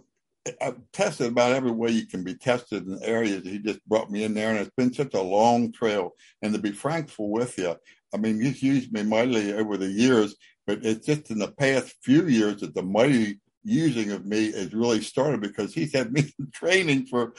I've 0.61 0.79
tested 0.93 1.27
about 1.27 1.51
every 1.51 1.71
way 1.71 1.91
you 1.91 2.07
can 2.07 2.23
be 2.23 2.35
tested 2.35 2.87
in 2.87 2.99
areas. 3.03 3.43
He 3.43 3.59
just 3.59 3.85
brought 3.85 4.11
me 4.11 4.23
in 4.23 4.33
there, 4.33 4.49
and 4.49 4.59
it's 4.59 4.71
been 4.77 4.93
such 4.93 5.13
a 5.13 5.21
long 5.21 5.71
trail. 5.71 6.11
And 6.41 6.53
to 6.53 6.59
be 6.59 6.71
frankful 6.71 7.29
with 7.29 7.57
you, 7.57 7.75
I 8.13 8.17
mean, 8.17 8.39
he's 8.39 8.63
used 8.63 8.91
me 8.91 9.03
mightily 9.03 9.53
over 9.53 9.77
the 9.77 9.89
years, 9.89 10.35
but 10.65 10.85
it's 10.85 11.05
just 11.05 11.31
in 11.31 11.39
the 11.39 11.51
past 11.51 11.95
few 12.03 12.27
years 12.27 12.61
that 12.61 12.73
the 12.73 12.83
mighty 12.83 13.39
using 13.63 14.11
of 14.11 14.25
me 14.25 14.51
has 14.51 14.73
really 14.73 15.01
started 15.01 15.41
because 15.41 15.73
he's 15.73 15.93
had 15.93 16.11
me 16.11 16.21
in 16.39 16.51
training 16.51 17.05
for 17.07 17.33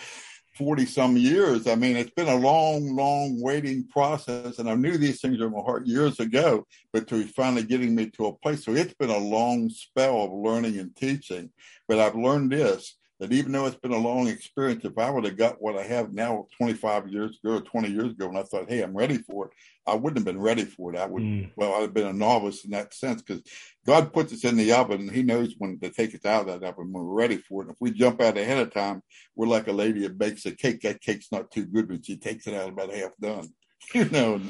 40 0.58 0.87
some 0.87 1.16
years. 1.16 1.68
I 1.68 1.76
mean, 1.76 1.96
it's 1.96 2.10
been 2.10 2.28
a 2.28 2.34
long, 2.34 2.96
long 2.96 3.40
waiting 3.40 3.87
process. 3.88 4.58
And 4.58 4.68
I 4.68 4.75
knew 4.75 4.98
these 4.98 5.20
things 5.20 5.40
in 5.40 5.52
my 5.52 5.60
heart 5.60 5.87
years 5.87 6.18
ago, 6.18 6.66
but 6.92 7.06
to 7.08 7.25
finally 7.28 7.62
getting 7.62 7.94
me 7.94 8.10
to 8.10 8.26
a 8.26 8.32
place. 8.32 8.64
So 8.64 8.75
it's 8.75 8.94
been 8.94 9.10
a 9.10 9.18
long 9.18 9.70
spell 9.70 10.25
of 10.25 10.32
learning 10.32 10.78
and 10.78 10.94
teaching. 10.96 11.50
But 11.87 12.00
I've 12.00 12.16
learned 12.16 12.50
this 12.50 12.98
that 13.20 13.32
even 13.32 13.50
though 13.50 13.66
it's 13.66 13.76
been 13.76 13.92
a 13.92 13.98
long 13.98 14.28
experience, 14.28 14.84
if 14.84 14.96
I 14.96 15.10
would 15.10 15.25
have 15.25 15.37
got 15.37 15.60
what 15.60 15.76
I 15.76 15.82
have 15.82 16.12
now 16.12 16.46
25 16.56 17.08
years 17.08 17.38
ago 17.42 17.56
or 17.56 17.60
20 17.60 17.88
years 17.88 18.12
ago, 18.12 18.28
and 18.28 18.38
I 18.38 18.44
thought, 18.44 18.70
hey, 18.70 18.80
I'm 18.80 18.96
ready 18.96 19.18
for 19.18 19.46
it, 19.46 19.52
I 19.87 19.94
wouldn't 19.94 20.18
have 20.18 20.25
been 20.25 20.40
ready 20.40 20.64
for 20.64 20.94
it. 20.94 20.98
I 20.98 21.06
would, 21.06 21.22
mm. 21.22 21.50
well, 21.56 21.75
I'd 21.75 21.82
have 21.82 21.94
been 21.94 22.06
a 22.06 22.12
novice 22.12 22.64
in 22.64 22.70
that 22.70 22.94
sense 22.94 23.22
because 23.22 23.42
God 23.84 24.12
puts 24.12 24.32
us 24.32 24.44
in 24.44 24.56
the 24.56 24.72
oven 24.72 25.00
and 25.00 25.10
He 25.10 25.25
knows 25.25 25.54
when 25.58 25.80
to 25.80 25.90
take 25.90 26.14
us 26.14 26.25
out 26.25 26.48
of 26.48 26.60
that 26.60 26.68
oven 26.68 26.92
when 26.92 27.04
we're 27.04 27.14
ready 27.14 27.38
for 27.38 27.62
it. 27.62 27.66
And 27.66 27.75
if 27.75 27.80
we 27.80 27.90
jump 27.90 28.20
out 28.20 28.38
ahead 28.38 28.58
of 28.58 28.72
time, 28.72 29.02
we're 29.34 29.48
like 29.48 29.66
a 29.66 29.72
lady 29.72 30.00
that 30.00 30.18
bakes 30.18 30.46
a 30.46 30.52
cake. 30.52 30.82
That 30.82 31.00
cake's 31.00 31.32
not 31.32 31.50
too 31.50 31.66
good, 31.66 31.88
but 31.88 32.06
she 32.06 32.16
takes 32.16 32.46
it 32.46 32.54
out 32.54 32.68
about 32.68 32.92
half 32.92 33.12
done. 33.20 33.48
You 33.94 34.06
know, 34.06 34.40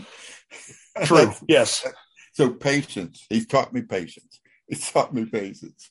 true. 1.05 1.33
yes. 1.49 1.87
So 2.33 2.51
patience. 2.51 3.27
He's 3.29 3.47
taught 3.47 3.75
me 3.75 3.83
patience. 3.83 4.41
He's 4.67 4.91
taught 4.91 5.15
me 5.15 5.27
patience 5.27 5.91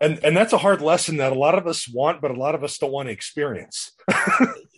and 0.00 0.18
and 0.24 0.36
that's 0.36 0.52
a 0.52 0.58
hard 0.58 0.80
lesson 0.80 1.18
that 1.18 1.32
a 1.32 1.38
lot 1.38 1.56
of 1.56 1.66
us 1.66 1.88
want, 1.88 2.20
but 2.20 2.30
a 2.30 2.34
lot 2.34 2.54
of 2.54 2.64
us 2.64 2.78
don't 2.78 2.92
want 2.92 3.08
to 3.08 3.12
experience. 3.12 3.92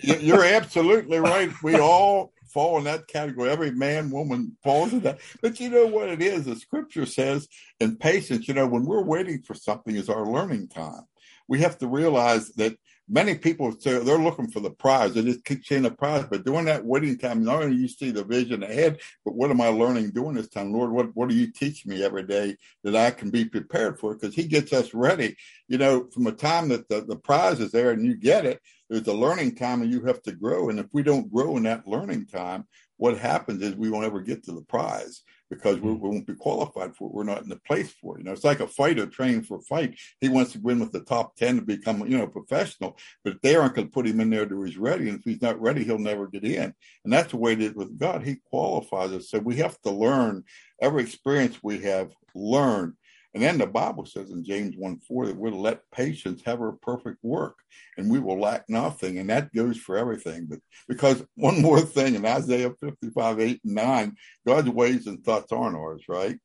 You're 0.01 0.45
absolutely 0.45 1.19
right. 1.19 1.51
We 1.63 1.77
all 1.77 2.33
fall 2.49 2.79
in 2.79 2.85
that 2.85 3.07
category. 3.09 3.51
Every 3.51 3.71
man, 3.71 4.11
woman 4.11 4.57
falls 4.63 4.93
in 4.93 5.01
that. 5.01 5.19
But 5.43 5.61
you 5.61 5.71
know 5.71 5.87
what 5.87 6.09
it 6.09 6.23
is? 6.23 6.45
The 6.45 6.57
scripture 6.57 7.07
says 7.07 7.49
in 7.81 7.97
patience, 7.97 8.49
you 8.49 8.55
know, 8.55 8.67
when 8.67 8.85
we're 8.85 9.05
waiting 9.05 9.43
for 9.43 9.55
something 9.55 9.95
is 9.95 10.09
our 10.09 10.25
learning 10.27 10.69
time. 10.69 11.03
We 11.47 11.61
have 11.61 11.79
to 11.79 11.89
realize 11.89 12.51
that 12.55 12.77
many 13.09 13.35
people 13.35 13.73
say 13.79 13.99
they're 13.99 14.19
looking 14.19 14.51
for 14.51 14.61
the 14.61 14.71
prize. 14.71 15.15
They 15.15 15.23
just 15.23 15.45
keep 15.45 15.65
saying 15.65 15.83
the 15.83 15.91
prize. 15.91 16.27
But 16.31 16.45
during 16.45 16.67
that 16.67 16.85
waiting 16.85 17.19
time, 17.19 17.45
not 17.45 17.63
only 17.63 17.77
do 17.77 17.83
you 17.83 17.89
see 17.89 18.11
the 18.11 18.25
vision 18.25 18.63
ahead, 18.63 19.01
but 19.25 19.35
what 19.35 19.51
am 19.51 19.61
I 19.61 19.69
learning 19.69 20.11
during 20.11 20.35
this 20.35 20.49
time? 20.49 20.73
Lord, 20.73 20.91
what, 20.91 21.15
what 21.15 21.29
do 21.29 21.35
you 21.35 21.51
teach 21.51 21.87
me 21.87 22.05
every 22.05 22.25
day 22.25 22.57
that 22.85 22.97
I 22.97 23.11
can 23.11 23.31
be 23.31 23.45
prepared 23.45 23.99
for? 23.99 24.15
Because 24.15 24.35
he 24.35 24.45
gets 24.45 24.73
us 24.73 24.93
ready. 24.95 25.37
You 25.69 25.79
know, 25.79 26.09
from 26.13 26.25
the 26.25 26.33
time 26.33 26.69
that 26.69 26.89
the, 26.89 27.01
the 27.01 27.17
prize 27.17 27.61
is 27.61 27.73
there 27.73 27.91
and 27.91 28.05
you 28.05 28.17
get 28.17 28.45
it, 28.45 28.61
there's 28.91 29.07
a 29.07 29.13
learning 29.13 29.55
time 29.55 29.83
and 29.83 29.91
you 29.91 30.03
have 30.05 30.23
to 30.23 30.33
grow. 30.33 30.71
And 30.71 30.79
if 30.79 30.87
we 30.93 31.03
don't 31.03 31.33
grow 31.33 31.57
in 31.57 31.65
that 31.65 31.87
learning 31.87 32.27
time, 32.27 32.67
what 32.97 33.19
happens 33.19 33.63
is 33.63 33.75
we 33.75 33.91
won't 33.91 34.07
ever 34.07 34.21
get 34.21 34.45
to 34.45 34.53
the 34.53 34.63
prize 34.63 35.23
because 35.51 35.81
we, 35.81 35.91
hmm. 35.91 36.01
we 36.01 36.09
won't 36.09 36.27
be 36.27 36.35
qualified 36.35 36.95
for 36.95 37.09
it. 37.09 37.15
We're 37.15 37.25
not 37.25 37.43
in 37.43 37.49
the 37.49 37.61
place 37.67 37.93
for 37.93 38.17
it. 38.17 38.21
You 38.21 38.25
know, 38.25 38.33
it's 38.33 38.45
like 38.45 38.61
a 38.61 38.69
fighter 38.69 39.07
training 39.07 39.43
for 39.43 39.59
a 39.59 39.63
fight. 39.63 39.99
He 40.21 40.29
wants 40.29 40.53
to 40.53 40.61
win 40.61 40.81
with 40.81 40.93
the 40.93 41.01
top 41.01 41.37
10 41.37 41.57
to 41.57 41.63
become, 41.63 42.07
you 42.07 42.19
know, 42.19 42.27
professional, 42.27 42.97
but 43.25 43.41
they 43.43 43.57
aren't 43.57 43.75
going 43.75 43.87
to 43.87 43.93
put 43.93 44.07
him 44.07 44.21
in 44.21 44.31
there 44.31 44.47
to 44.47 44.63
he's 44.63 44.77
ready. 44.77 45.09
And 45.09 45.19
if 45.19 45.25
he's 45.25 45.43
not 45.43 45.61
ready, 45.61 45.85
he'll 45.85 45.99
never 45.99 46.27
get 46.27 46.45
in. 46.45 46.75
And 47.05 47.13
that's 47.13 47.31
the 47.31 47.37
way 47.37 47.53
it 47.53 47.63
is 47.63 47.75
with 47.75 47.99
God. 47.99 48.23
He 48.23 48.37
qualifies 48.51 49.13
us. 49.13 49.31
So 49.31 49.39
we 49.39 49.57
have 49.57 49.81
to 49.83 49.91
learn 49.91 50.45
every 50.81 51.03
experience 51.03 51.59
we 51.63 51.81
have 51.81 52.13
learned 52.35 52.95
and 53.39 53.45
then 53.45 53.59
the 53.59 53.69
Bible 53.69 54.05
says 54.05 54.33
in 54.33 54.43
James 54.43 54.75
1 54.77 54.99
4 54.99 55.27
that 55.27 55.37
we'll 55.37 55.61
let 55.61 55.89
patience 55.93 56.43
have 56.45 56.59
her 56.59 56.73
perfect 56.73 57.19
work 57.23 57.57
and 57.97 58.11
we 58.11 58.19
will 58.19 58.41
lack 58.41 58.65
nothing. 58.69 59.19
And 59.19 59.31
that 59.31 59.55
goes 59.55 59.77
for 59.77 59.97
everything. 59.97 60.47
But 60.47 60.59
because 60.89 61.25
one 61.37 61.63
more 61.63 61.81
thing 61.81 62.17
in 62.17 62.27
Isaiah 62.27 62.73
55, 62.83 63.39
8 63.39 63.61
and 63.65 63.75
9, 63.77 64.17
God's 64.45 64.71
ways 64.71 65.07
and 65.07 65.25
thoughts 65.25 65.53
aren't 65.53 65.77
ours, 65.77 66.03
right? 66.09 66.37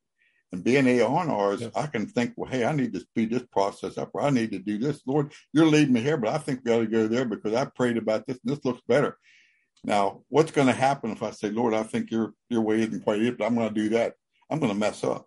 And 0.52 0.62
being 0.62 0.84
they 0.84 1.02
on 1.02 1.30
ours, 1.30 1.62
yes. 1.62 1.72
I 1.74 1.88
can 1.88 2.06
think, 2.06 2.34
well, 2.36 2.48
hey, 2.48 2.64
I 2.64 2.70
need 2.70 2.92
to 2.92 3.00
speed 3.00 3.30
this 3.30 3.46
process 3.50 3.98
up, 3.98 4.10
or 4.14 4.22
I 4.22 4.30
need 4.30 4.52
to 4.52 4.60
do 4.60 4.78
this. 4.78 5.02
Lord, 5.04 5.32
you're 5.52 5.66
leading 5.66 5.94
me 5.94 6.00
here, 6.00 6.16
but 6.16 6.32
I 6.32 6.38
think 6.38 6.60
we 6.64 6.70
ought 6.70 6.78
to 6.78 6.86
go 6.86 7.08
there 7.08 7.24
because 7.24 7.54
I 7.54 7.64
prayed 7.64 7.96
about 7.96 8.24
this 8.28 8.38
and 8.46 8.54
this 8.54 8.64
looks 8.64 8.82
better. 8.86 9.18
Now, 9.82 10.20
what's 10.28 10.52
going 10.52 10.68
to 10.68 10.72
happen 10.72 11.10
if 11.10 11.24
I 11.24 11.32
say, 11.32 11.50
Lord, 11.50 11.74
I 11.74 11.82
think 11.82 12.12
your 12.12 12.34
your 12.50 12.60
way 12.60 12.82
isn't 12.82 13.02
quite 13.02 13.20
it, 13.20 13.36
but 13.36 13.46
I'm 13.46 13.56
going 13.56 13.68
to 13.68 13.74
do 13.74 13.88
that? 13.88 14.14
I'm 14.48 14.60
going 14.60 14.72
to 14.72 14.78
mess 14.78 15.02
up. 15.02 15.26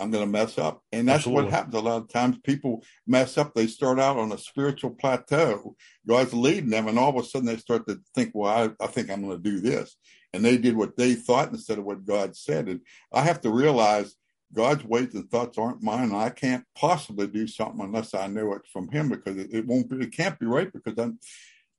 I'm 0.00 0.10
going 0.10 0.24
to 0.24 0.30
mess 0.30 0.58
up. 0.58 0.82
And 0.92 1.08
that's 1.08 1.18
Absolutely. 1.18 1.44
what 1.44 1.52
happens. 1.52 1.74
A 1.74 1.80
lot 1.80 2.02
of 2.02 2.08
times 2.08 2.38
people 2.42 2.82
mess 3.06 3.36
up. 3.36 3.54
They 3.54 3.66
start 3.66 4.00
out 4.00 4.16
on 4.16 4.32
a 4.32 4.38
spiritual 4.38 4.90
plateau. 4.90 5.76
God's 6.06 6.32
leading 6.32 6.70
them. 6.70 6.88
And 6.88 6.98
all 6.98 7.10
of 7.10 7.22
a 7.22 7.26
sudden 7.26 7.46
they 7.46 7.56
start 7.56 7.86
to 7.88 8.00
think, 8.14 8.32
well, 8.34 8.74
I, 8.80 8.84
I 8.84 8.86
think 8.86 9.10
I'm 9.10 9.22
going 9.22 9.42
to 9.42 9.50
do 9.50 9.60
this. 9.60 9.96
And 10.32 10.44
they 10.44 10.56
did 10.56 10.76
what 10.76 10.96
they 10.96 11.14
thought 11.14 11.50
instead 11.50 11.78
of 11.78 11.84
what 11.84 12.04
God 12.04 12.36
said. 12.36 12.68
And 12.68 12.80
I 13.12 13.22
have 13.22 13.40
to 13.42 13.50
realize 13.50 14.14
God's 14.52 14.84
ways 14.84 15.14
and 15.14 15.30
thoughts 15.30 15.58
aren't 15.58 15.82
mine. 15.82 16.04
And 16.04 16.16
I 16.16 16.30
can't 16.30 16.64
possibly 16.74 17.26
do 17.26 17.46
something 17.46 17.80
unless 17.80 18.14
I 18.14 18.26
know 18.26 18.54
it 18.54 18.62
from 18.72 18.88
him 18.88 19.08
because 19.08 19.36
it, 19.36 19.50
it 19.52 19.66
won't 19.66 19.88
be, 19.88 20.04
it 20.04 20.12
can't 20.12 20.38
be 20.38 20.46
right 20.46 20.72
because 20.72 20.98
I'm, 20.98 21.18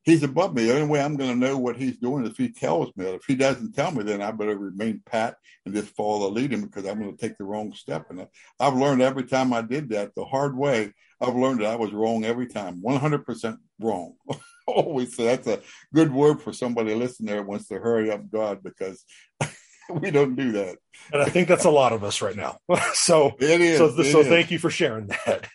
he's 0.03 0.23
above 0.23 0.55
me. 0.55 0.65
The 0.65 0.75
only 0.75 0.87
way 0.87 1.01
I'm 1.01 1.15
going 1.15 1.31
to 1.31 1.47
know 1.47 1.57
what 1.57 1.77
he's 1.77 1.97
doing 1.97 2.23
is 2.23 2.31
if 2.31 2.37
he 2.37 2.51
tells 2.51 2.95
me. 2.95 3.05
If 3.05 3.25
he 3.25 3.35
doesn't 3.35 3.73
tell 3.73 3.91
me, 3.91 4.03
then 4.03 4.21
I 4.21 4.31
better 4.31 4.57
remain 4.57 5.01
pat 5.05 5.35
and 5.65 5.75
just 5.75 5.95
follow 5.95 6.19
the 6.21 6.35
lead 6.35 6.53
him 6.53 6.61
because 6.61 6.85
I'm 6.85 6.99
going 6.99 7.15
to 7.15 7.17
take 7.17 7.37
the 7.37 7.43
wrong 7.43 7.73
step. 7.73 8.07
And 8.09 8.27
I've 8.59 8.75
learned 8.75 9.01
every 9.01 9.23
time 9.23 9.53
I 9.53 9.61
did 9.61 9.89
that 9.89 10.15
the 10.15 10.25
hard 10.25 10.57
way. 10.57 10.93
I've 11.19 11.35
learned 11.35 11.61
that 11.61 11.67
I 11.67 11.75
was 11.75 11.91
wrong 11.91 12.25
every 12.25 12.47
time, 12.47 12.81
100% 12.81 13.57
wrong. 13.79 14.15
Always. 14.67 15.15
So 15.15 15.25
that's 15.25 15.47
a 15.47 15.59
good 15.93 16.11
word 16.11 16.41
for 16.41 16.51
somebody 16.51 16.95
listening 16.95 17.33
there 17.33 17.43
wants 17.43 17.67
to 17.67 17.77
hurry 17.77 18.09
up 18.11 18.29
God 18.31 18.63
because 18.63 19.03
we 19.89 20.09
don't 20.09 20.35
do 20.35 20.53
that. 20.53 20.77
And 21.13 21.21
I 21.21 21.25
think 21.25 21.47
that's 21.47 21.65
a 21.65 21.69
lot 21.69 21.93
of 21.93 22.03
us 22.03 22.21
right 22.21 22.35
now. 22.35 22.57
so 22.93 23.33
it 23.39 23.61
is. 23.61 23.77
So, 23.77 23.87
it 23.87 24.11
so 24.11 24.21
is. 24.21 24.27
thank 24.27 24.49
you 24.49 24.57
for 24.57 24.71
sharing 24.71 25.07
that. 25.07 25.47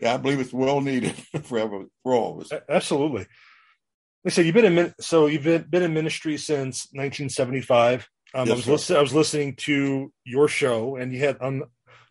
Yeah, 0.00 0.14
I 0.14 0.16
believe 0.16 0.40
it's 0.40 0.52
well 0.52 0.80
needed 0.80 1.14
for, 1.44 1.86
for 2.02 2.14
all 2.14 2.40
of 2.40 2.52
us. 2.52 2.60
Absolutely. 2.68 3.26
I 4.24 4.30
said, 4.30 4.46
you've 4.46 4.54
been 4.54 4.78
in 4.78 4.94
so 5.00 5.26
you've 5.26 5.44
been, 5.44 5.62
been 5.68 5.82
in 5.82 5.94
ministry 5.94 6.36
since 6.36 6.86
1975. 6.92 8.08
Um, 8.34 8.48
yes, 8.48 8.52
I 8.52 8.56
was 8.56 8.68
listening. 8.68 8.98
I 8.98 9.02
was 9.02 9.14
listening 9.14 9.56
to 9.56 10.12
your 10.24 10.48
show, 10.48 10.96
and 10.96 11.12
you 11.12 11.18
had 11.20 11.38
on 11.40 11.64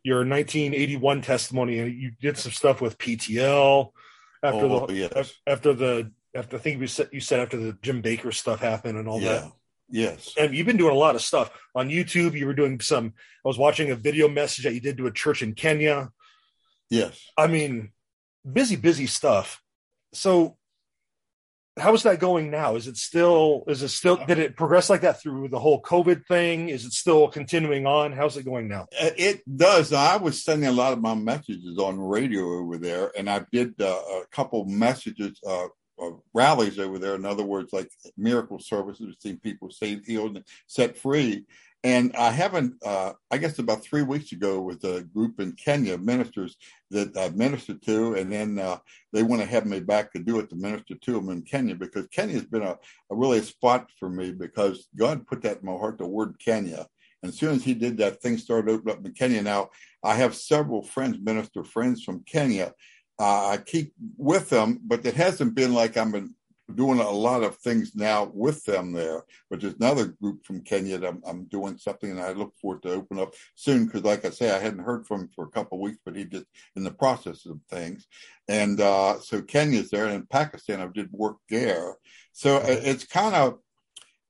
your 0.03 0.19
1981 0.19 1.21
testimony, 1.21 1.79
and 1.79 1.93
you 1.93 2.11
did 2.19 2.37
some 2.37 2.51
stuff 2.51 2.81
with 2.81 2.97
PTL 2.97 3.91
after 4.43 4.65
oh, 4.65 4.87
the 4.87 4.93
yes. 4.93 5.33
after 5.47 5.73
the 5.73 6.11
after 6.35 6.57
I 6.57 6.59
think 6.59 6.81
you 6.81 6.87
said 6.87 7.09
you 7.11 7.21
said 7.21 7.39
after 7.39 7.57
the 7.57 7.77
Jim 7.81 8.01
Bakker 8.01 8.33
stuff 8.33 8.59
happened 8.59 8.97
and 8.97 9.07
all 9.07 9.21
yeah. 9.21 9.33
that. 9.33 9.51
Yes. 9.91 10.33
And 10.39 10.55
you've 10.55 10.65
been 10.65 10.77
doing 10.77 10.95
a 10.95 10.97
lot 10.97 11.15
of 11.15 11.21
stuff 11.21 11.51
on 11.75 11.89
YouTube. 11.89 12.33
You 12.33 12.45
were 12.45 12.53
doing 12.53 12.79
some. 12.79 13.13
I 13.43 13.47
was 13.47 13.57
watching 13.57 13.91
a 13.91 13.95
video 13.95 14.29
message 14.29 14.63
that 14.63 14.73
you 14.73 14.79
did 14.79 14.97
to 14.97 15.07
a 15.07 15.11
church 15.11 15.41
in 15.41 15.53
Kenya. 15.53 16.11
Yes. 16.89 17.21
I 17.37 17.47
mean, 17.47 17.91
busy, 18.49 18.77
busy 18.77 19.05
stuff. 19.05 19.61
So 20.13 20.57
how 21.79 21.93
is 21.93 22.03
that 22.03 22.19
going 22.19 22.51
now? 22.51 22.75
Is 22.75 22.87
it 22.87 22.97
still? 22.97 23.63
Is 23.67 23.81
it 23.81 23.89
still? 23.89 24.17
Did 24.17 24.39
it 24.39 24.57
progress 24.57 24.89
like 24.89 25.01
that 25.01 25.21
through 25.21 25.47
the 25.47 25.59
whole 25.59 25.81
COVID 25.81 26.25
thing? 26.25 26.69
Is 26.69 26.85
it 26.85 26.91
still 26.91 27.29
continuing 27.29 27.85
on? 27.85 28.11
How's 28.11 28.35
it 28.35 28.43
going 28.43 28.67
now? 28.67 28.87
Uh, 28.99 29.11
it 29.17 29.41
does. 29.57 29.93
I 29.93 30.17
was 30.17 30.43
sending 30.43 30.67
a 30.67 30.73
lot 30.73 30.91
of 30.91 31.01
my 31.01 31.15
messages 31.15 31.77
on 31.77 31.97
radio 31.99 32.43
over 32.59 32.77
there, 32.77 33.11
and 33.17 33.29
I 33.29 33.45
did 33.51 33.81
uh, 33.81 33.85
a 33.85 34.23
couple 34.31 34.65
messages, 34.65 35.39
uh, 35.47 35.67
uh, 36.01 36.11
rallies 36.33 36.77
over 36.77 36.99
there. 36.99 37.15
In 37.15 37.25
other 37.25 37.43
words, 37.43 37.71
like 37.71 37.89
miracle 38.17 38.59
services, 38.59 39.15
seeing 39.19 39.37
people 39.39 39.71
saved, 39.71 40.05
healed, 40.05 40.35
and 40.35 40.45
set 40.67 40.97
free. 40.97 41.45
And 41.83 42.15
I 42.15 42.29
haven't, 42.29 42.75
uh, 42.85 43.13
I 43.31 43.37
guess 43.39 43.57
about 43.57 43.83
three 43.83 44.03
weeks 44.03 44.31
ago 44.33 44.61
with 44.61 44.83
a 44.83 45.01
group 45.01 45.39
in 45.39 45.53
Kenya, 45.53 45.97
ministers 45.97 46.55
that 46.91 47.17
I've 47.17 47.35
ministered 47.35 47.81
to, 47.83 48.13
and 48.13 48.31
then 48.31 48.59
uh, 48.59 48.77
they 49.13 49.23
want 49.23 49.41
to 49.41 49.47
have 49.47 49.65
me 49.65 49.79
back 49.79 50.13
to 50.13 50.19
do 50.19 50.39
it 50.39 50.49
to 50.51 50.55
minister 50.55 50.93
to 50.93 51.13
them 51.13 51.29
in 51.29 51.41
Kenya 51.41 51.73
because 51.73 52.05
Kenya 52.07 52.35
has 52.35 52.45
been 52.45 52.61
a, 52.61 52.77
a 53.11 53.15
really 53.15 53.39
a 53.39 53.43
spot 53.43 53.89
for 53.99 54.09
me 54.09 54.31
because 54.31 54.89
God 54.95 55.25
put 55.25 55.41
that 55.41 55.61
in 55.61 55.65
my 55.65 55.71
heart, 55.71 55.97
the 55.97 56.05
word 56.05 56.35
Kenya. 56.37 56.85
And 57.23 57.31
as 57.31 57.39
soon 57.39 57.55
as 57.55 57.63
he 57.63 57.73
did 57.73 57.97
that, 57.97 58.21
things 58.21 58.43
started 58.43 58.71
opening 58.71 58.95
up 58.95 59.05
in 59.05 59.13
Kenya. 59.13 59.41
Now, 59.41 59.69
I 60.03 60.15
have 60.15 60.35
several 60.35 60.83
friends, 60.83 61.17
minister 61.19 61.63
friends 61.63 62.03
from 62.03 62.23
Kenya. 62.25 62.73
Uh, 63.19 63.49
I 63.49 63.57
keep 63.57 63.93
with 64.17 64.49
them, 64.49 64.79
but 64.83 65.05
it 65.05 65.15
hasn't 65.15 65.55
been 65.55 65.73
like 65.73 65.97
I'm 65.97 66.13
in 66.13 66.35
doing 66.75 66.99
a 66.99 67.09
lot 67.09 67.43
of 67.43 67.57
things 67.57 67.95
now 67.95 68.31
with 68.33 68.63
them 68.65 68.91
there. 68.91 69.23
But 69.49 69.61
there's 69.61 69.75
another 69.75 70.07
group 70.21 70.45
from 70.45 70.61
Kenya 70.61 70.97
that 70.97 71.07
I'm, 71.07 71.21
I'm 71.25 71.45
doing 71.45 71.77
something, 71.77 72.11
and 72.11 72.19
I 72.19 72.33
look 72.33 72.55
forward 72.57 72.83
to 72.83 72.93
open 72.93 73.19
up 73.19 73.33
soon 73.55 73.85
because, 73.85 74.03
like 74.03 74.25
I 74.25 74.29
say, 74.29 74.51
I 74.51 74.59
hadn't 74.59 74.83
heard 74.83 75.05
from 75.05 75.21
him 75.21 75.29
for 75.33 75.45
a 75.45 75.51
couple 75.51 75.77
of 75.77 75.81
weeks, 75.81 75.99
but 76.05 76.15
he 76.15 76.25
just 76.25 76.45
in 76.75 76.83
the 76.83 76.91
process 76.91 77.45
of 77.45 77.59
things. 77.69 78.07
And 78.47 78.79
uh, 78.81 79.19
so 79.19 79.41
Kenya's 79.41 79.89
there, 79.89 80.05
and 80.05 80.15
in 80.15 80.25
Pakistan, 80.25 80.81
I 80.81 80.87
did 80.87 81.11
work 81.11 81.37
there. 81.49 81.95
So 82.33 82.61
it's 82.65 83.05
kind 83.05 83.35
of 83.35 83.59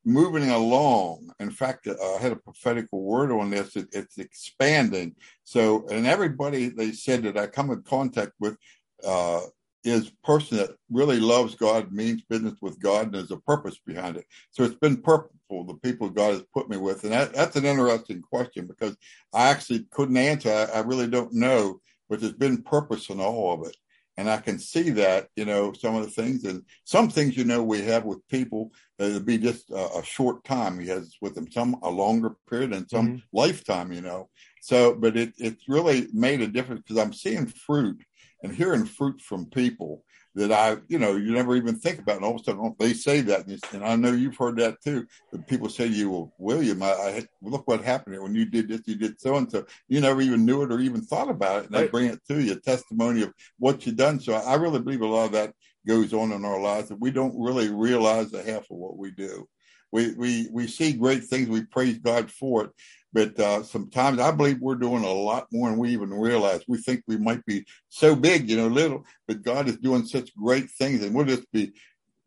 moving 0.06 0.50
along. 0.50 1.32
In 1.40 1.52
fact, 1.52 1.88
uh, 1.88 1.96
I 2.16 2.18
had 2.20 2.32
a 2.32 2.38
prophetic 2.38 2.88
word 2.92 3.32
on 3.32 3.50
this. 3.50 3.76
It, 3.76 3.88
it's 3.94 4.18
expanding. 4.18 5.16
So, 5.44 5.88
and 5.90 6.08
everybody 6.08 6.70
they 6.70 6.92
said 6.92 7.24
that 7.24 7.38
I 7.38 7.48
come 7.48 7.72
in 7.72 7.84
contact 7.84 8.32
with 8.40 8.58
uh, 9.06 9.42
is 9.84 10.10
a 10.10 10.26
person 10.26 10.58
that 10.58 10.72
really 10.90 11.20
loves 11.20 11.56
God, 11.56 11.92
means 11.92 12.22
business 12.24 12.56
with 12.62 12.80
God, 12.80 13.06
and 13.06 13.16
there's 13.16 13.32
a 13.32 13.38
purpose 13.38 13.80
behind 13.86 14.18
it. 14.18 14.26
So 14.52 14.64
it's 14.64 14.76
been 14.76 15.02
purposeful, 15.02 15.64
the 15.66 15.76
people 15.76 16.10
God 16.10 16.34
has 16.34 16.44
put 16.54 16.70
me 16.70 16.78
with. 16.78 17.04
And 17.04 17.14
that, 17.14 17.34
that's 17.34 17.56
an 17.56 17.66
interesting 17.66 18.22
question 18.22 18.68
because 18.68 18.96
I 19.34 19.50
actually 19.50 19.86
couldn't 19.92 20.18
answer. 20.18 20.52
I, 20.52 20.80
I, 20.80 20.82
really 20.82 21.08
don't 21.08 21.34
know, 21.34 21.82
but 22.10 22.20
there's 22.20 22.34
been 22.34 22.62
purpose 22.62 23.10
in 23.10 23.20
all 23.20 23.54
of 23.54 23.68
it. 23.68 23.76
And 24.18 24.30
I 24.30 24.38
can 24.38 24.60
see 24.60 24.90
that, 24.92 25.30
you 25.36 25.46
know, 25.46 25.74
some 25.74 25.96
of 25.96 26.04
the 26.04 26.12
things 26.12 26.44
and 26.44 26.64
some 26.84 27.10
things, 27.10 27.36
you 27.36 27.46
know, 27.46 27.64
we 27.64 27.82
have 27.84 28.04
with 28.04 28.28
people 28.28 28.72
that 29.00 29.08
it'll 29.08 29.22
be 29.22 29.38
just 29.38 29.72
a, 29.72 30.00
a, 30.00 30.04
short 30.04 30.44
time. 30.44 30.78
He 30.78 30.88
has 30.90 31.16
with 31.22 31.34
them 31.34 31.50
some 31.50 31.78
a 31.82 31.90
longer 31.90 32.36
period 32.48 32.74
and 32.74 32.88
some 32.90 33.08
mm-hmm. 33.08 33.18
lifetime, 33.32 33.92
you 33.92 34.02
know. 34.02 34.30
So, 34.62 34.94
but 34.94 35.18
it, 35.18 35.34
it's 35.38 35.68
really 35.68 36.08
made 36.14 36.42
a 36.42 36.48
difference 36.48 36.84
because 36.86 37.02
I'm 37.02 37.14
seeing 37.14 37.48
fruit 37.48 38.04
and 38.44 38.56
hearing 38.56 38.86
fruit 38.86 39.22
from 39.22 39.46
people 39.46 40.04
that 40.36 40.52
I, 40.52 40.78
you 40.88 40.98
know, 40.98 41.18
you 41.18 41.34
never 41.34 41.56
even 41.56 41.76
think 41.76 42.00
about. 42.00 42.18
And 42.18 42.26
all 42.26 42.36
of 42.36 42.42
a 42.42 42.44
sudden, 42.44 42.62
oh, 42.64 42.76
they 42.80 42.94
say 42.94 43.22
that, 43.22 43.48
and, 43.48 43.60
and 43.74 43.84
I 43.84 43.96
know 43.96 44.12
you've 44.12 44.38
heard 44.38 44.58
that 44.58 44.82
too. 44.82 45.06
But 45.32 45.48
people 45.48 45.70
say 45.70 45.90
to 45.90 45.94
you, 45.94 46.10
"Well, 46.10 46.34
William, 46.38 46.82
I, 46.82 46.92
I 46.92 47.28
look 47.42 47.68
what 47.68 47.84
happened 47.84 48.22
when 48.22 48.36
you 48.36 48.46
did 48.46 48.70
this, 48.70 48.82
you 48.86 48.96
did 48.96 49.20
so 49.20 49.36
and 49.36 49.52
so. 49.52 49.66
You 49.90 50.00
never 50.00 50.22
even 50.22 50.46
knew 50.46 50.64
it 50.64 50.72
or 50.72 50.80
even 50.80 51.02
thought 51.02 51.30
about 51.30 51.64
it, 51.64 51.66
and 51.66 51.74
right. 51.74 51.82
they 51.82 51.88
bring 51.88 52.06
it 52.08 52.20
to 52.30 52.42
you, 52.42 52.54
a 52.54 52.56
testimony 52.56 53.24
of 53.24 53.34
what 53.60 53.86
you've 53.86 53.98
done. 53.98 54.20
So 54.20 54.34
I 54.34 54.56
really 54.56 54.80
believe 54.80 55.02
a 55.02 55.08
lot 55.08 55.26
of 55.26 55.32
that 55.34 55.54
goes 55.86 56.14
on 56.14 56.32
in 56.32 56.46
our 56.46 56.62
lives 56.62 56.90
that 56.90 57.02
we 57.02 57.12
don't 57.12 57.38
really 57.38 57.70
realize 57.70 58.32
the 58.32 58.44
half 58.44 58.64
of 58.72 58.78
what 58.78 58.98
we 58.98 59.12
do. 59.12 59.48
We 59.92 60.14
we 60.14 60.48
we 60.52 60.68
see 60.68 60.94
great 60.94 61.26
things, 61.26 61.50
we 61.50 61.66
praise 61.66 61.98
God 61.98 62.32
for 62.32 62.66
it, 62.66 62.72
but 63.14 63.40
uh, 63.40 63.64
sometimes 63.64 64.20
I 64.20 64.32
believe 64.32 64.60
we're 64.60 64.76
doing 64.76 65.04
a 65.04 65.12
lot 65.12 65.48
more 65.52 65.70
than 65.70 65.80
we 65.80 65.90
even 65.90 66.14
realize. 66.14 66.62
We 66.68 66.78
think 66.78 67.04
we 67.08 67.18
might 67.18 67.46
be 67.46 67.66
so 67.90 68.16
big, 68.16 68.50
you 68.50 68.58
know, 68.58 68.68
little, 68.68 69.06
but 69.28 69.42
God 69.42 69.68
is 69.68 69.78
doing 69.78 70.06
such 70.06 70.36
great 70.36 70.70
things, 70.72 71.04
and 71.04 71.14
we'll 71.14 71.26
just 71.26 71.52
be 71.52 71.74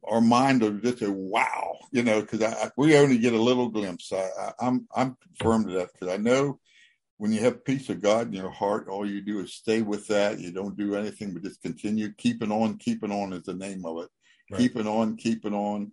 our 0.06 0.20
mind 0.20 0.60
will 0.60 0.72
just 0.72 0.98
say, 0.98 1.08
"Wow," 1.08 1.78
you 1.90 2.02
know, 2.02 2.20
because 2.20 2.42
we 2.76 2.96
only 2.96 3.18
get 3.18 3.32
a 3.32 3.40
little 3.40 3.68
glimpse. 3.68 4.12
I, 4.12 4.28
I, 4.38 4.52
I'm 4.60 4.86
I'm 4.94 5.16
confirmed 5.22 5.68
to 5.68 5.74
that 5.74 5.92
because 5.92 6.08
I 6.08 6.18
know 6.18 6.60
when 7.16 7.32
you 7.32 7.40
have 7.40 7.64
peace 7.64 7.88
of 7.88 8.02
God 8.02 8.26
in 8.28 8.32
your 8.34 8.50
heart, 8.50 8.88
all 8.88 9.08
you 9.08 9.20
do 9.20 9.40
is 9.40 9.54
stay 9.54 9.82
with 9.82 10.06
that. 10.08 10.40
You 10.40 10.52
don't 10.52 10.76
do 10.76 10.94
anything 10.94 11.32
but 11.32 11.42
just 11.42 11.62
continue 11.62 12.12
keeping 12.12 12.50
on, 12.50 12.76
keeping 12.78 13.12
on 13.12 13.32
is 13.32 13.44
the 13.44 13.54
name 13.54 13.86
of 13.86 14.04
it. 14.04 14.08
Right. 14.50 14.58
Keeping 14.58 14.86
on, 14.86 15.16
keeping 15.16 15.54
on. 15.54 15.92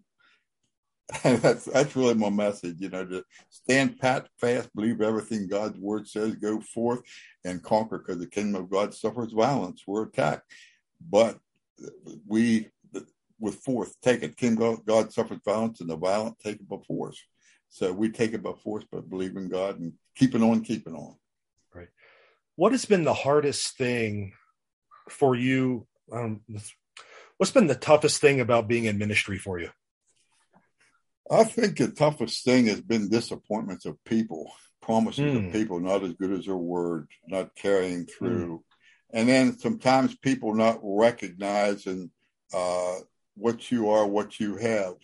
that's 1.23 1.65
that's 1.65 1.95
really 1.95 2.13
my 2.13 2.29
message, 2.29 2.77
you 2.79 2.89
know, 2.89 3.05
to 3.05 3.23
stand 3.49 3.99
pat, 3.99 4.27
fast, 4.39 4.73
believe 4.73 5.01
everything 5.01 5.47
God's 5.47 5.77
word 5.77 6.07
says, 6.07 6.35
go 6.35 6.61
forth 6.61 7.01
and 7.43 7.61
conquer, 7.61 7.97
because 7.97 8.19
the 8.19 8.27
kingdom 8.27 8.61
of 8.61 8.69
God 8.69 8.93
suffers 8.93 9.33
violence. 9.33 9.83
We're 9.85 10.03
attacked, 10.03 10.51
but 11.09 11.37
we, 12.27 12.69
with 13.39 13.55
force, 13.55 13.93
take 14.01 14.23
it. 14.23 14.37
Kingdom 14.37 14.69
of 14.69 14.85
God 14.85 15.11
suffers 15.11 15.39
violence, 15.43 15.81
and 15.81 15.89
the 15.89 15.97
violent 15.97 16.39
take 16.39 16.57
it 16.57 16.69
by 16.69 16.77
force. 16.87 17.21
So 17.69 17.91
we 17.91 18.09
take 18.09 18.33
it 18.33 18.43
by 18.43 18.53
force, 18.53 18.85
but 18.91 19.09
believe 19.09 19.35
in 19.35 19.49
God 19.49 19.79
and 19.79 19.93
keeping 20.15 20.43
on, 20.43 20.61
keeping 20.61 20.95
on. 20.95 21.15
Right. 21.73 21.89
What 22.55 22.73
has 22.73 22.85
been 22.85 23.03
the 23.03 23.13
hardest 23.13 23.77
thing 23.77 24.33
for 25.09 25.35
you? 25.35 25.87
Um, 26.11 26.41
what's 27.37 27.51
been 27.51 27.67
the 27.67 27.75
toughest 27.75 28.21
thing 28.21 28.39
about 28.39 28.67
being 28.67 28.85
in 28.85 28.97
ministry 28.97 29.37
for 29.37 29.59
you? 29.59 29.69
I 31.31 31.45
think 31.45 31.77
the 31.77 31.87
toughest 31.87 32.43
thing 32.43 32.65
has 32.65 32.81
been 32.81 33.09
disappointments 33.09 33.85
of 33.85 34.03
people, 34.03 34.51
promises 34.81 35.33
mm. 35.33 35.37
of 35.37 35.43
hmm. 35.43 35.51
people 35.51 35.79
not 35.79 36.03
as 36.03 36.13
good 36.13 36.33
as 36.33 36.45
their 36.45 36.57
word, 36.57 37.07
not 37.27 37.55
carrying 37.55 38.01
hmm. 38.01 38.05
through. 38.17 38.57
Mm. 38.57 38.63
And 39.13 39.29
then 39.29 39.57
sometimes 39.57 40.15
people 40.15 40.53
not 40.53 40.79
recognizing 40.81 42.11
uh, 42.53 42.95
what 43.35 43.71
you 43.71 43.89
are, 43.89 44.05
what 44.05 44.39
you 44.39 44.57
have. 44.57 44.95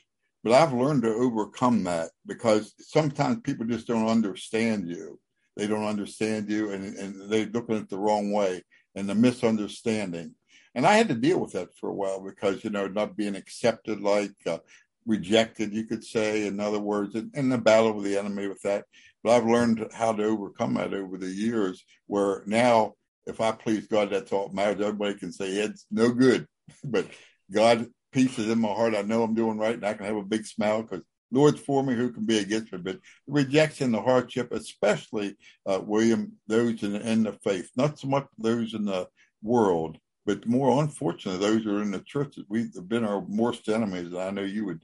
But 0.44 0.54
I've 0.54 0.74
learned 0.74 1.04
to 1.04 1.14
overcome 1.14 1.86
that 1.86 2.12
because 2.26 2.74
sometimes 2.80 3.42
people 3.44 3.66
just 3.66 3.88
don't 3.88 4.08
understand 4.08 4.88
you. 4.88 5.20
They 5.56 5.68
don't 5.68 5.86
understand 5.86 6.50
you 6.50 6.72
and, 6.72 6.96
and 6.98 7.30
they're 7.30 7.48
looking 7.48 7.78
at 7.78 7.90
the 7.90 7.98
wrong 7.98 8.32
way 8.32 8.64
and 8.96 9.10
the 9.10 9.16
misunderstanding. 9.16 10.36
And 10.76 10.86
I 10.86 10.94
had 10.94 11.08
to 11.08 11.16
deal 11.16 11.40
with 11.40 11.54
that 11.54 11.76
for 11.76 11.90
a 11.90 11.94
while 11.94 12.24
because, 12.24 12.64
you 12.64 12.70
know, 12.70 12.88
not 12.88 13.18
being 13.18 13.36
accepted 13.36 14.00
like 14.00 14.36
uh, 14.46 14.60
rejected, 15.08 15.74
you 15.74 15.86
could 15.86 16.04
say, 16.04 16.46
in 16.46 16.60
other 16.60 16.80
words, 16.80 17.16
in, 17.16 17.32
in 17.34 17.50
the 17.50 17.58
battle 17.58 17.94
with 17.94 18.06
the 18.06 18.18
enemy 18.18 18.48
with 18.48 18.62
that. 18.62 18.86
But 19.24 19.38
I've 19.38 19.48
learned 19.48 19.88
how 19.94 20.14
to 20.14 20.24
overcome 20.24 20.76
that 20.76 20.94
over 20.94 21.18
the 21.18 21.28
years, 21.28 21.84
where 22.06 22.44
now, 22.46 22.94
if 23.26 23.42
I 23.42 23.52
please 23.54 23.88
God, 23.88 24.12
that's 24.12 24.32
all 24.32 24.50
that 24.50 24.54
matters. 24.54 24.82
Everybody 24.82 25.16
can 25.16 25.32
say 25.32 25.48
it's 25.48 25.86
no 25.90 26.12
good, 26.12 26.46
but 26.84 27.08
God, 27.52 27.88
peace 28.12 28.38
is 28.38 28.50
in 28.50 28.60
my 28.60 28.70
heart. 28.70 28.96
I 28.96 29.02
know 29.02 29.24
I'm 29.24 29.34
doing 29.34 29.58
right, 29.58 29.76
and 29.76 29.86
I 29.86 29.94
can 29.94 30.06
have 30.06 30.18
a 30.18 30.24
big 30.24 30.46
smile 30.46 30.84
because 30.84 31.04
Lord's 31.32 31.60
for 31.60 31.84
me, 31.84 31.96
who 31.96 32.12
can 32.12 32.26
be 32.26 32.40
against 32.40 32.72
me? 32.72 32.80
But 32.80 33.00
the 33.28 33.34
rejection, 33.34 33.92
the 33.92 34.02
hardship, 34.02 34.52
especially 34.52 35.36
uh, 35.66 35.80
William, 35.84 36.34
those 36.48 36.84
in, 36.84 36.96
in 36.96 37.24
the 37.24 37.34
faith, 37.34 37.70
not 37.76 38.00
so 38.00 38.08
much 38.08 38.28
those 38.38 38.74
in 38.74 38.86
the 38.86 39.08
world, 39.42 39.98
but 40.28 40.46
more 40.46 40.84
unfortunately, 40.84 41.40
those 41.40 41.64
who 41.64 41.78
are 41.78 41.82
in 41.82 41.92
the 41.92 42.02
churches, 42.02 42.44
we've 42.50 42.74
been 42.90 43.06
our 43.06 43.22
worst 43.22 43.70
enemies. 43.70 44.08
And 44.08 44.18
I 44.18 44.30
know 44.30 44.42
you 44.44 44.66
would 44.66 44.84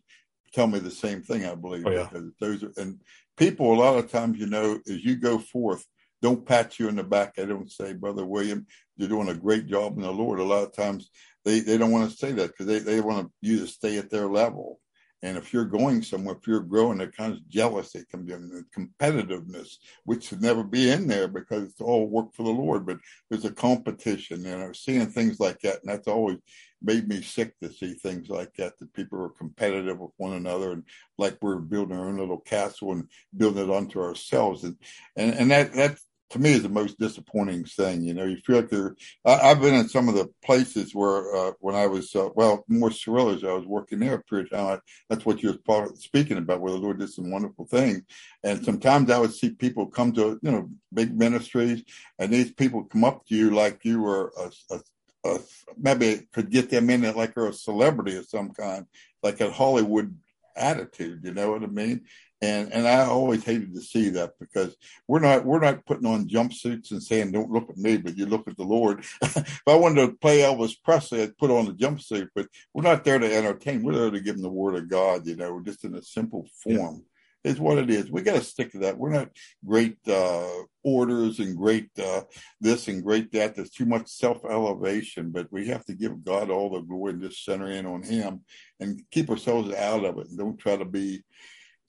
tell 0.54 0.68
me 0.68 0.80
the 0.80 0.90
same 0.90 1.22
thing, 1.22 1.46
I 1.46 1.54
believe. 1.54 1.86
Oh, 1.86 1.92
yeah. 1.92 2.10
Those 2.40 2.64
are, 2.64 2.72
and 2.78 3.02
people, 3.36 3.74
a 3.74 3.76
lot 3.76 3.98
of 3.98 4.10
times, 4.10 4.40
you 4.40 4.48
know, 4.48 4.80
as 4.88 5.04
you 5.04 5.18
go 5.18 5.38
forth, 5.38 5.86
don't 6.22 6.46
pat 6.46 6.80
you 6.80 6.88
in 6.88 6.96
the 6.96 7.04
back. 7.04 7.34
I 7.38 7.44
don't 7.44 7.70
say, 7.70 7.92
Brother 7.92 8.26
William, 8.26 8.66
you're 8.96 9.10
doing 9.10 9.28
a 9.28 9.34
great 9.36 9.68
job 9.68 9.98
in 9.98 10.04
the 10.04 10.12
Lord. 10.12 10.40
A 10.40 10.44
lot 10.44 10.64
of 10.64 10.74
times 10.74 11.12
they, 11.44 11.60
they 11.60 11.78
don't 11.78 11.92
want 11.92 12.10
to 12.10 12.18
say 12.18 12.32
that 12.32 12.48
because 12.48 12.68
they, 12.68 12.80
they 12.80 13.02
want 13.02 13.30
you 13.42 13.60
to 13.60 13.68
stay 13.68 13.98
at 13.98 14.10
their 14.10 14.28
level. 14.28 14.80
And 15.24 15.38
if 15.38 15.54
you're 15.54 15.64
going 15.64 16.04
somewhere, 16.04 16.36
if 16.36 16.46
you're 16.46 16.60
growing, 16.60 17.00
kind 17.00 17.34
of 17.34 17.48
jealousy 17.48 18.04
comes 18.12 18.30
in, 18.30 18.66
competitiveness, 18.78 19.78
which 20.04 20.26
should 20.26 20.42
never 20.42 20.64
be 20.64 20.92
in 20.92 21.08
there 21.08 21.30
because 21.30 21.64
it's 21.64 21.80
all 21.80 22.10
work 22.10 22.34
for 22.34 22.44
the 22.44 22.50
Lord. 22.50 22.86
But 22.86 22.98
there's 23.30 23.46
a 23.46 23.52
competition, 23.52 24.44
you 24.44 24.58
know, 24.58 24.74
seeing 24.74 25.06
things 25.08 25.40
like 25.40 25.62
that, 25.62 25.80
and 25.82 25.90
that's 25.90 26.10
always 26.10 26.40
made 26.82 27.08
me 27.08 27.22
sick 27.22 27.58
to 27.62 27.72
see 27.72 27.94
things 27.94 28.28
like 28.28 28.54
that. 28.56 28.78
That 28.78 28.94
people 28.94 29.22
are 29.24 29.30
competitive 29.30 29.98
with 29.98 30.12
one 30.18 30.34
another, 30.34 30.74
and 30.74 30.84
like 31.18 31.38
we're 31.42 31.56
building 31.56 31.98
our 31.98 32.10
own 32.10 32.18
little 32.18 32.42
castle 32.42 32.92
and 32.92 33.08
building 33.38 33.64
it 33.64 33.74
onto 33.74 34.02
ourselves, 34.02 34.66
and 34.66 34.76
and 35.16 35.34
and 35.36 35.52
that 35.52 35.74
that's 35.74 36.06
to 36.34 36.40
me 36.40 36.54
is 36.54 36.64
the 36.64 36.70
most 36.70 37.00
disappointing 37.00 37.64
thing. 37.64 38.04
You 38.04 38.16
know, 38.16 38.26
you 38.26 38.38
feel 38.38 38.58
like 38.58 38.70
there. 38.70 38.96
I, 39.24 39.50
have 39.50 39.62
been 39.62 39.76
in 39.76 39.88
some 39.88 40.10
of 40.10 40.16
the 40.16 40.30
places 40.44 40.94
where 40.94 41.34
uh, 41.36 41.52
when 41.60 41.76
I 41.76 41.86
was 41.86 42.14
uh, 42.16 42.30
well 42.36 42.66
Morris 42.68 43.04
Cerullo's, 43.04 43.44
I 43.44 43.54
was 43.54 43.66
working 43.66 44.00
there 44.00 44.16
a 44.16 44.24
period 44.24 44.52
of 44.52 44.58
time. 44.58 44.78
I, 44.78 44.80
that's 45.10 45.26
what 45.26 45.44
you 45.44 45.60
were 45.68 45.90
speaking 45.96 46.38
about, 46.38 46.60
where 46.60 46.72
the 46.72 46.80
Lord 46.80 47.00
did 47.00 47.12
some 47.12 47.30
wonderful 47.30 47.66
things. 47.66 48.02
And 48.44 48.66
sometimes 48.66 49.12
I 49.12 49.20
would 49.20 49.34
see 49.34 49.52
people 49.52 49.86
come 49.86 50.12
to 50.14 50.40
you 50.42 50.52
know 50.52 50.70
big 50.92 51.16
ministries, 51.16 51.84
and 52.18 52.34
these 52.34 52.52
people 52.52 52.84
come 52.84 53.04
up 53.04 53.26
to 53.28 53.36
you 53.36 53.52
like 53.52 53.86
you 53.86 54.02
were 54.02 54.34
a, 54.72 54.80
a, 55.26 55.40
maybe 55.78 56.28
could 56.34 56.50
get 56.50 56.72
them 56.72 56.90
in 56.90 57.06
it 57.06 57.16
like 57.16 57.36
they're 57.36 57.48
a 57.48 57.54
celebrity 57.54 58.18
of 58.18 58.26
some 58.26 58.50
kind, 58.52 58.88
like 59.22 59.40
a 59.40 59.52
Hollywood 59.52 60.18
attitude. 60.56 61.22
You 61.24 61.34
know 61.34 61.52
what 61.52 61.64
I 61.64 61.68
mean? 61.68 62.02
And 62.44 62.74
and 62.74 62.86
I 62.86 63.06
always 63.06 63.46
hated 63.46 63.74
to 63.74 63.82
see 63.82 64.10
that 64.10 64.34
because 64.38 64.76
we're 65.08 65.22
not 65.22 65.46
we're 65.46 65.62
not 65.62 65.86
putting 65.86 66.06
on 66.06 66.28
jumpsuits 66.28 66.92
and 66.92 67.02
saying 67.02 67.32
don't 67.32 67.52
look 67.52 67.70
at 67.70 67.78
me, 67.78 67.96
but 67.96 68.18
you 68.18 68.26
look 68.26 68.50
at 68.50 68.58
the 68.58 68.66
Lord. 68.66 69.00
if 69.22 69.62
I 69.66 69.76
wanted 69.76 70.08
to 70.08 70.18
play 70.18 70.40
Elvis 70.40 70.76
Presley, 70.84 71.24
I'd 71.24 71.38
put 71.38 71.52
on 71.52 71.68
a 71.68 71.74
jumpsuit, 71.74 72.28
but 72.36 72.48
we're 72.74 72.84
not 72.84 73.06
there 73.06 73.18
to 73.18 73.34
entertain. 73.34 73.82
We're 73.82 73.96
there 73.96 74.12
to 74.12 74.20
give 74.20 74.36
them 74.36 74.44
the 74.44 74.50
word 74.50 74.76
of 74.76 74.90
God, 74.90 75.26
you 75.26 75.38
know, 75.38 75.62
just 75.62 75.86
in 75.86 75.96
a 75.96 76.02
simple 76.02 76.46
form. 76.62 77.06
is 77.46 77.62
what 77.62 77.78
it 77.78 77.90
is. 77.90 78.12
We 78.12 78.22
got 78.24 78.36
to 78.36 78.44
stick 78.44 78.74
to 78.74 78.80
that. 78.80 78.98
We're 78.98 79.12
not 79.12 79.30
great 79.66 79.98
uh, 80.06 80.50
orders 80.84 81.40
and 81.40 81.56
great 81.56 81.92
uh, 81.98 82.24
this 82.60 82.90
and 82.90 83.02
great 83.02 83.32
that. 83.32 83.56
There's 83.56 83.70
too 83.70 83.86
much 83.86 84.10
self 84.10 84.44
elevation, 84.44 85.32
but 85.32 85.48
we 85.50 85.68
have 85.68 85.86
to 85.86 85.94
give 85.94 86.26
God 86.26 86.50
all 86.50 86.72
the 86.72 86.82
glory 86.82 87.14
and 87.14 87.22
just 87.22 87.46
center 87.46 87.72
in 87.72 87.86
on 87.86 88.04
Him 88.04 88.42
and 88.82 89.02
keep 89.12 89.30
ourselves 89.30 89.74
out 89.74 90.04
of 90.04 90.18
it. 90.18 90.28
And 90.28 90.38
don't 90.38 90.58
try 90.58 90.76
to 90.76 90.84
be 90.84 91.24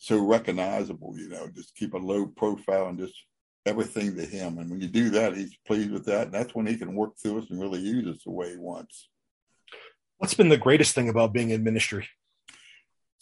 so 0.06 0.18
recognizable. 0.18 1.14
You 1.16 1.28
know, 1.28 1.48
just 1.54 1.74
keep 1.74 1.94
a 1.94 1.98
low 1.98 2.26
profile 2.26 2.88
and 2.88 2.98
just 2.98 3.14
everything 3.66 4.16
to 4.16 4.24
Him. 4.24 4.58
And 4.58 4.70
when 4.70 4.80
you 4.80 4.88
do 4.88 5.10
that, 5.10 5.36
He's 5.36 5.56
pleased 5.66 5.92
with 5.92 6.06
that, 6.06 6.26
and 6.26 6.32
that's 6.34 6.54
when 6.54 6.66
He 6.66 6.76
can 6.76 6.94
work 6.94 7.12
through 7.16 7.38
us 7.38 7.50
and 7.50 7.60
really 7.60 7.80
use 7.80 8.06
us 8.06 8.24
the 8.24 8.30
way 8.30 8.50
He 8.50 8.56
wants. 8.56 9.08
What's 10.18 10.34
been 10.34 10.48
the 10.48 10.56
greatest 10.56 10.94
thing 10.94 11.08
about 11.08 11.32
being 11.32 11.50
in 11.50 11.64
ministry? 11.64 12.08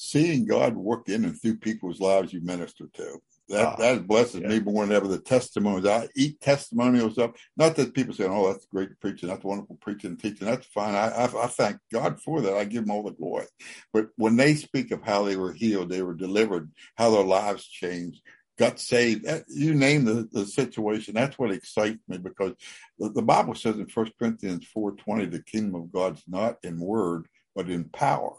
seeing 0.03 0.45
God 0.45 0.77
work 0.77 1.09
in 1.09 1.25
and 1.25 1.41
through 1.41 1.57
people's 1.59 2.01
lives 2.01 2.33
you 2.33 2.41
minister 2.41 2.89
to. 2.95 3.23
That 3.53 3.67
ah, 3.67 3.77
that 3.77 4.07
blesses 4.09 4.41
yeah. 4.41 4.49
me 4.49 4.61
more 4.61 4.87
than 4.87 4.97
ever. 4.97 5.07
The 5.07 5.21
testimonies 5.21 5.85
I 5.85 6.09
eat 6.17 6.41
testimonials 6.41 7.19
up. 7.19 7.37
Not 7.57 7.77
that 7.77 7.93
people 7.93 8.15
say, 8.15 8.25
"Oh, 8.25 8.51
that's 8.51 8.65
great 8.65 8.99
preaching, 8.99 9.29
that's 9.29 9.45
wonderful 9.45 9.77
preaching 9.81 10.11
and 10.11 10.19
teaching." 10.19 10.47
That's 10.47 10.67
fine. 10.67 10.95
I, 10.95 11.09
I, 11.09 11.45
I 11.45 11.47
thank 11.49 11.77
God 11.93 12.19
for 12.21 12.41
that. 12.41 12.55
I 12.55 12.65
give 12.65 12.85
them 12.85 12.91
all 12.91 13.03
the 13.03 13.13
glory. 13.13 13.45
But 13.93 14.09
when 14.17 14.37
they 14.37 14.55
speak 14.55 14.91
of 14.91 15.03
how 15.03 15.25
they 15.25 15.37
were 15.37 15.53
healed, 15.53 15.91
they 15.91 16.03
were 16.03 16.15
delivered, 16.15 16.71
how 16.97 17.11
their 17.11 17.25
lives 17.25 17.67
changed, 17.67 18.23
got 18.59 18.81
saved. 18.81 19.27
You 19.49 19.75
name 19.75 20.07
the, 20.07 20.27
the 20.33 20.47
situation. 20.47 21.15
That's 21.15 21.39
what 21.39 21.53
excites 21.53 22.01
me 22.09 22.17
because 22.17 22.55
the, 22.99 23.11
the 23.11 23.23
Bible 23.23 23.55
says 23.55 23.77
in 23.77 23.87
First 23.87 24.13
Corinthians 24.19 24.67
four 24.67 24.93
twenty, 24.93 25.27
the 25.27 25.43
kingdom 25.43 25.75
of 25.75 25.93
God's 25.93 26.23
not 26.27 26.57
in 26.63 26.81
word 26.81 27.27
but 27.55 27.69
in 27.69 27.85
power. 27.85 28.35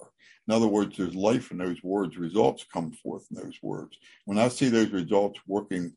In 0.47 0.53
other 0.53 0.67
words, 0.67 0.97
there's 0.97 1.15
life 1.15 1.51
in 1.51 1.57
those 1.57 1.81
words. 1.83 2.17
Results 2.17 2.65
come 2.71 2.91
forth 2.91 3.25
in 3.31 3.37
those 3.37 3.57
words. 3.61 3.97
When 4.25 4.37
I 4.37 4.49
see 4.49 4.69
those 4.69 4.91
results 4.91 5.39
working 5.47 5.95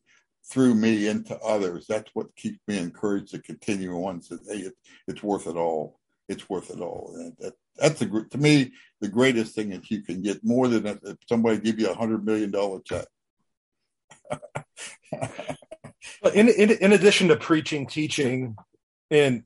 through 0.49 0.75
me 0.75 1.07
into 1.07 1.37
others, 1.39 1.85
that's 1.87 2.09
what 2.13 2.35
keeps 2.35 2.59
me 2.67 2.77
encouraged 2.77 3.31
to 3.31 3.41
continue 3.41 3.93
on. 4.05 4.21
Says, 4.21 4.47
hey, 4.49 4.59
it, 4.59 4.73
it's 5.07 5.21
worth 5.21 5.47
it 5.47 5.57
all. 5.57 5.99
It's 6.29 6.49
worth 6.49 6.69
it 6.69 6.79
all. 6.79 7.13
And 7.15 7.33
that, 7.39 7.53
that's 7.75 7.99
the 7.99 8.25
to 8.31 8.37
me 8.37 8.71
the 9.01 9.09
greatest 9.09 9.53
thing 9.53 9.69
that 9.69 9.89
you 9.91 10.01
can 10.01 10.21
get 10.21 10.43
more 10.43 10.67
than 10.67 10.87
if 10.87 11.17
somebody 11.27 11.59
give 11.59 11.79
you 11.79 11.89
a 11.89 11.95
hundred 11.95 12.25
million 12.25 12.51
dollar 12.51 12.79
check. 12.83 13.05
in, 16.33 16.49
in 16.49 16.71
in 16.71 16.93
addition 16.93 17.27
to 17.29 17.35
preaching, 17.35 17.87
teaching, 17.87 18.55
and 19.11 19.43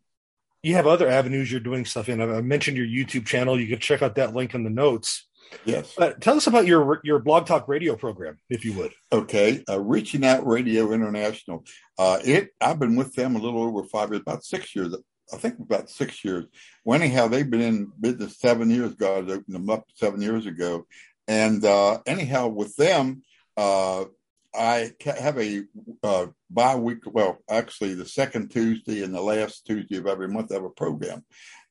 you 0.64 0.76
have 0.76 0.88
other 0.88 1.10
avenues 1.10 1.52
you're 1.52 1.60
doing 1.60 1.86
stuff 1.86 2.10
in. 2.10 2.22
I 2.22 2.42
mentioned 2.42 2.78
your 2.78 2.86
YouTube 2.86 3.26
channel. 3.26 3.60
You 3.60 3.68
can 3.68 3.80
check 3.80 4.02
out 4.02 4.16
that 4.16 4.36
link 4.36 4.54
in 4.54 4.64
the 4.64 4.70
notes. 4.70 5.28
Yes. 5.66 5.94
But 5.98 6.22
tell 6.22 6.38
us 6.38 6.48
about 6.48 6.66
your 6.66 7.02
your 7.04 7.20
blog 7.20 7.46
talk 7.46 7.68
radio 7.68 7.96
program, 7.96 8.38
if 8.50 8.64
you 8.64 8.74
would. 8.74 8.94
Okay, 9.12 9.64
uh, 9.68 9.80
Reaching 9.80 10.26
Out 10.26 10.46
Radio 10.48 10.94
International. 10.94 11.66
Uh, 11.98 12.20
it 12.24 12.50
I've 12.62 12.80
been 12.80 12.96
with 12.96 13.14
them 13.16 13.36
a 13.36 13.40
little 13.40 13.64
over 13.64 13.84
five 13.84 14.10
years, 14.10 14.22
about 14.22 14.44
six 14.44 14.76
years. 14.76 14.96
I 15.34 15.38
think 15.38 15.60
about 15.60 15.90
six 15.90 16.24
years. 16.24 16.46
Well, 16.86 17.02
anyhow, 17.02 17.28
they've 17.28 17.50
been 17.50 17.62
in 17.62 17.92
business 18.00 18.40
seven 18.40 18.70
years. 18.70 18.94
God 18.96 19.30
opened 19.30 19.56
them 19.56 19.70
up 19.70 19.86
seven 19.96 20.22
years 20.22 20.46
ago, 20.46 20.86
and 21.28 21.64
uh, 21.66 22.00
anyhow, 22.06 22.48
with 22.48 22.76
them, 22.76 23.24
uh, 23.58 24.06
I 24.54 24.92
have 25.06 25.38
a 25.38 25.64
uh, 26.04 26.28
bi-week. 26.50 27.00
Well, 27.06 27.38
actually, 27.50 27.94
the 27.94 28.06
second 28.06 28.50
Tuesday 28.50 29.04
and 29.04 29.14
the 29.14 29.22
last 29.22 29.66
Tuesday 29.66 29.98
of 29.98 30.08
every 30.08 30.28
month, 30.28 30.52
I 30.52 30.56
have 30.56 30.64
a 30.64 30.70
program, 30.70 31.24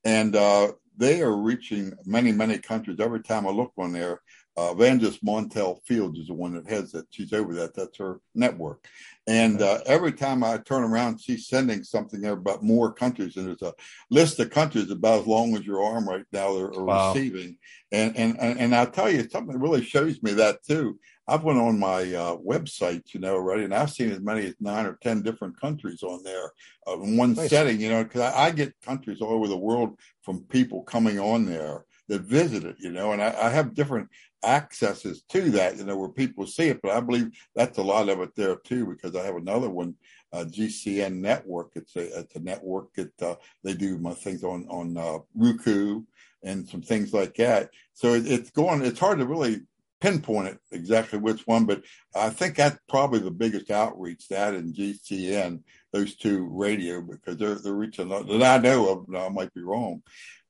and 0.05 0.35
uh, 0.35 0.73
they 0.97 1.23
are 1.23 1.37
reaching 1.37 1.93
many, 2.05 2.33
many 2.33 2.59
countries. 2.59 3.01
Every 3.01 3.23
time 3.23 3.47
I 3.47 3.51
look 3.51 3.73
on 3.79 3.93
there, 3.93 4.21
uh, 4.57 4.75
Montel 4.75 5.79
Fields 5.87 6.19
is 6.19 6.27
the 6.27 6.35
one 6.35 6.55
that 6.55 6.69
heads 6.69 6.93
that. 6.93 7.07
She's 7.11 7.33
over 7.33 7.55
that. 7.55 7.75
That's 7.75 7.97
her 7.99 8.21
network. 8.35 8.87
And 9.27 9.63
uh, 9.63 9.79
every 9.87 10.13
time 10.13 10.43
I 10.43 10.59
turn 10.59 10.83
around, 10.83 11.21
she's 11.21 11.47
sending 11.47 11.85
something 11.85 12.21
there 12.21 12.33
about 12.33 12.63
more 12.63 12.93
countries. 12.93 13.37
And 13.37 13.47
there's 13.47 13.63
a 13.63 13.75
list 14.11 14.41
of 14.41 14.51
countries 14.51 14.91
about 14.91 15.21
as 15.21 15.27
long 15.27 15.57
as 15.57 15.65
your 15.65 15.83
arm 15.83 16.09
right 16.09 16.25
now 16.33 16.55
are, 16.57 16.75
are 16.75 16.85
wow. 16.85 17.13
receiving. 17.13 17.57
And, 17.93 18.17
and, 18.17 18.39
and, 18.41 18.59
and 18.59 18.75
I'll 18.75 18.91
tell 18.91 19.11
you, 19.11 19.29
something 19.29 19.53
that 19.53 19.59
really 19.59 19.85
shows 19.85 20.23
me 20.23 20.33
that 20.35 20.65
too. 20.65 20.99
I've 21.31 21.45
went 21.45 21.61
on 21.61 21.79
my 21.79 22.03
uh, 22.03 22.37
website, 22.39 23.15
you 23.15 23.21
know, 23.21 23.35
already, 23.35 23.63
and 23.63 23.73
I've 23.73 23.93
seen 23.93 24.11
as 24.11 24.21
many 24.21 24.47
as 24.47 24.57
nine 24.59 24.85
or 24.85 24.99
ten 25.01 25.23
different 25.23 25.61
countries 25.61 26.03
on 26.03 26.25
there 26.25 26.51
uh, 26.89 27.01
in 27.01 27.17
one 27.17 27.35
nice. 27.35 27.51
setting, 27.51 27.81
you 27.81 27.89
know, 27.89 28.03
because 28.03 28.23
I, 28.23 28.47
I, 28.47 28.51
get 28.51 28.75
countries 28.83 29.21
all 29.21 29.33
over 29.33 29.47
the 29.47 29.57
world 29.57 29.97
from 30.23 30.43
people 30.45 30.83
coming 30.83 31.21
on 31.21 31.47
there 31.47 31.85
that 32.09 32.23
visit 32.23 32.65
it, 32.65 32.77
you 32.81 32.91
know, 32.91 33.13
and 33.13 33.23
I, 33.23 33.29
I, 33.43 33.49
have 33.51 33.75
different 33.75 34.09
accesses 34.45 35.23
to 35.29 35.53
that, 35.53 35.77
you 35.77 35.85
know, 35.85 35.97
where 35.97 36.09
people 36.09 36.49
see 36.49 36.69
it. 36.69 36.83
But 36.83 36.97
I 36.97 37.01
believe 37.01 37.31
that's 37.55 37.79
a 37.79 37.83
lot 37.83 38.09
of 38.09 38.21
it 38.21 38.35
there 38.35 38.57
too, 38.57 38.87
because 38.87 39.15
I 39.15 39.25
have 39.25 39.37
another 39.37 39.71
one, 39.71 39.95
uh, 40.33 40.45
GCN 40.49 41.15
Network. 41.21 41.71
It's 41.77 41.95
a 41.95 42.21
it's 42.21 42.35
a 42.35 42.41
network 42.41 42.93
that 42.95 43.23
uh, 43.23 43.37
they 43.63 43.75
do 43.75 43.99
my 43.99 44.15
things 44.15 44.43
on 44.43 44.67
on 44.69 44.97
uh, 44.97 45.19
Roku 45.37 46.03
and 46.43 46.69
some 46.69 46.83
things 46.83 47.13
like 47.13 47.35
that. 47.37 47.71
So 47.95 48.15
it, 48.15 48.27
it's 48.27 48.51
going. 48.51 48.83
It's 48.83 49.01
hard 49.01 49.19
to 49.19 49.27
really 49.27 49.61
pinpoint 50.01 50.49
it 50.49 50.59
exactly 50.73 51.19
which 51.19 51.47
one, 51.47 51.65
but 51.65 51.83
I 52.15 52.31
think 52.31 52.57
that's 52.57 52.79
probably 52.89 53.21
the 53.21 53.31
biggest 53.31 53.71
outreach 53.71 54.29
that 54.29 54.55
and 54.55 54.75
GCN, 54.75 55.63
those 55.93 56.17
two 56.17 56.49
radio, 56.51 57.03
because 57.03 57.37
they're 57.37 57.57
they're 57.57 57.73
reaching 57.73 58.09
that 58.09 58.43
I 58.43 58.59
know 58.59 58.91
of. 58.91 59.09
Now 59.09 59.27
I 59.27 59.29
might 59.29 59.53
be 59.55 59.63
wrong, 59.63 60.03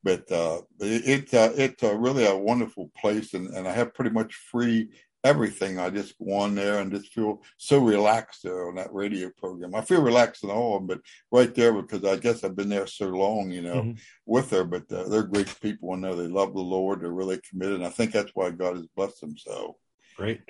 but 0.03 0.31
uh, 0.31 0.63
it, 0.81 1.33
uh, 1.35 1.51
it's 1.57 1.83
uh, 1.83 1.97
really 1.97 2.27
a 2.27 2.37
wonderful 2.37 2.91
place, 2.97 3.35
and, 3.35 3.49
and 3.55 3.67
I 3.67 3.73
have 3.73 3.95
pretty 3.95 4.11
much 4.11 4.35
free 4.35 4.89
everything. 5.25 5.79
I 5.79 5.91
just 5.91 6.19
go 6.19 6.33
on 6.35 6.55
there 6.55 6.79
and 6.79 6.91
just 6.91 7.13
feel 7.13 7.43
so 7.57 7.79
relaxed 7.79 8.43
there 8.43 8.69
on 8.69 8.77
that 8.77 8.93
radio 8.93 9.31
program. 9.37 9.75
I 9.75 9.83
feel 9.83 10.03
relaxed 10.03 10.43
and 10.43 10.53
all 10.53 10.81
but 10.81 11.01
right 11.31 11.55
there 11.55 11.73
because 11.73 12.05
I 12.05 12.17
guess 12.17 12.43
I've 12.43 12.57
been 12.57 12.69
there 12.69 12.87
so 12.87 13.09
long, 13.09 13.51
you 13.51 13.63
know, 13.63 13.75
mm-hmm. 13.75 13.93
with 14.27 14.51
her. 14.51 14.65
But 14.65 14.91
uh, 14.93 15.09
they're 15.09 15.23
great 15.23 15.55
people. 15.61 15.93
I 15.93 15.97
know 15.97 16.15
they 16.15 16.29
love 16.29 16.55
the 16.55 16.61
Lord. 16.61 17.01
They're 17.01 17.11
really 17.11 17.41
committed. 17.49 17.77
And 17.77 17.87
I 17.87 17.91
think 17.91 18.13
that's 18.13 18.33
why 18.35 18.51
God 18.51 18.77
has 18.77 18.87
blessed 18.97 19.21
them 19.21 19.37
so. 19.37 19.77
Great. 20.17 20.41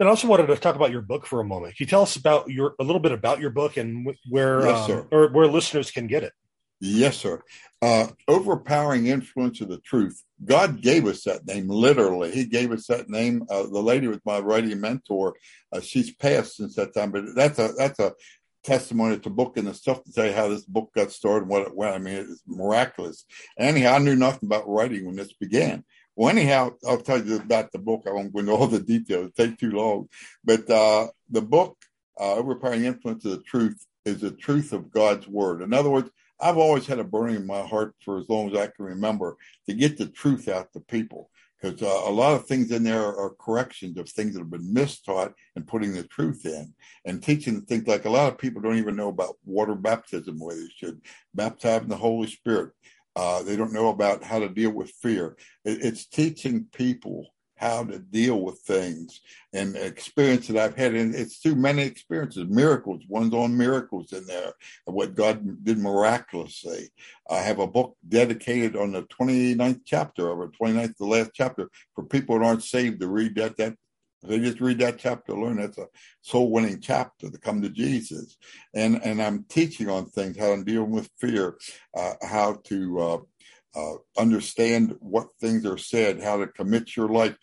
And 0.00 0.08
I 0.08 0.10
also 0.10 0.28
wanted 0.28 0.46
to 0.46 0.56
talk 0.56 0.76
about 0.76 0.92
your 0.92 1.02
book 1.02 1.26
for 1.26 1.40
a 1.40 1.44
moment. 1.44 1.76
Can 1.76 1.84
you 1.84 1.90
tell 1.90 2.02
us 2.02 2.14
about 2.14 2.48
your 2.48 2.74
a 2.78 2.84
little 2.84 3.00
bit 3.00 3.12
about 3.12 3.40
your 3.40 3.50
book 3.50 3.76
and 3.76 4.14
where 4.28 4.60
yes, 4.60 4.90
um, 4.90 5.08
or 5.10 5.28
where 5.28 5.48
listeners 5.48 5.90
can 5.90 6.06
get 6.06 6.22
it? 6.22 6.32
Yes, 6.80 7.16
sir. 7.16 7.42
Uh, 7.82 8.06
overpowering 8.28 9.08
influence 9.08 9.60
of 9.60 9.68
the 9.68 9.78
truth. 9.78 10.22
God 10.44 10.80
gave 10.80 11.06
us 11.06 11.24
that 11.24 11.46
name, 11.46 11.68
literally. 11.68 12.30
He 12.30 12.44
gave 12.44 12.72
us 12.72 12.86
that 12.86 13.08
name. 13.08 13.44
Uh, 13.50 13.64
the 13.64 13.82
lady 13.82 14.06
was 14.06 14.20
my 14.24 14.38
writing 14.38 14.80
mentor. 14.80 15.34
Uh, 15.72 15.80
she's 15.80 16.14
passed 16.14 16.56
since 16.56 16.76
that 16.76 16.94
time, 16.94 17.10
but 17.10 17.34
that's 17.34 17.58
a 17.58 17.72
that's 17.76 17.98
a 17.98 18.14
testimony 18.62 19.18
to 19.18 19.30
book 19.30 19.56
and 19.56 19.66
the 19.66 19.74
stuff 19.74 20.02
to 20.04 20.12
tell 20.12 20.26
you 20.26 20.32
how 20.32 20.48
this 20.48 20.64
book 20.64 20.90
got 20.94 21.10
started 21.10 21.42
and 21.42 21.50
what 21.50 21.66
it 21.66 21.74
went. 21.74 21.94
I 21.94 21.98
mean, 21.98 22.14
it's 22.14 22.42
miraculous. 22.46 23.24
Anyhow, 23.58 23.94
I 23.94 23.98
knew 23.98 24.14
nothing 24.14 24.46
about 24.46 24.68
writing 24.68 25.06
when 25.06 25.16
this 25.16 25.32
began. 25.32 25.84
Well, 26.16 26.28
anyhow, 26.28 26.72
I'll 26.86 27.00
tell 27.00 27.22
you 27.22 27.36
about 27.36 27.72
the 27.72 27.78
book. 27.78 28.02
I 28.06 28.12
won't 28.12 28.32
go 28.32 28.40
into 28.40 28.52
all 28.52 28.66
the 28.66 28.80
details; 28.80 29.28
it 29.28 29.36
take 29.36 29.58
too 29.58 29.70
long. 29.70 30.08
But 30.44 30.68
uh, 30.70 31.08
the 31.30 31.42
book, 31.42 31.76
uh, 32.18 32.34
"Overpowering 32.34 32.84
Influence 32.84 33.24
of 33.24 33.32
the 33.32 33.42
Truth," 33.42 33.86
is 34.04 34.20
the 34.20 34.32
truth 34.32 34.72
of 34.72 34.90
God's 34.90 35.28
Word. 35.28 35.62
In 35.62 35.72
other 35.72 35.90
words, 35.90 36.10
I've 36.40 36.58
always 36.58 36.86
had 36.86 36.98
a 36.98 37.04
burning 37.04 37.36
in 37.36 37.46
my 37.46 37.62
heart 37.62 37.94
for 38.04 38.18
as 38.18 38.28
long 38.28 38.50
as 38.50 38.56
I 38.56 38.66
can 38.66 38.84
remember 38.84 39.36
to 39.66 39.74
get 39.74 39.98
the 39.98 40.06
truth 40.06 40.48
out 40.48 40.72
to 40.72 40.80
people. 40.80 41.30
Because 41.60 41.82
uh, 41.82 42.08
a 42.08 42.12
lot 42.12 42.34
of 42.34 42.46
things 42.46 42.70
in 42.70 42.84
there 42.84 43.04
are 43.04 43.34
corrections 43.40 43.98
of 43.98 44.08
things 44.08 44.34
that 44.34 44.40
have 44.40 44.50
been 44.50 44.72
mistaught 44.72 45.32
and 45.56 45.66
putting 45.66 45.92
the 45.92 46.04
truth 46.04 46.46
in 46.46 46.72
and 47.04 47.20
teaching 47.20 47.62
things 47.62 47.88
like 47.88 48.04
a 48.04 48.10
lot 48.10 48.32
of 48.32 48.38
people 48.38 48.62
don't 48.62 48.76
even 48.76 48.94
know 48.94 49.08
about 49.08 49.34
water 49.44 49.74
baptism, 49.74 50.38
where 50.38 50.54
they 50.54 50.68
should 50.76 51.00
baptize 51.34 51.82
in 51.82 51.88
the 51.88 51.96
Holy 51.96 52.28
Spirit. 52.28 52.72
Uh, 53.16 53.42
they 53.42 53.56
don't 53.56 53.72
know 53.72 53.88
about 53.88 54.22
how 54.22 54.38
to 54.38 54.48
deal 54.48 54.70
with 54.70 54.92
fear. 55.02 55.36
It, 55.64 55.84
it's 55.84 56.06
teaching 56.06 56.66
people 56.72 57.26
how 57.58 57.84
to 57.84 57.98
deal 57.98 58.40
with 58.40 58.60
things 58.60 59.20
and 59.52 59.76
experience 59.76 60.46
that 60.46 60.56
I've 60.56 60.76
had. 60.76 60.94
And 60.94 61.14
it's 61.14 61.38
through 61.38 61.56
many 61.56 61.82
experiences, 61.82 62.46
miracles, 62.48 63.02
one's 63.08 63.34
on 63.34 63.56
miracles 63.56 64.12
in 64.12 64.26
there, 64.26 64.52
what 64.84 65.14
God 65.14 65.64
did 65.64 65.78
miraculously. 65.78 66.90
I 67.28 67.38
have 67.38 67.58
a 67.58 67.66
book 67.66 67.96
dedicated 68.08 68.76
on 68.76 68.92
the 68.92 69.02
29th 69.02 69.80
chapter 69.84 70.30
of 70.30 70.40
it, 70.40 70.58
29th, 70.60 70.96
the 70.96 71.06
last 71.06 71.30
chapter, 71.34 71.68
for 71.94 72.04
people 72.04 72.38
that 72.38 72.44
aren't 72.44 72.62
saved 72.62 73.00
to 73.00 73.08
read 73.08 73.34
that. 73.36 73.56
That 73.56 73.76
they 74.22 74.40
just 74.40 74.60
read 74.60 74.80
that 74.80 74.98
chapter, 74.98 75.32
learn 75.32 75.58
that's 75.58 75.78
a 75.78 75.86
soul 76.22 76.50
winning 76.50 76.80
chapter 76.80 77.30
to 77.30 77.38
come 77.38 77.62
to 77.62 77.68
Jesus. 77.68 78.36
And 78.74 79.00
and 79.04 79.22
I'm 79.22 79.44
teaching 79.48 79.88
on 79.88 80.06
things, 80.06 80.36
how 80.36 80.56
to 80.56 80.64
deal 80.64 80.84
with 80.84 81.08
fear, 81.20 81.56
uh, 81.96 82.14
how 82.22 82.54
to 82.64 83.00
uh, 83.00 83.18
uh, 83.78 83.94
understand 84.18 84.96
what 85.00 85.28
things 85.40 85.64
are 85.64 85.78
said, 85.78 86.20
how 86.20 86.36
to 86.38 86.46
commit 86.48 86.96
your 86.96 87.08
life, 87.08 87.36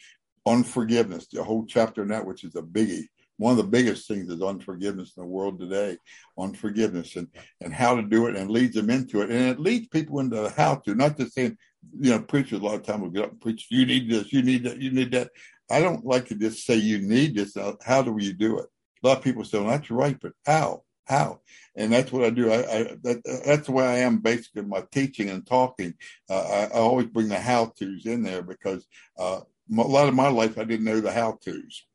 unforgiveness, 0.45 1.27
the 1.27 1.43
whole 1.43 1.65
chapter 1.65 2.01
in 2.01 2.09
that, 2.09 2.25
which 2.25 2.43
is 2.43 2.55
a 2.55 2.61
biggie. 2.61 3.05
One 3.37 3.51
of 3.51 3.57
the 3.57 3.71
biggest 3.77 4.07
things 4.07 4.29
is 4.29 4.41
unforgiveness 4.41 5.13
in 5.15 5.23
the 5.23 5.27
world 5.27 5.59
today, 5.59 5.97
unforgiveness 6.37 7.15
and, 7.15 7.27
and 7.61 7.73
how 7.73 7.95
to 7.95 8.01
do 8.01 8.27
it 8.27 8.35
and 8.35 8.49
leads 8.49 8.75
them 8.75 8.89
into 8.89 9.21
it. 9.21 9.29
And 9.29 9.49
it 9.49 9.59
leads 9.59 9.87
people 9.87 10.19
into 10.19 10.53
how 10.55 10.75
to, 10.75 10.95
not 10.95 11.17
just 11.17 11.33
saying, 11.33 11.57
you 11.99 12.11
know, 12.11 12.21
preachers 12.21 12.59
a 12.59 12.63
lot 12.63 12.75
of 12.75 12.83
times 12.83 13.01
will 13.01 13.09
get 13.09 13.25
up 13.25 13.31
and 13.31 13.41
preach, 13.41 13.67
you 13.69 13.85
need 13.85 14.09
this, 14.09 14.31
you 14.31 14.41
need 14.41 14.63
that, 14.63 14.81
you 14.81 14.91
need 14.91 15.11
that. 15.11 15.31
I 15.69 15.79
don't 15.79 16.05
like 16.05 16.27
to 16.27 16.35
just 16.35 16.65
say 16.65 16.75
you 16.75 16.99
need 16.99 17.35
this. 17.35 17.57
How 17.83 18.01
do 18.01 18.15
you 18.19 18.33
do 18.33 18.59
it? 18.59 18.67
A 19.03 19.07
lot 19.07 19.17
of 19.17 19.23
people 19.23 19.43
say, 19.43 19.59
well, 19.59 19.69
that's 19.69 19.91
right, 19.91 20.17
but 20.21 20.33
how? 20.45 20.83
How? 21.05 21.41
And 21.75 21.91
that's 21.91 22.11
what 22.11 22.23
I 22.23 22.29
do. 22.29 22.51
I, 22.51 22.57
I 22.57 22.83
that, 23.03 23.41
that's 23.45 23.67
the 23.67 23.71
way 23.71 23.85
I 23.85 23.97
am 23.99 24.19
basically 24.19 24.63
my 24.63 24.83
teaching 24.91 25.29
and 25.29 25.45
talking. 25.45 25.93
Uh, 26.29 26.41
I, 26.41 26.63
I, 26.75 26.79
always 26.79 27.07
bring 27.07 27.27
the 27.27 27.39
how 27.39 27.65
tos 27.65 28.05
in 28.05 28.23
there 28.23 28.41
because 28.41 28.87
uh, 29.19 29.41
a 29.41 29.81
lot 29.81 30.07
of 30.07 30.15
my 30.15 30.29
life 30.29 30.57
I 30.57 30.63
didn't 30.63 30.85
know 30.85 31.01
the 31.01 31.11
how 31.11 31.37
tos. 31.43 31.85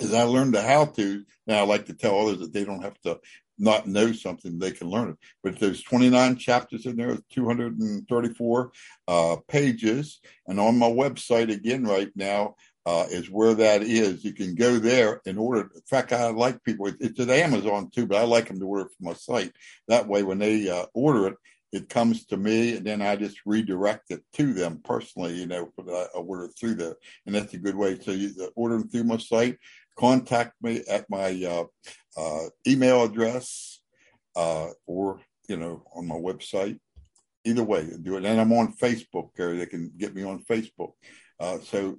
As 0.00 0.14
I 0.14 0.22
learned 0.22 0.54
the 0.54 0.62
how 0.62 0.86
tos, 0.86 1.24
now 1.46 1.58
I 1.58 1.62
like 1.62 1.86
to 1.86 1.94
tell 1.94 2.18
others 2.18 2.38
that 2.38 2.52
they 2.52 2.64
don't 2.64 2.82
have 2.82 2.98
to 3.02 3.20
not 3.58 3.86
know 3.86 4.12
something, 4.12 4.58
they 4.58 4.70
can 4.70 4.88
learn 4.88 5.10
it. 5.10 5.16
But 5.42 5.58
there's 5.58 5.82
29 5.82 6.36
chapters 6.36 6.86
in 6.86 6.96
there, 6.96 7.18
234 7.30 8.72
uh, 9.08 9.36
pages. 9.48 10.20
And 10.46 10.60
on 10.60 10.78
my 10.78 10.88
website 10.88 11.52
again 11.52 11.84
right 11.84 12.10
now 12.14 12.54
uh, 12.86 13.06
is 13.10 13.30
where 13.30 13.54
that 13.54 13.82
is. 13.82 14.24
You 14.24 14.32
can 14.32 14.54
go 14.54 14.78
there 14.78 15.20
in 15.26 15.38
order. 15.38 15.62
In 15.74 15.82
fact, 15.88 16.12
I 16.12 16.28
like 16.30 16.62
people, 16.64 16.90
it's 17.00 17.20
at 17.20 17.30
Amazon 17.30 17.90
too, 17.90 18.06
but 18.06 18.18
I 18.18 18.24
like 18.24 18.48
them 18.48 18.60
to 18.60 18.66
order 18.66 18.84
from 18.84 19.06
my 19.06 19.14
site. 19.14 19.52
That 19.88 20.08
way, 20.08 20.22
when 20.22 20.38
they 20.38 20.68
uh, 20.68 20.86
order 20.94 21.28
it, 21.28 21.36
it 21.70 21.88
comes 21.88 22.24
to 22.26 22.36
me 22.36 22.76
and 22.76 22.86
then 22.86 23.02
I 23.02 23.16
just 23.16 23.38
redirect 23.44 24.10
it 24.10 24.22
to 24.34 24.54
them 24.54 24.80
personally, 24.82 25.34
you 25.34 25.46
know, 25.46 25.68
for 25.76 25.82
the, 25.82 26.08
I 26.14 26.18
order 26.18 26.48
through 26.48 26.76
there. 26.76 26.96
And 27.26 27.34
that's 27.34 27.52
a 27.52 27.58
good 27.58 27.76
way. 27.76 27.98
So 28.00 28.12
you 28.12 28.50
order 28.56 28.78
them 28.78 28.88
through 28.88 29.04
my 29.04 29.18
site, 29.18 29.58
contact 29.98 30.54
me 30.62 30.82
at 30.88 31.10
my 31.10 31.44
uh, 31.44 31.64
uh, 32.16 32.48
email 32.66 33.04
address 33.04 33.80
uh, 34.34 34.68
or, 34.86 35.20
you 35.48 35.56
know, 35.56 35.82
on 35.94 36.06
my 36.06 36.14
website. 36.14 36.78
Either 37.44 37.64
way, 37.64 37.88
do 38.02 38.16
it. 38.16 38.24
And 38.24 38.40
I'm 38.40 38.52
on 38.52 38.74
Facebook, 38.74 39.34
Gary. 39.36 39.58
They 39.58 39.66
can 39.66 39.92
get 39.96 40.14
me 40.14 40.22
on 40.22 40.44
Facebook. 40.44 40.92
Uh, 41.38 41.58
so 41.58 41.98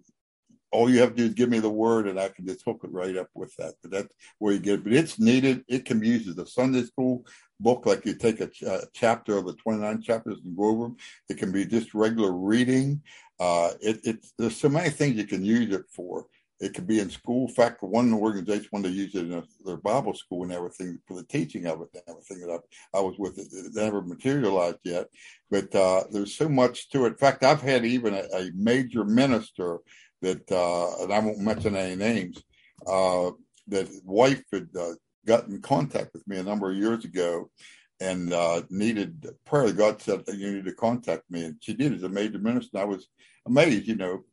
all 0.71 0.89
you 0.89 0.99
have 0.99 1.11
to 1.11 1.15
do 1.15 1.25
is 1.25 1.33
give 1.33 1.49
me 1.49 1.59
the 1.59 1.69
word 1.69 2.07
and 2.07 2.19
I 2.19 2.29
can 2.29 2.45
just 2.45 2.63
hook 2.63 2.81
it 2.83 2.91
right 2.91 3.17
up 3.17 3.29
with 3.33 3.55
that. 3.57 3.75
But 3.81 3.91
that's 3.91 4.13
where 4.37 4.53
you 4.53 4.59
get 4.59 4.75
it. 4.75 4.83
But 4.83 4.93
it's 4.93 5.19
needed. 5.19 5.63
It 5.67 5.85
can 5.85 5.99
be 5.99 6.07
used 6.07 6.29
as 6.29 6.37
a 6.37 6.45
Sunday 6.45 6.83
school 6.83 7.25
book, 7.59 7.85
like 7.85 8.05
you 8.05 8.15
take 8.15 8.39
a, 8.39 8.47
ch- 8.47 8.63
a 8.63 8.87
chapter 8.93 9.37
of 9.37 9.45
the 9.45 9.53
29 9.53 10.01
chapters 10.01 10.39
and 10.43 10.55
go 10.55 10.65
over 10.65 10.83
them. 10.83 10.97
It 11.29 11.37
can 11.37 11.51
be 11.51 11.65
just 11.65 11.93
regular 11.93 12.31
reading. 12.31 13.01
Uh, 13.39 13.71
it, 13.81 13.99
it's, 14.03 14.33
there's 14.37 14.57
so 14.57 14.69
many 14.69 14.89
things 14.89 15.15
you 15.15 15.25
can 15.25 15.43
use 15.43 15.73
it 15.73 15.85
for. 15.93 16.25
It 16.59 16.73
could 16.73 16.87
be 16.87 16.99
in 16.99 17.09
school. 17.09 17.47
In 17.47 17.53
fact, 17.53 17.81
one 17.81 18.13
organization 18.13 18.67
wanted 18.73 18.89
to 18.89 18.93
use 18.93 19.15
it 19.15 19.25
in 19.25 19.33
a, 19.33 19.43
their 19.65 19.77
Bible 19.77 20.13
school 20.13 20.43
and 20.43 20.51
everything 20.51 20.99
for 21.07 21.15
the 21.15 21.23
teaching 21.23 21.65
of 21.65 21.81
it 21.81 21.87
and 21.93 22.03
everything 22.09 22.41
that 22.41 22.59
I, 22.93 22.97
I 22.97 23.01
was 23.01 23.17
with. 23.17 23.37
It, 23.37 23.47
it 23.53 23.73
never 23.73 24.01
materialized 24.01 24.79
yet, 24.83 25.07
but 25.49 25.73
uh, 25.73 26.03
there's 26.11 26.35
so 26.35 26.49
much 26.49 26.89
to 26.89 27.05
it. 27.05 27.11
In 27.11 27.15
fact, 27.15 27.45
I've 27.45 27.61
had 27.61 27.85
even 27.85 28.13
a, 28.13 28.23
a 28.35 28.51
major 28.53 29.05
minister 29.05 29.79
that, 30.21 30.51
uh, 30.51 31.03
and 31.03 31.13
I 31.13 31.19
won't 31.19 31.39
mention 31.39 31.75
any 31.75 31.95
names, 31.95 32.41
uh, 32.87 33.31
that 33.67 33.89
wife 34.03 34.43
had 34.51 34.69
uh, 34.79 34.93
got 35.25 35.47
in 35.47 35.61
contact 35.61 36.13
with 36.13 36.27
me 36.27 36.37
a 36.37 36.43
number 36.43 36.71
of 36.71 36.77
years 36.77 37.05
ago 37.05 37.49
and 37.99 38.33
uh, 38.33 38.61
needed 38.69 39.27
prayer. 39.45 39.71
God 39.73 40.01
said 40.01 40.23
you 40.27 40.51
need 40.51 40.65
to 40.65 40.73
contact 40.73 41.23
me, 41.29 41.45
and 41.45 41.57
she 41.59 41.73
did 41.73 41.93
as 41.93 42.03
a 42.03 42.09
major 42.09 42.39
minister. 42.39 42.77
I 42.77 42.85
was 42.85 43.07
amazed, 43.45 43.87
you 43.87 43.95
know. 43.95 44.23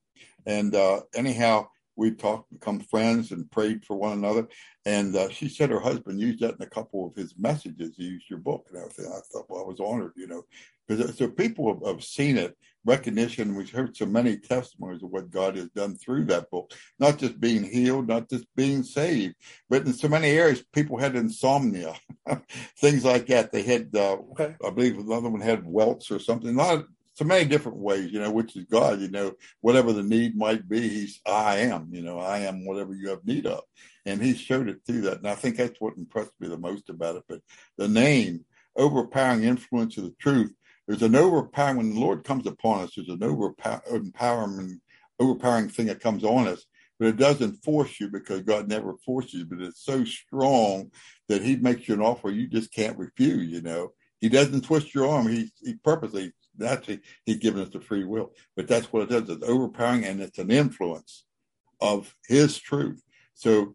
And 0.46 0.74
uh, 0.74 1.02
anyhow, 1.14 1.68
we 1.96 2.10
talked, 2.10 2.52
become 2.52 2.80
friends, 2.80 3.32
and 3.32 3.50
prayed 3.50 3.84
for 3.84 3.96
one 3.96 4.12
another. 4.12 4.46
And 4.84 5.16
uh, 5.16 5.30
she 5.30 5.48
said 5.48 5.70
her 5.70 5.80
husband 5.80 6.20
used 6.20 6.40
that 6.40 6.56
in 6.56 6.62
a 6.62 6.70
couple 6.70 7.06
of 7.06 7.14
his 7.14 7.34
messages. 7.38 7.96
He 7.96 8.04
used 8.04 8.30
your 8.30 8.38
book 8.38 8.66
and 8.70 8.78
everything. 8.78 9.06
I 9.06 9.20
thought, 9.32 9.46
well, 9.48 9.62
I 9.62 9.66
was 9.66 9.80
honored, 9.80 10.12
you 10.16 10.26
know, 10.26 10.44
because 10.86 11.16
so 11.16 11.28
people 11.28 11.72
have, 11.72 11.86
have, 11.86 12.04
seen 12.04 12.36
it, 12.36 12.56
recognition. 12.84 13.56
We've 13.56 13.70
heard 13.70 13.96
so 13.96 14.06
many 14.06 14.36
testimonies 14.36 15.02
of 15.02 15.10
what 15.10 15.30
God 15.30 15.56
has 15.56 15.68
done 15.70 15.96
through 15.96 16.26
that 16.26 16.50
book, 16.50 16.72
not 17.00 17.18
just 17.18 17.40
being 17.40 17.64
healed, 17.64 18.06
not 18.06 18.28
just 18.28 18.46
being 18.54 18.82
saved, 18.82 19.34
but 19.68 19.84
in 19.86 19.92
so 19.92 20.08
many 20.08 20.28
areas, 20.28 20.62
people 20.72 20.98
had 20.98 21.16
insomnia, 21.16 21.94
things 22.78 23.04
like 23.04 23.26
that. 23.26 23.50
They 23.50 23.62
had, 23.62 23.90
uh, 23.94 24.18
okay. 24.32 24.54
I 24.64 24.70
believe 24.70 24.98
another 24.98 25.30
one 25.30 25.40
had 25.40 25.66
welts 25.66 26.10
or 26.10 26.20
something. 26.20 26.54
Not 26.54 26.84
so 27.16 27.24
many 27.24 27.46
different 27.46 27.78
ways, 27.78 28.12
you 28.12 28.20
know, 28.20 28.30
which 28.30 28.56
is 28.56 28.66
God, 28.66 29.00
you 29.00 29.08
know, 29.08 29.32
whatever 29.62 29.94
the 29.94 30.02
need 30.02 30.36
might 30.36 30.68
be, 30.68 30.86
he's, 30.86 31.20
I 31.26 31.58
am, 31.60 31.88
you 31.90 32.02
know, 32.02 32.18
I 32.18 32.40
am 32.40 32.66
whatever 32.66 32.94
you 32.94 33.08
have 33.08 33.24
need 33.24 33.46
of. 33.46 33.62
And 34.04 34.22
he 34.22 34.34
showed 34.34 34.68
it 34.68 34.80
through 34.86 35.00
that. 35.02 35.18
And 35.18 35.26
I 35.26 35.34
think 35.34 35.56
that's 35.56 35.80
what 35.80 35.96
impressed 35.96 36.32
me 36.40 36.48
the 36.48 36.58
most 36.58 36.90
about 36.90 37.16
it. 37.16 37.22
But 37.26 37.40
the 37.78 37.88
name, 37.88 38.44
overpowering 38.76 39.44
influence 39.44 39.96
of 39.96 40.04
the 40.04 40.14
truth, 40.20 40.52
there's 40.86 41.02
an 41.02 41.16
overpowering, 41.16 41.78
when 41.78 41.94
the 41.94 42.00
Lord 42.00 42.22
comes 42.22 42.46
upon 42.46 42.82
us, 42.82 42.92
there's 42.94 43.08
an 43.08 43.22
overpowering, 43.22 44.12
overpowering 45.18 45.68
thing 45.70 45.86
that 45.86 46.00
comes 46.00 46.22
on 46.22 46.46
us, 46.48 46.66
but 46.98 47.08
it 47.08 47.16
doesn't 47.16 47.64
force 47.64 47.98
you 47.98 48.10
because 48.10 48.42
God 48.42 48.68
never 48.68 48.94
forces 49.06 49.32
you, 49.40 49.46
but 49.46 49.62
it's 49.62 49.82
so 49.82 50.04
strong 50.04 50.90
that 51.28 51.42
he 51.42 51.56
makes 51.56 51.88
you 51.88 51.94
an 51.94 52.02
offer 52.02 52.28
you 52.28 52.46
just 52.46 52.74
can't 52.74 52.98
refuse, 52.98 53.50
you 53.50 53.62
know. 53.62 53.92
He 54.20 54.28
doesn't 54.28 54.64
twist 54.64 54.94
your 54.94 55.08
arm. 55.08 55.28
He, 55.28 55.50
he 55.62 55.74
purposely 55.74 56.32
naturally 56.58 57.00
he's 57.24 57.36
given 57.36 57.62
us 57.62 57.70
the 57.70 57.80
free 57.80 58.04
will. 58.04 58.32
But 58.54 58.68
that's 58.68 58.92
what 58.92 59.02
it 59.02 59.08
does. 59.10 59.28
It's 59.28 59.48
overpowering 59.48 60.04
and 60.04 60.20
it's 60.20 60.38
an 60.38 60.50
influence 60.50 61.24
of 61.80 62.14
his 62.26 62.58
truth. 62.58 63.02
So 63.34 63.74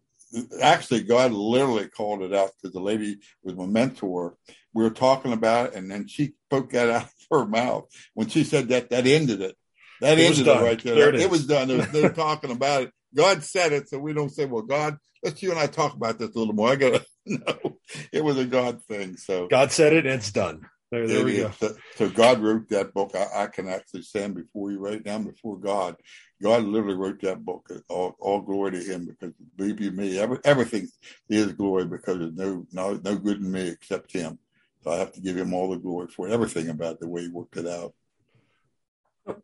actually 0.60 1.02
God 1.02 1.32
literally 1.32 1.88
called 1.88 2.22
it 2.22 2.32
out 2.32 2.50
because 2.60 2.74
the 2.74 2.80
lady 2.80 3.18
was 3.42 3.56
my 3.56 3.66
mentor. 3.66 4.36
We 4.74 4.82
were 4.82 4.90
talking 4.90 5.32
about 5.32 5.70
it 5.70 5.74
and 5.74 5.90
then 5.90 6.08
she 6.08 6.34
spoke 6.46 6.70
that 6.70 6.90
out 6.90 7.04
of 7.04 7.12
her 7.30 7.46
mouth. 7.46 7.88
When 8.14 8.28
she 8.28 8.44
said 8.44 8.68
that, 8.68 8.90
that 8.90 9.06
ended 9.06 9.40
it. 9.40 9.56
That 10.00 10.18
it 10.18 10.24
ended 10.24 10.48
it 10.48 10.60
right 10.60 10.82
there. 10.82 10.94
there 10.96 11.14
it, 11.14 11.20
it 11.20 11.30
was 11.30 11.46
done. 11.46 11.68
They're 11.92 12.12
talking 12.12 12.50
about 12.50 12.82
it. 12.82 12.92
God 13.14 13.44
said 13.44 13.72
it, 13.72 13.88
so 13.88 13.98
we 13.98 14.12
don't 14.12 14.30
say, 14.30 14.46
"Well, 14.46 14.62
God, 14.62 14.98
let's 15.22 15.42
you 15.42 15.50
and 15.50 15.60
I 15.60 15.66
talk 15.66 15.94
about 15.94 16.18
this 16.18 16.34
a 16.34 16.38
little 16.38 16.54
more." 16.54 16.70
I 16.70 16.76
gotta 16.76 17.04
no, 17.26 17.78
it 18.10 18.24
was 18.24 18.38
a 18.38 18.44
God 18.44 18.82
thing. 18.84 19.16
So 19.16 19.48
God 19.48 19.70
said 19.70 19.92
it, 19.92 20.06
and 20.06 20.16
it's 20.16 20.32
done. 20.32 20.66
There, 20.92 21.08
there 21.08 21.24
we 21.24 21.38
go. 21.38 21.50
So, 21.52 21.74
so, 21.96 22.10
God 22.10 22.40
wrote 22.40 22.68
that 22.68 22.92
book. 22.92 23.12
I, 23.14 23.44
I, 23.44 23.46
can 23.46 23.66
actually 23.66 24.02
stand 24.02 24.34
before 24.34 24.70
you 24.70 24.78
right 24.78 25.02
now 25.02 25.18
before 25.20 25.56
God. 25.56 25.96
God 26.42 26.64
literally 26.64 26.96
wrote 26.96 27.22
that 27.22 27.42
book. 27.42 27.70
All, 27.88 28.14
all 28.20 28.42
glory 28.42 28.72
to 28.72 28.78
Him 28.78 29.06
because 29.06 29.32
believe 29.56 29.80
you 29.80 29.90
me, 29.90 30.18
every, 30.18 30.36
everything 30.44 30.86
is 31.30 31.54
glory 31.54 31.86
because 31.86 32.18
there's 32.18 32.34
no, 32.34 32.66
no 32.72 33.00
no 33.02 33.16
good 33.16 33.38
in 33.38 33.50
me 33.50 33.68
except 33.68 34.12
Him. 34.12 34.38
So 34.84 34.90
I 34.90 34.96
have 34.96 35.12
to 35.12 35.22
give 35.22 35.34
Him 35.34 35.54
all 35.54 35.70
the 35.70 35.78
glory 35.78 36.08
for 36.08 36.28
everything 36.28 36.68
about 36.68 37.00
the 37.00 37.08
way 37.08 37.22
He 37.22 37.28
worked 37.28 37.56
it 37.56 37.66
out. 37.66 37.94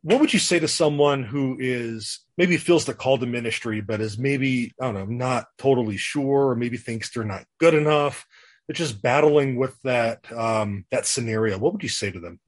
What 0.03 0.19
would 0.19 0.33
you 0.33 0.39
say 0.39 0.59
to 0.59 0.67
someone 0.67 1.23
who 1.23 1.57
is 1.59 2.19
maybe 2.37 2.57
feels 2.57 2.85
the 2.85 2.93
call 2.93 3.17
to 3.17 3.25
ministry, 3.25 3.81
but 3.81 4.01
is 4.01 4.19
maybe 4.19 4.75
I 4.79 4.91
don't 4.91 4.93
know, 4.93 5.05
not 5.05 5.47
totally 5.57 5.97
sure, 5.97 6.49
or 6.49 6.55
maybe 6.55 6.77
thinks 6.77 7.09
they're 7.09 7.23
not 7.23 7.45
good 7.57 7.73
enough? 7.73 8.27
They're 8.69 8.75
just 8.75 9.01
battling 9.01 9.55
with 9.55 9.81
that 9.81 10.31
um, 10.31 10.85
that 10.91 11.07
scenario. 11.07 11.57
What 11.57 11.73
would 11.73 11.81
you 11.81 11.89
say 11.89 12.11
to 12.11 12.19
them? 12.19 12.39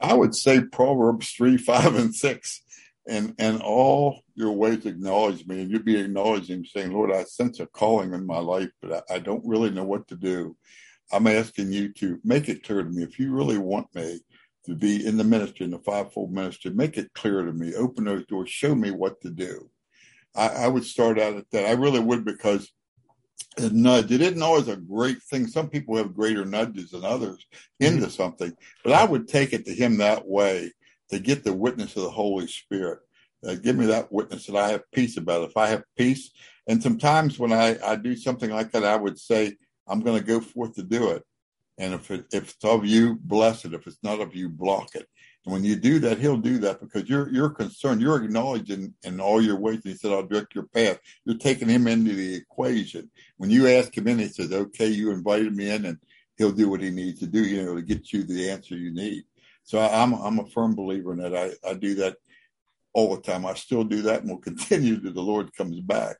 I 0.00 0.14
would 0.14 0.34
say 0.34 0.62
Proverbs 0.62 1.32
three, 1.32 1.58
five, 1.58 1.96
and 1.96 2.14
six, 2.14 2.62
and 3.06 3.34
and 3.38 3.60
all 3.60 4.22
your 4.34 4.52
ways 4.52 4.86
acknowledge 4.86 5.46
me, 5.46 5.60
and 5.60 5.70
you'd 5.70 5.84
be 5.84 6.00
acknowledging, 6.00 6.64
saying, 6.64 6.92
"Lord, 6.94 7.12
I 7.12 7.24
sense 7.24 7.60
a 7.60 7.66
calling 7.66 8.14
in 8.14 8.24
my 8.24 8.38
life, 8.38 8.70
but 8.80 9.04
I, 9.10 9.16
I 9.16 9.18
don't 9.18 9.46
really 9.46 9.68
know 9.68 9.84
what 9.84 10.08
to 10.08 10.16
do." 10.16 10.56
I'm 11.12 11.26
asking 11.26 11.72
you 11.72 11.92
to 11.94 12.18
make 12.24 12.48
it 12.48 12.62
clear 12.62 12.82
to 12.82 12.88
me 12.88 13.02
if 13.02 13.18
you 13.18 13.30
really 13.30 13.58
want 13.58 13.94
me 13.94 14.20
to 14.64 14.74
be 14.74 15.06
in 15.06 15.18
the 15.18 15.24
ministry, 15.24 15.66
in 15.66 15.72
the 15.72 15.78
fivefold 15.78 16.32
ministry, 16.32 16.70
make 16.70 16.96
it 16.96 17.12
clear 17.12 17.42
to 17.42 17.52
me. 17.52 17.74
Open 17.74 18.04
those 18.04 18.24
doors. 18.24 18.48
Show 18.48 18.74
me 18.74 18.92
what 18.92 19.20
to 19.20 19.28
do. 19.28 19.68
I, 20.34 20.48
I 20.48 20.68
would 20.68 20.84
start 20.84 21.18
out 21.18 21.36
at 21.36 21.50
that. 21.50 21.66
I 21.66 21.72
really 21.72 22.00
would 22.00 22.24
because 22.24 22.72
a 23.56 23.70
nudge. 23.70 24.12
It 24.12 24.20
isn't 24.20 24.42
always 24.42 24.68
a 24.68 24.76
great 24.76 25.22
thing. 25.22 25.46
Some 25.46 25.68
people 25.68 25.96
have 25.96 26.14
greater 26.14 26.44
nudges 26.44 26.90
than 26.90 27.04
others 27.04 27.46
into 27.80 28.02
mm-hmm. 28.02 28.10
something, 28.10 28.52
but 28.84 28.92
I 28.92 29.04
would 29.04 29.28
take 29.28 29.52
it 29.52 29.64
to 29.66 29.74
him 29.74 29.98
that 29.98 30.26
way 30.26 30.72
to 31.10 31.18
get 31.18 31.44
the 31.44 31.52
witness 31.52 31.96
of 31.96 32.02
the 32.02 32.10
Holy 32.10 32.46
Spirit. 32.46 33.00
Uh, 33.46 33.54
give 33.54 33.76
me 33.76 33.86
that 33.86 34.12
witness 34.12 34.46
that 34.46 34.56
I 34.56 34.70
have 34.70 34.90
peace 34.92 35.16
about. 35.16 35.42
It. 35.42 35.50
If 35.50 35.56
I 35.56 35.68
have 35.68 35.84
peace, 35.96 36.30
and 36.66 36.82
sometimes 36.82 37.38
when 37.38 37.52
I, 37.52 37.78
I 37.84 37.96
do 37.96 38.14
something 38.16 38.50
like 38.50 38.72
that, 38.72 38.84
I 38.84 38.96
would 38.96 39.18
say, 39.18 39.56
I'm 39.86 40.00
going 40.00 40.18
to 40.18 40.24
go 40.24 40.40
forth 40.40 40.74
to 40.74 40.82
do 40.82 41.10
it. 41.10 41.22
And 41.78 41.94
if 41.94 42.10
it, 42.10 42.26
if 42.32 42.50
it's 42.50 42.64
of 42.64 42.84
you, 42.84 43.16
bless 43.22 43.64
it. 43.64 43.72
If 43.72 43.86
it's 43.86 44.02
not 44.02 44.20
of 44.20 44.34
you, 44.34 44.48
block 44.48 44.94
it. 44.94 45.06
And 45.48 45.54
when 45.54 45.64
you 45.64 45.76
do 45.76 45.98
that, 46.00 46.18
he'll 46.18 46.36
do 46.36 46.58
that 46.58 46.78
because 46.78 47.08
you're 47.08 47.30
you're 47.30 47.48
concerned. 47.48 48.02
You're 48.02 48.22
acknowledging 48.22 48.92
in 49.02 49.18
all 49.18 49.40
your 49.40 49.56
ways. 49.56 49.80
He 49.82 49.94
said, 49.94 50.12
"I'll 50.12 50.26
direct 50.26 50.54
your 50.54 50.66
path." 50.66 50.98
You're 51.24 51.38
taking 51.38 51.70
him 51.70 51.86
into 51.86 52.14
the 52.14 52.34
equation. 52.34 53.10
When 53.38 53.48
you 53.48 53.66
ask 53.66 53.96
him 53.96 54.08
in, 54.08 54.18
he 54.18 54.28
says, 54.28 54.52
"Okay, 54.52 54.88
you 54.88 55.10
invited 55.10 55.56
me 55.56 55.70
in, 55.70 55.86
and 55.86 55.96
he'll 56.36 56.52
do 56.52 56.68
what 56.68 56.82
he 56.82 56.90
needs 56.90 57.20
to 57.20 57.26
do, 57.26 57.42
you 57.42 57.64
know, 57.64 57.76
to 57.76 57.80
get 57.80 58.12
you 58.12 58.24
the 58.24 58.50
answer 58.50 58.76
you 58.76 58.92
need." 58.92 59.24
So 59.62 59.80
I'm 59.80 60.12
I'm 60.12 60.38
a 60.38 60.44
firm 60.48 60.74
believer 60.74 61.12
in 61.12 61.18
that. 61.20 61.34
I 61.34 61.52
I 61.66 61.72
do 61.72 61.94
that 61.94 62.18
all 62.92 63.16
the 63.16 63.22
time. 63.22 63.46
I 63.46 63.54
still 63.54 63.84
do 63.84 64.02
that, 64.02 64.20
and 64.20 64.30
will 64.30 64.38
continue 64.50 65.00
till 65.00 65.14
the 65.14 65.22
Lord 65.22 65.56
comes 65.56 65.80
back. 65.80 66.18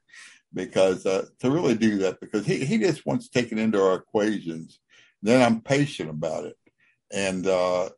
Because 0.55 1.05
uh, 1.05 1.27
to 1.41 1.51
really 1.51 1.75
do 1.75 1.99
that, 1.99 2.19
because 2.21 2.47
he 2.47 2.65
he 2.65 2.79
just 2.79 3.05
wants 3.05 3.29
taken 3.29 3.59
into 3.59 3.79
our 3.79 3.97
equations. 3.97 4.81
Then 5.21 5.43
I'm 5.43 5.61
patient 5.61 6.09
about 6.09 6.47
it, 6.47 6.57
and 7.13 7.47
uh, 7.47 7.91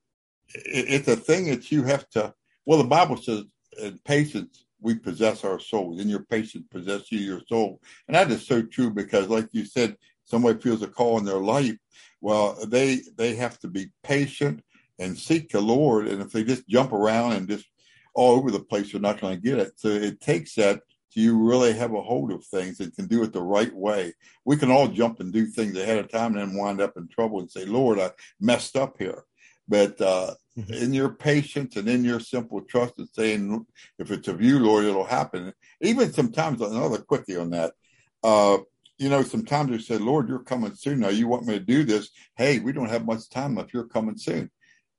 it's 0.54 1.08
a 1.08 1.16
thing 1.16 1.46
that 1.46 1.70
you 1.70 1.82
have 1.84 2.08
to. 2.10 2.34
Well, 2.66 2.78
the 2.78 2.84
Bible 2.84 3.16
says 3.16 3.44
in 3.80 3.98
patience 4.04 4.64
we 4.80 4.94
possess 4.94 5.44
our 5.44 5.58
souls. 5.58 6.00
In 6.00 6.08
your 6.08 6.24
patience 6.24 6.64
possess 6.70 7.12
you 7.12 7.18
your 7.18 7.42
soul. 7.48 7.80
And 8.08 8.14
that 8.14 8.30
is 8.30 8.46
so 8.46 8.62
true 8.62 8.90
because, 8.90 9.28
like 9.28 9.48
you 9.52 9.64
said, 9.64 9.96
somebody 10.24 10.58
feels 10.58 10.82
a 10.82 10.88
call 10.88 11.18
in 11.18 11.24
their 11.24 11.40
life. 11.40 11.76
Well, 12.20 12.56
they 12.66 13.02
they 13.16 13.34
have 13.36 13.58
to 13.60 13.68
be 13.68 13.90
patient 14.02 14.62
and 14.98 15.18
seek 15.18 15.50
the 15.50 15.60
Lord. 15.60 16.08
And 16.08 16.20
if 16.22 16.30
they 16.30 16.44
just 16.44 16.68
jump 16.68 16.92
around 16.92 17.32
and 17.32 17.48
just 17.48 17.66
all 18.14 18.36
over 18.36 18.50
the 18.50 18.60
place, 18.60 18.92
they're 18.92 19.00
not 19.00 19.20
going 19.20 19.36
to 19.36 19.42
get 19.42 19.58
it. 19.58 19.72
So 19.76 19.88
it 19.88 20.20
takes 20.20 20.54
that 20.54 20.82
do 21.12 21.20
you 21.20 21.36
really 21.36 21.72
have 21.72 21.92
a 21.92 22.00
hold 22.00 22.30
of 22.30 22.44
things 22.44 22.78
and 22.80 22.94
can 22.94 23.06
do 23.06 23.22
it 23.24 23.32
the 23.32 23.42
right 23.42 23.74
way? 23.74 24.14
We 24.44 24.56
can 24.56 24.70
all 24.70 24.86
jump 24.86 25.20
and 25.20 25.32
do 25.32 25.46
things 25.46 25.76
ahead 25.76 25.98
of 25.98 26.08
time 26.08 26.36
and 26.36 26.52
then 26.52 26.56
wind 26.56 26.80
up 26.80 26.96
in 26.96 27.08
trouble 27.08 27.40
and 27.40 27.50
say, 27.50 27.64
Lord, 27.64 27.98
I 27.98 28.12
messed 28.40 28.76
up 28.76 28.96
here. 28.98 29.24
But 29.70 30.00
uh, 30.00 30.34
mm-hmm. 30.58 30.72
in 30.74 30.92
your 30.92 31.10
patience 31.10 31.76
and 31.76 31.88
in 31.88 32.04
your 32.04 32.18
simple 32.18 32.60
trust 32.62 32.94
and 32.98 33.08
saying, 33.12 33.64
if 34.00 34.10
it's 34.10 34.26
of 34.26 34.42
you, 34.42 34.58
Lord, 34.58 34.84
it'll 34.84 35.04
happen. 35.04 35.52
Even 35.80 36.12
sometimes, 36.12 36.60
another 36.60 36.98
quickie 36.98 37.36
on 37.36 37.50
that. 37.50 37.72
Uh, 38.22 38.58
you 38.98 39.08
know, 39.08 39.22
sometimes 39.22 39.70
we 39.70 39.78
say, 39.78 39.96
Lord, 39.96 40.28
you're 40.28 40.40
coming 40.40 40.74
soon. 40.74 40.98
Now 40.98 41.08
you 41.08 41.28
want 41.28 41.46
me 41.46 41.54
to 41.54 41.64
do 41.64 41.84
this. 41.84 42.10
Hey, 42.36 42.58
we 42.58 42.72
don't 42.72 42.90
have 42.90 43.06
much 43.06 43.30
time 43.30 43.58
if 43.58 43.72
you're 43.72 43.86
coming 43.86 44.18
soon. 44.18 44.50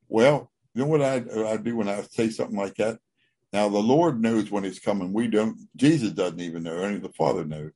Well, 0.08 0.50
you 0.74 0.82
know 0.82 0.88
what 0.88 1.02
I, 1.02 1.22
I 1.46 1.58
do 1.58 1.76
when 1.76 1.88
I 1.88 2.00
say 2.00 2.30
something 2.30 2.56
like 2.56 2.76
that? 2.76 2.98
Now 3.52 3.68
the 3.68 3.78
Lord 3.78 4.22
knows 4.22 4.50
when 4.50 4.64
He's 4.64 4.80
coming. 4.80 5.12
We 5.12 5.28
don't. 5.28 5.58
Jesus 5.76 6.12
doesn't 6.12 6.40
even 6.40 6.62
know. 6.62 6.78
Only 6.78 6.98
the 6.98 7.12
Father 7.12 7.44
knows. 7.44 7.72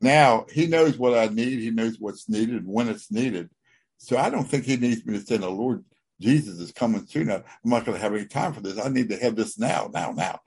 Now 0.00 0.46
He 0.52 0.66
knows 0.66 0.96
what 0.96 1.18
I 1.18 1.26
need. 1.26 1.58
He 1.58 1.72
knows 1.72 1.96
what's 1.98 2.28
needed 2.28 2.62
and 2.62 2.68
when 2.68 2.88
it's 2.88 3.10
needed. 3.10 3.50
So 3.98 4.16
I 4.16 4.30
don't 4.30 4.48
think 4.48 4.64
He 4.64 4.76
needs 4.76 5.04
me 5.04 5.18
to 5.18 5.26
say, 5.26 5.38
"The 5.38 5.50
Lord 5.50 5.84
Jesus 6.20 6.58
is 6.58 6.72
coming 6.72 7.06
soon." 7.06 7.30
I'm 7.30 7.42
not 7.64 7.84
going 7.84 7.96
to 7.96 8.02
have 8.02 8.14
any 8.14 8.26
time 8.26 8.52
for 8.52 8.60
this. 8.60 8.78
I 8.78 8.88
need 8.88 9.08
to 9.10 9.16
have 9.16 9.36
this 9.36 9.58
now, 9.58 9.90
now, 9.92 10.12
now. 10.12 10.40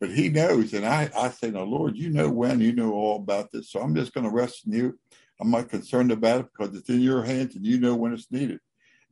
But 0.00 0.10
He 0.10 0.28
knows, 0.28 0.72
and 0.74 0.86
I, 0.86 1.10
I 1.16 1.30
say, 1.30 1.50
"No, 1.50 1.64
Lord, 1.64 1.96
you 1.96 2.10
know 2.10 2.30
when. 2.30 2.60
You 2.60 2.72
know 2.72 2.92
all 2.92 3.16
about 3.16 3.52
this. 3.52 3.70
So 3.70 3.80
I'm 3.80 3.94
just 3.94 4.14
going 4.14 4.24
to 4.24 4.34
rest 4.34 4.66
in 4.66 4.72
You. 4.72 4.98
I'm 5.40 5.50
not 5.50 5.68
concerned 5.70 6.12
about 6.12 6.40
it 6.40 6.46
because 6.56 6.76
it's 6.76 6.88
in 6.88 7.00
Your 7.00 7.22
hands, 7.22 7.56
and 7.56 7.66
You 7.66 7.78
know 7.78 7.94
when 7.94 8.12
it's 8.12 8.30
needed." 8.30 8.60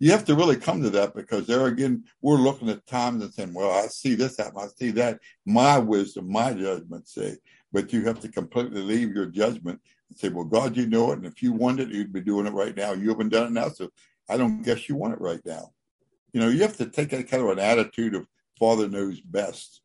you 0.01 0.11
have 0.11 0.25
to 0.25 0.35
really 0.35 0.57
come 0.57 0.83
to 0.83 0.91
that 0.91 1.15
because 1.15 1.47
there 1.47 1.67
again, 1.67 2.03
we're 2.23 2.37
looking 2.37 2.71
at 2.71 2.87
times 2.87 3.23
and 3.23 3.33
saying, 3.33 3.53
well, 3.53 3.71
I 3.71 3.87
see 3.87 4.15
this 4.15 4.39
happen, 4.39 4.59
I 4.59 4.69
see 4.75 4.91
that. 4.93 5.21
My 5.45 5.79
wisdom, 5.79 6.33
my 6.33 6.55
judgment 6.55 7.07
say, 7.07 7.37
but 7.71 7.93
you 7.93 8.07
have 8.07 8.19
to 8.21 8.29
completely 8.29 8.81
leave 8.81 9.15
your 9.15 9.27
judgment 9.27 9.79
and 10.09 10.19
say, 10.19 10.31
well, 10.31 10.47
God, 10.47 10.75
you 10.77 10.87
know 10.87 11.13
it. 11.13 11.19
And 11.19 11.27
if 11.27 11.43
you 11.43 11.53
wanted 11.53 11.91
it, 11.91 11.95
you'd 11.95 12.15
be 12.15 12.23
doing 12.23 12.47
it 12.47 12.55
right 12.55 12.75
now. 12.75 12.95
You 12.95 13.11
haven't 13.11 13.29
done 13.29 13.49
it 13.49 13.53
now. 13.53 13.69
So 13.69 13.91
I 14.29 14.39
don't 14.39 14.63
guess 14.63 14.89
you 14.89 14.97
want 14.97 15.13
it 15.13 15.21
right 15.21 15.41
now. 15.45 15.71
You 16.33 16.41
know, 16.41 16.49
you 16.49 16.63
have 16.63 16.77
to 16.79 16.87
take 16.87 17.11
that 17.11 17.29
kind 17.29 17.43
of 17.43 17.51
an 17.51 17.59
attitude 17.59 18.15
of 18.15 18.27
Father 18.59 18.89
knows 18.89 19.21
best. 19.21 19.81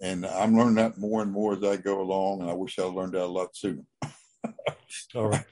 And 0.00 0.26
I'm 0.26 0.56
learning 0.56 0.74
that 0.74 0.98
more 0.98 1.22
and 1.22 1.32
more 1.32 1.54
as 1.54 1.64
I 1.64 1.76
go 1.76 2.00
along. 2.02 2.42
And 2.42 2.50
I 2.50 2.54
wish 2.54 2.78
I 2.78 2.82
learned 2.82 3.14
that 3.14 3.24
a 3.24 3.26
lot 3.26 3.56
sooner. 3.56 3.82
All 5.14 5.28
right. 5.28 5.44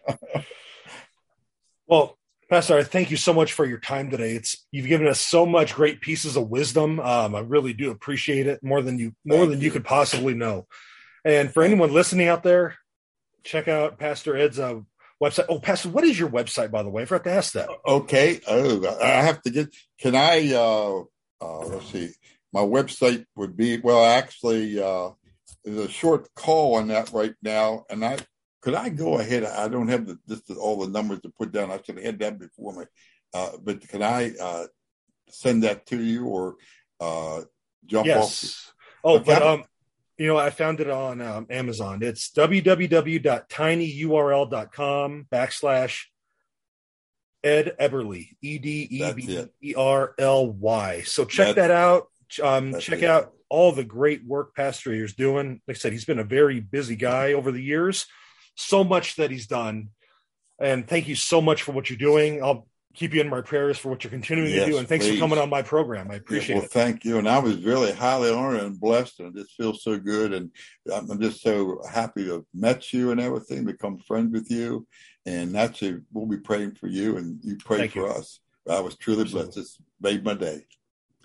Well, 1.86 2.18
Pastor, 2.50 2.76
I 2.76 2.82
thank 2.82 3.10
you 3.10 3.16
so 3.16 3.32
much 3.32 3.52
for 3.52 3.64
your 3.64 3.78
time 3.78 4.10
today. 4.10 4.32
It's 4.32 4.66
you've 4.70 4.86
given 4.86 5.06
us 5.06 5.20
so 5.20 5.46
much 5.46 5.74
great 5.74 6.00
pieces 6.00 6.36
of 6.36 6.50
wisdom. 6.50 7.00
Um, 7.00 7.34
I 7.34 7.40
really 7.40 7.72
do 7.72 7.90
appreciate 7.90 8.46
it 8.46 8.62
more 8.62 8.82
than 8.82 8.98
you 8.98 9.14
more 9.24 9.38
thank 9.38 9.50
than 9.50 9.60
you. 9.60 9.66
you 9.66 9.70
could 9.70 9.84
possibly 9.84 10.34
know. 10.34 10.66
And 11.24 11.52
for 11.52 11.62
anyone 11.62 11.92
listening 11.92 12.28
out 12.28 12.42
there, 12.42 12.76
check 13.44 13.66
out 13.66 13.98
Pastor 13.98 14.36
Ed's 14.36 14.58
uh, 14.58 14.80
website. 15.22 15.46
Oh, 15.48 15.58
Pastor, 15.58 15.88
what 15.88 16.04
is 16.04 16.18
your 16.18 16.28
website, 16.28 16.70
by 16.70 16.82
the 16.82 16.90
way? 16.90 17.02
I 17.02 17.04
forgot 17.06 17.24
to 17.24 17.32
ask 17.32 17.52
that. 17.54 17.68
Okay. 17.86 18.40
Oh, 18.46 18.98
I 19.00 19.22
have 19.22 19.42
to 19.42 19.50
get. 19.50 19.74
Can 19.98 20.14
I? 20.14 20.52
Uh, 20.52 21.04
uh, 21.40 21.66
let's 21.66 21.90
see. 21.90 22.10
My 22.52 22.60
website 22.60 23.24
would 23.36 23.56
be 23.56 23.78
well. 23.78 24.04
Actually, 24.04 24.80
uh, 24.80 25.10
there's 25.64 25.86
a 25.86 25.88
short 25.88 26.32
call 26.34 26.76
on 26.76 26.88
that 26.88 27.12
right 27.12 27.34
now, 27.42 27.84
and 27.90 28.04
I 28.04 28.18
could 28.64 28.74
I 28.74 28.88
go 28.88 29.18
ahead? 29.18 29.44
I 29.44 29.68
don't 29.68 29.88
have 29.88 30.06
the, 30.06 30.18
just 30.26 30.50
all 30.50 30.78
the 30.78 30.90
numbers 30.90 31.20
to 31.20 31.28
put 31.28 31.52
down. 31.52 31.70
I 31.70 31.80
should 31.84 31.96
have 31.96 32.04
had 32.04 32.18
that 32.20 32.38
before 32.38 32.72
me. 32.74 32.84
Uh, 33.34 33.50
but 33.62 33.86
can 33.86 34.02
I 34.02 34.32
uh, 34.40 34.66
send 35.28 35.64
that 35.64 35.84
to 35.86 36.02
you 36.02 36.24
or 36.24 36.54
uh, 37.00 37.42
jump 37.84 38.06
yes. 38.06 38.44
off? 38.44 38.74
Oh, 39.04 39.18
but 39.18 39.42
um, 39.42 39.64
you 40.18 40.26
know, 40.26 40.36
I 40.36 40.50
found 40.50 40.80
it 40.80 40.90
on 40.90 41.20
um, 41.20 41.46
Amazon. 41.50 42.00
It's 42.02 42.30
www.tinyurl.com 42.30 45.26
backslash 45.32 46.02
Ed 47.42 47.74
Eberly, 47.80 48.28
E 48.40 48.58
D 48.58 48.86
E 48.90 49.12
B 49.12 49.46
E 49.62 49.74
R 49.74 50.14
L 50.18 50.50
Y. 50.50 51.02
So 51.02 51.24
check 51.24 51.56
That's, 51.56 51.68
that 51.68 51.70
out. 51.70 52.08
Um, 52.42 52.78
check 52.78 53.02
it. 53.02 53.08
out 53.08 53.32
all 53.48 53.72
the 53.72 53.84
great 53.84 54.24
work 54.24 54.54
Pastor 54.54 54.92
is 54.92 55.14
doing. 55.14 55.60
Like 55.68 55.76
I 55.76 55.78
said, 55.78 55.92
he's 55.92 56.06
been 56.06 56.18
a 56.18 56.24
very 56.24 56.60
busy 56.60 56.96
guy 56.96 57.34
over 57.34 57.52
the 57.52 57.62
years 57.62 58.06
so 58.54 58.84
much 58.84 59.16
that 59.16 59.30
he's 59.30 59.46
done. 59.46 59.90
And 60.58 60.88
thank 60.88 61.08
you 61.08 61.16
so 61.16 61.40
much 61.40 61.62
for 61.62 61.72
what 61.72 61.90
you're 61.90 61.98
doing. 61.98 62.42
I'll 62.42 62.66
keep 62.94 63.12
you 63.12 63.20
in 63.20 63.28
my 63.28 63.40
prayers 63.40 63.78
for 63.78 63.90
what 63.90 64.04
you're 64.04 64.10
continuing 64.10 64.50
yes, 64.50 64.64
to 64.64 64.70
do. 64.70 64.78
And 64.78 64.88
thanks 64.88 65.06
please. 65.06 65.14
for 65.14 65.20
coming 65.20 65.38
on 65.38 65.50
my 65.50 65.62
program. 65.62 66.10
I 66.10 66.14
appreciate 66.14 66.48
yeah, 66.48 66.54
well, 66.56 66.64
it. 66.64 66.70
Thank 66.70 67.04
you. 67.04 67.18
And 67.18 67.28
I 67.28 67.38
was 67.38 67.58
really 67.58 67.92
highly 67.92 68.32
honored 68.32 68.62
and 68.62 68.78
blessed, 68.78 69.20
and 69.20 69.36
it 69.36 69.40
just 69.42 69.56
feels 69.56 69.82
so 69.82 69.98
good. 69.98 70.32
And 70.32 70.50
I'm 70.92 71.20
just 71.20 71.42
so 71.42 71.82
happy 71.90 72.24
to 72.24 72.32
have 72.34 72.44
met 72.54 72.92
you 72.92 73.10
and 73.10 73.20
everything, 73.20 73.64
become 73.64 73.98
friends 73.98 74.32
with 74.32 74.50
you. 74.50 74.86
And 75.26 75.56
actually, 75.56 76.00
we'll 76.12 76.26
be 76.26 76.38
praying 76.38 76.76
for 76.76 76.86
you, 76.86 77.16
and 77.16 77.38
you 77.42 77.56
pray 77.56 77.78
thank 77.78 77.92
for 77.92 78.00
you. 78.00 78.06
us. 78.06 78.40
I 78.68 78.80
was 78.80 78.96
truly 78.96 79.22
Absolutely. 79.22 79.52
blessed. 79.52 79.58
It's 79.58 79.78
made 80.00 80.24
my 80.24 80.34
day. 80.34 80.66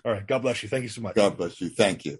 All 0.04 0.12
right. 0.12 0.26
God 0.26 0.42
bless 0.42 0.62
you. 0.62 0.68
Thank 0.68 0.82
you 0.82 0.88
so 0.88 1.02
much. 1.02 1.14
God 1.14 1.36
bless 1.36 1.60
you. 1.60 1.68
Thank 1.68 2.04
you. 2.04 2.18